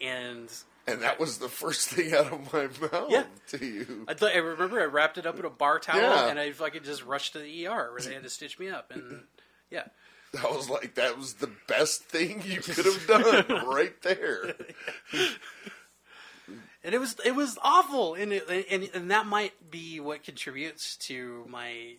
[0.00, 0.48] and
[0.88, 3.24] And that was the first thing out of my mouth Yeah.
[3.48, 4.04] to you.
[4.06, 6.28] I, th- I remember I wrapped it up in a bar towel, Yeah.
[6.28, 8.92] and I fucking just rushed to the ER where they had to stitch me up,
[8.92, 9.22] and
[9.70, 9.84] yeah,
[10.40, 14.54] I was like, that was the best thing you could have done right there.
[16.84, 20.96] and it was it was awful, and it, and and that might be what contributes
[20.98, 21.94] to my,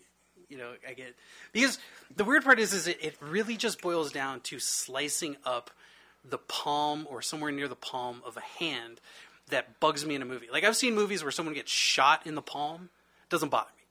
[0.49, 1.13] you know, I get
[1.51, 1.77] because
[2.15, 5.71] the weird part is is it, it really just boils down to slicing up
[6.29, 8.99] the palm or somewhere near the palm of a hand
[9.49, 10.47] that bugs me in a movie.
[10.51, 12.89] Like I've seen movies where someone gets shot in the palm,
[13.29, 13.83] doesn't bother me,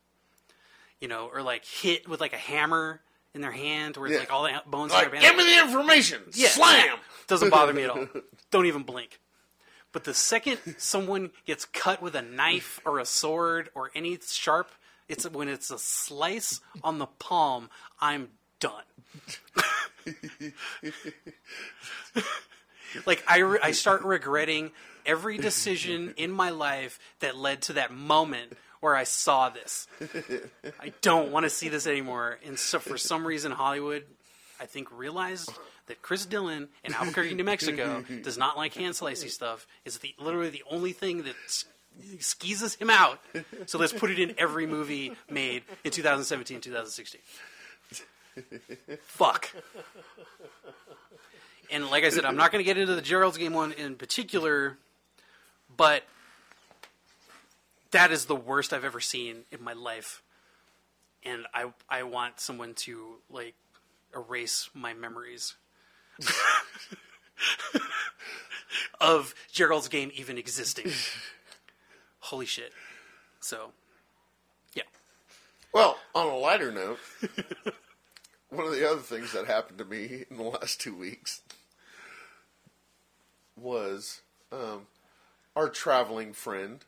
[1.00, 3.00] you know, or like hit with like a hammer
[3.34, 4.20] in their hand where it's Yeah.
[4.20, 6.22] like all the bones Like, are give me the information.
[6.34, 6.48] Yeah.
[6.48, 6.98] Slam.
[7.26, 8.06] Doesn't bother me at all.
[8.50, 9.18] Don't even blink.
[9.92, 14.70] But the second someone gets cut with a knife or a sword or any sharp,
[15.08, 18.28] it's when it's a slice on the palm, I'm
[18.60, 18.82] done.
[23.06, 24.70] like I, re- I start regretting
[25.04, 29.86] every decision in my life that led to that moment where I saw this.
[30.80, 32.38] I don't want to see this anymore.
[32.44, 34.04] And so for some reason Hollywood
[34.60, 35.50] I think realized
[35.86, 39.66] that Chris Dillon in Albuquerque, New Mexico, does not like hand slicey stuff.
[39.84, 41.34] Is the literally the only thing that
[42.20, 43.20] skeezes him out.
[43.66, 47.20] So let's put it in every movie made in 2017, 2016.
[49.02, 49.50] Fuck.
[51.70, 53.96] And like I said, I'm not going to get into the Gerald's game one in
[53.96, 54.76] particular,
[55.76, 56.04] but
[57.90, 60.22] that is the worst I've ever seen in my life.
[61.24, 63.54] And I I want someone to like
[64.14, 65.56] erase my memories
[69.00, 70.92] of Gerald's game even existing.
[72.20, 72.72] Holy shit.
[73.40, 73.72] So,
[74.74, 74.82] yeah.
[75.72, 76.98] Well, on a lighter note,
[78.50, 81.42] one of the other things that happened to me in the last two weeks
[83.56, 84.20] was
[84.52, 84.86] um,
[85.54, 86.84] our traveling friend.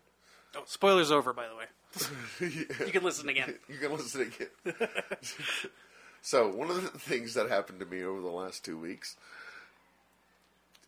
[0.57, 1.65] Oh, spoilers over, by the way.
[2.87, 3.55] You can listen again.
[3.69, 4.79] You can listen again.
[6.21, 9.17] So one of the things that happened to me over the last two weeks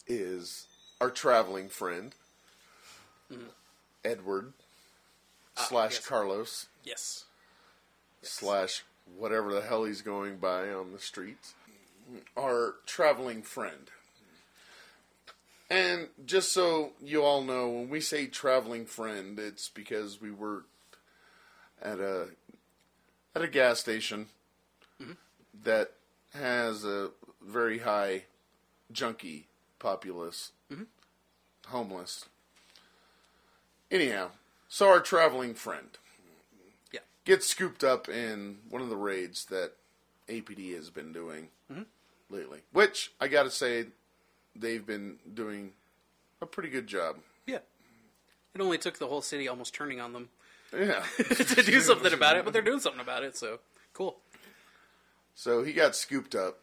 [0.07, 0.67] is
[1.01, 2.15] our traveling friend
[4.05, 4.53] Edward
[5.55, 6.07] slash yes.
[6.07, 7.25] Carlos Yes.
[8.23, 8.85] slash
[9.16, 11.55] whatever the hell he's going by on the streets.
[12.37, 13.91] Our traveling friend.
[15.70, 20.66] And just so you all know, when we say traveling friend, it's because we worked
[21.81, 22.28] at a
[23.35, 24.27] at a gas station
[25.01, 25.12] mm-hmm.
[25.62, 25.93] that
[26.35, 27.11] has a
[27.41, 28.24] very high
[28.91, 29.47] junkie
[29.78, 30.85] populace, mm-hmm.
[31.69, 32.27] homeless.
[33.91, 34.31] Anyhow,
[34.69, 35.99] so our traveling friend.
[37.31, 39.74] Gets scooped up in one of the raids that
[40.28, 41.82] APD has been doing mm-hmm.
[42.28, 42.59] lately.
[42.73, 43.86] Which I got to say,
[44.57, 45.70] they've been doing
[46.43, 47.19] a pretty good job.
[47.47, 47.59] Yeah.
[48.52, 50.28] It only took the whole city almost turning on them
[50.77, 51.05] Yeah.
[51.19, 53.61] to do something about it, but they're doing something about it, so
[53.93, 54.16] cool.
[55.36, 56.59] so he got scooped up,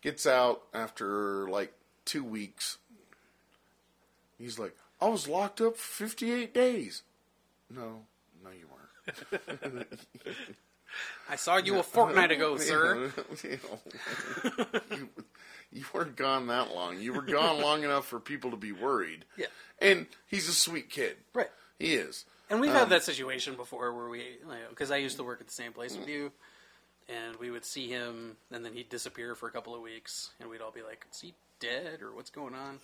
[0.00, 1.74] gets out after like
[2.06, 2.78] two weeks.
[4.38, 7.02] He's like, I was locked up for 58 days.
[7.68, 8.06] No,
[8.42, 8.85] no, you weren't.
[11.28, 13.12] I saw you a fortnight ago, sir.
[13.42, 13.58] you,
[15.72, 17.00] you, weren't gone that long.
[17.00, 19.24] You were gone long enough for people to be worried.
[19.36, 19.46] Yeah.
[19.80, 21.16] And he's a sweet kid.
[21.34, 21.50] Right.
[21.78, 22.24] He is.
[22.48, 24.22] And we've Um, had that situation before where we,
[24.70, 26.32] because I used to work at the same place with you,
[27.08, 30.48] and we would see him, and then he'd disappear for a couple of weeks, and
[30.48, 32.78] we'd all be like, "Is he dead or what's going on?"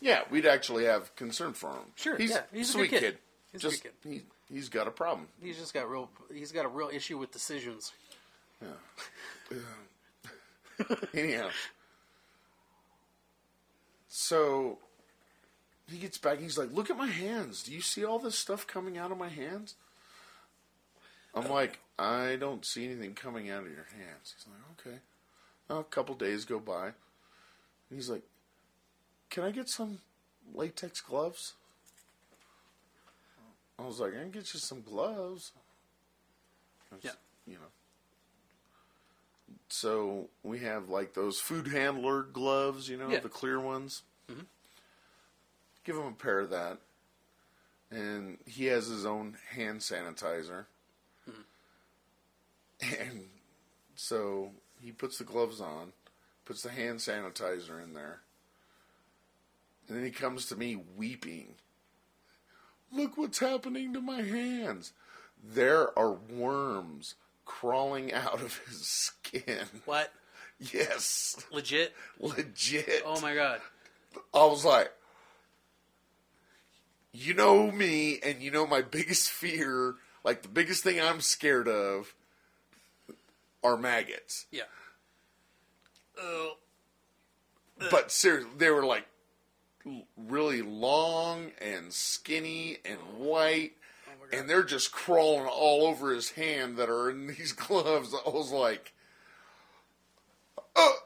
[0.00, 1.92] Yeah, we'd actually have concern for him.
[1.96, 3.00] Sure, He's, yeah, he's a sweet kid.
[3.00, 3.18] kid.
[3.62, 4.22] He's Just he
[4.52, 5.28] he's got a problem.
[5.42, 6.10] He's just got real.
[6.32, 7.92] He's got a real issue with decisions.
[8.62, 9.58] Yeah.
[11.14, 11.50] Anyhow.
[14.08, 14.78] So
[15.90, 16.40] he gets back.
[16.40, 17.62] He's like, "Look at my hands.
[17.62, 19.74] Do you see all this stuff coming out of my hands?"
[21.34, 24.98] I'm uh, like, "I don't see anything coming out of your hands." He's like, "Okay."
[25.70, 26.86] a couple days go by.
[26.86, 26.94] And
[27.98, 28.22] he's like,
[29.30, 30.00] "Can I get some
[30.54, 31.54] latex gloves?"
[33.78, 35.52] I was like, "I can get you some gloves."
[37.02, 37.12] Yeah.
[37.46, 37.70] You know.
[39.68, 43.20] So we have like those food handler gloves, you know, Yeah.
[43.20, 44.02] the clear ones.
[44.28, 44.46] Mhm.
[45.84, 46.78] Give him a pair of that.
[47.90, 50.66] And he has his own hand sanitizer.
[52.80, 53.28] And
[53.96, 55.92] so he puts the gloves on,
[56.44, 58.20] puts the hand sanitizer in there.
[59.88, 61.56] And then he comes to me weeping.
[62.92, 64.92] Look what's happening to my hands.
[65.42, 69.66] There are worms crawling out of his skin.
[69.84, 70.12] What?
[70.60, 71.94] Yes, Legit?
[72.18, 73.02] legit.
[73.06, 73.60] Oh my god!
[74.34, 74.90] I was like,
[77.12, 79.94] you know me, and you know my biggest fear,
[80.24, 82.12] like the biggest thing I'm scared of,
[83.62, 84.46] are maggots.
[84.50, 84.62] Yeah.
[86.20, 86.56] Oh.
[87.90, 89.06] But seriously, they were like
[90.16, 93.72] really long and skinny and white,
[94.08, 98.14] Oh and they're just crawling all over his hand that are in these gloves.
[98.26, 98.92] I was like,
[100.76, 100.96] oh.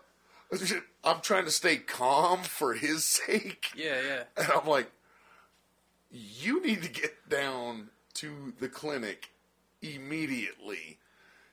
[1.04, 3.66] I'm trying to stay calm for his sake.
[3.74, 4.22] yeah, yeah.
[4.36, 4.90] And I'm like,
[6.10, 9.30] you need to get down to the clinic
[9.80, 10.98] immediately.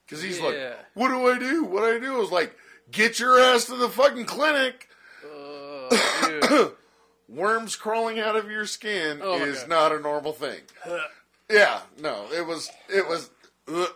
[0.06, 0.46] Because he's Yeah.
[0.46, 0.56] like,
[0.96, 1.64] what do I do?
[1.64, 2.14] What do I do?
[2.16, 2.56] I was like,
[2.92, 4.90] get your ass to the fucking clinic.
[5.26, 6.72] Oh, dude.
[7.30, 9.70] Worms crawling out of your skin Oh is God.
[9.70, 10.60] not a normal thing.
[11.50, 13.30] yeah, no, it was, it was.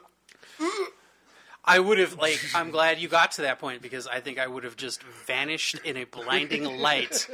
[1.66, 2.40] I would have like.
[2.54, 5.80] I'm glad you got to that point because I think I would have just vanished
[5.86, 7.28] in a blinding light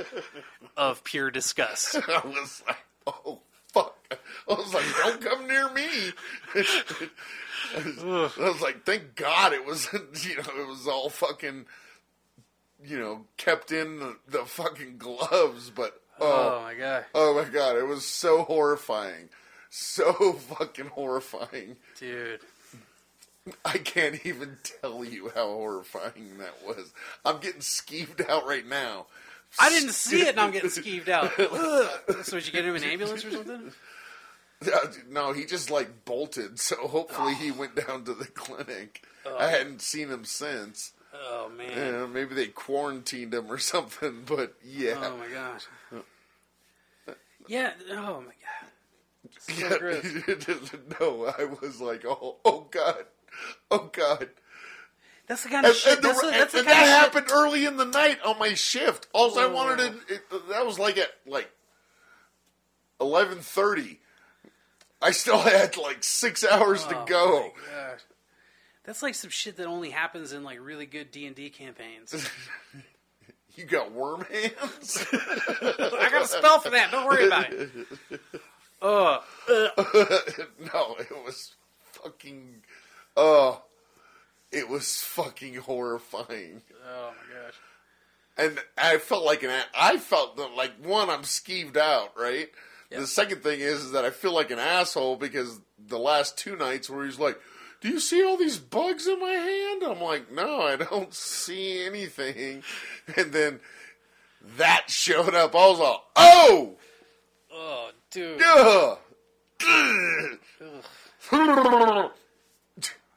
[0.77, 1.95] of pure disgust.
[1.95, 2.77] I was like,
[3.07, 3.39] oh,
[3.73, 3.95] fuck.
[4.47, 5.87] I was like, don't come near me.
[7.75, 11.65] I was like, thank God it was, you know, it was all fucking,
[12.83, 15.69] you know, kept in the, the fucking gloves.
[15.69, 19.29] But, Oh oh, my god, oh my God, it was so horrifying.
[19.69, 21.77] So fucking horrifying.
[21.99, 22.41] dude.
[23.65, 26.93] I can't even tell you how horrifying that was.
[27.25, 29.07] I'm getting skeeved out right now.
[29.57, 31.31] I didn't see it, and I'm getting skeeved out.
[32.25, 33.71] So did you get him an ambulance or something?
[35.09, 37.55] No, he just like bolted, so hopefully he ah.
[37.55, 39.03] went down to the clinic.
[39.25, 40.91] I hadn't seen him since.
[41.13, 41.71] Oh man.
[41.75, 44.95] Yeah, maybe they quarantined him or something, but yeah.
[45.01, 45.65] Oh my gosh.
[47.07, 47.13] Uh,
[47.47, 47.71] yeah.
[47.91, 48.69] Oh my god.
[49.39, 49.77] So Yeah.
[49.77, 50.03] gross.
[50.99, 53.05] no, I was like, oh, oh god,
[53.69, 54.29] oh god.
[55.27, 55.93] That's the kind of And, shit.
[55.95, 57.85] and the- that's the, that's the and kind that of shit- happened early in the
[57.85, 59.07] night on my shift.
[59.13, 59.51] All I Oh.
[59.53, 59.77] wanted
[60.07, 61.49] to, it, that was like at like
[62.99, 63.99] eleven thirty.
[65.01, 67.51] I still had like six hours to Oh go.
[68.89, 72.27] That's like some shit that only happens in like really good D and D campaigns.
[73.55, 75.05] You got worm hands?
[75.13, 76.91] I got a spell for that.
[76.91, 77.69] Don't worry about it.
[78.81, 79.21] Oh,
[80.73, 81.55] no, it was
[81.91, 82.61] fucking.
[83.17, 83.61] Oh,
[84.51, 86.61] it was fucking horrifying.
[86.87, 87.55] oh my gosh.
[88.37, 89.51] And I felt like an.
[89.77, 92.49] I felt that, like one, I'm skeeved out, right?
[92.89, 93.01] Yeah.
[93.01, 96.55] The second thing is, is that I feel like an asshole because the last two
[96.55, 97.37] nights where he's like,
[97.81, 101.85] "Do you see all these bugs in my hand?" I'm like, "No, I don't see
[101.85, 102.63] anything."
[103.15, 103.59] And then
[104.57, 105.53] that showed up.
[105.55, 106.75] I was like, "Oh,
[107.51, 108.41] Oh, dude.
[108.45, 108.97] ugh."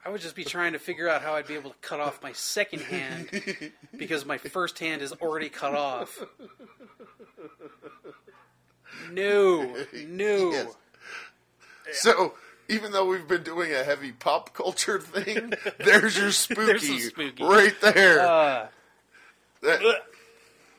[0.04, 2.20] I would just be trying to figure out how I'd be able to cut off
[2.22, 3.28] my second hand
[3.96, 6.18] because my first hand is already cut off.
[9.10, 9.62] No,
[10.08, 10.50] no.
[10.50, 10.76] Yes.
[11.92, 12.34] So
[12.68, 17.44] even though we've been doing a heavy pop culture thing, there's your spooky, There's spooky.
[17.44, 18.20] right there.
[18.20, 18.66] Uh,
[19.62, 20.02] That-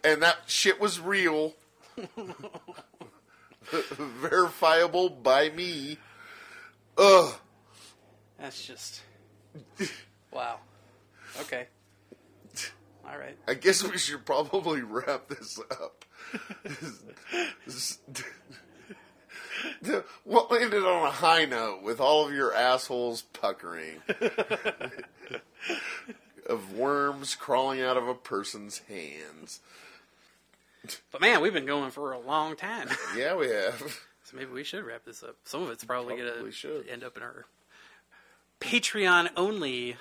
[0.04, 1.54] and that shit was real,
[3.72, 5.98] verifiable by me.
[6.98, 7.34] Ugh.
[8.38, 9.02] that's just
[10.32, 10.60] wow.
[11.42, 11.68] Okay.
[13.06, 13.38] All right.
[13.48, 16.06] I guess we should probably wrap this up.
[20.74, 24.02] We'll it on a high note with all of your assholes puckering.
[26.48, 29.60] of worms crawling out of a person's hands.
[31.12, 32.90] But man, we've been going for a long time.
[33.16, 33.80] Yeah, we have.
[34.24, 35.36] So maybe we should wrap this up.
[35.46, 36.86] Some of it's probably, Probably going should.
[36.88, 37.46] to end up in our
[38.60, 39.96] Patreon only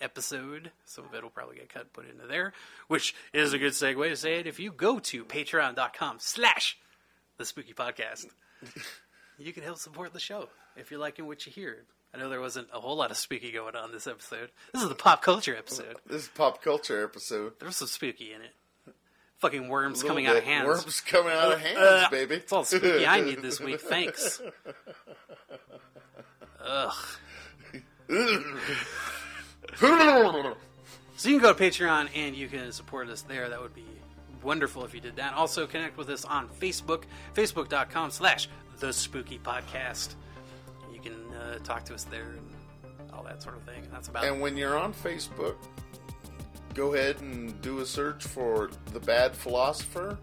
[0.00, 0.70] episode.
[0.86, 2.52] Some of it will probably get cut put into there,
[2.88, 4.46] which is a good segue to say it.
[4.46, 6.78] If you go to patreon.com slash
[7.36, 8.26] the spooky podcast,
[9.38, 11.84] you can help support the show if you're liking what you hear.
[12.14, 14.50] I know there wasn't a whole lot of spooky going on this episode.
[14.72, 15.96] This is the pop culture episode.
[16.06, 17.54] This is pop culture episode.
[17.58, 18.52] There was some spooky in it.
[19.38, 20.50] Fucking worms coming out of bit.
[20.50, 20.66] hands.
[20.66, 22.36] Worms coming out of hands, Uh, baby.
[22.36, 23.80] It's all spooky I need this week.
[23.82, 24.40] Thanks.
[26.64, 26.94] Ugh.
[31.18, 33.48] So you can go to Patreon and you can support us there.
[33.48, 33.84] That would be
[34.42, 35.34] wonderful if you did that.
[35.34, 37.04] Also connect with us on Facebook,
[37.34, 38.48] facebook.com slash
[38.78, 40.14] the spooky podcast.
[40.92, 43.86] You can uh, talk to us there and all that sort of thing.
[43.92, 45.56] That's about And when you're on Facebook,
[46.74, 50.18] go ahead and do a search for The Bad Philosopher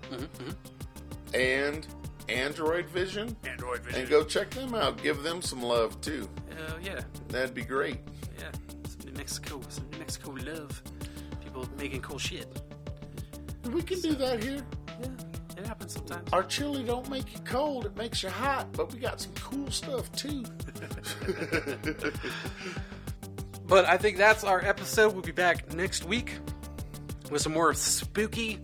[1.33, 1.87] and
[2.29, 3.35] Android Vision.
[3.43, 4.01] Android Vision.
[4.01, 5.01] And go check them out.
[5.01, 6.29] Give them some love too.
[6.51, 7.97] Uh, yeah, That'd be great.
[8.37, 8.51] yeah.
[8.87, 10.81] Some New Mexico, some New Mexico love.
[11.43, 12.47] People making cool shit.
[13.71, 14.61] We can do that here.
[15.01, 15.07] Yeah,
[15.57, 16.31] it happens sometimes.
[16.33, 19.69] Our chili don't make you cold, it makes you hot, but we got some cool
[19.71, 20.43] stuff too.
[23.65, 25.13] But I think that's our episode.
[25.13, 26.33] We'll be back next week
[27.31, 28.59] with some more spooky.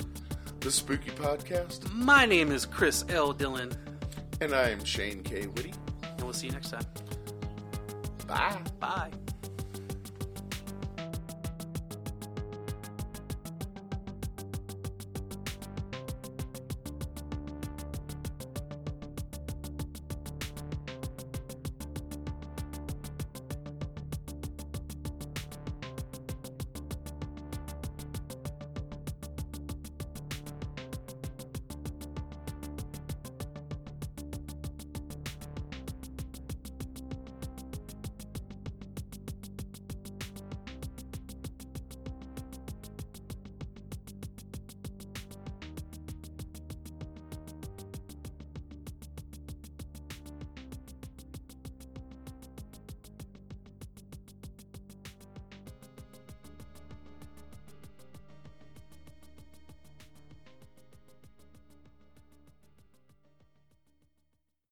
[0.60, 1.91] The Spooky Podcast.
[1.94, 3.32] My name is Chris L.
[3.32, 3.72] Dillon,
[4.41, 5.45] And I am Shane K.
[5.48, 5.74] Whitty.
[6.03, 6.86] and we'll see you next time.
[8.28, 8.57] Bye.
[8.80, 9.11] Bye.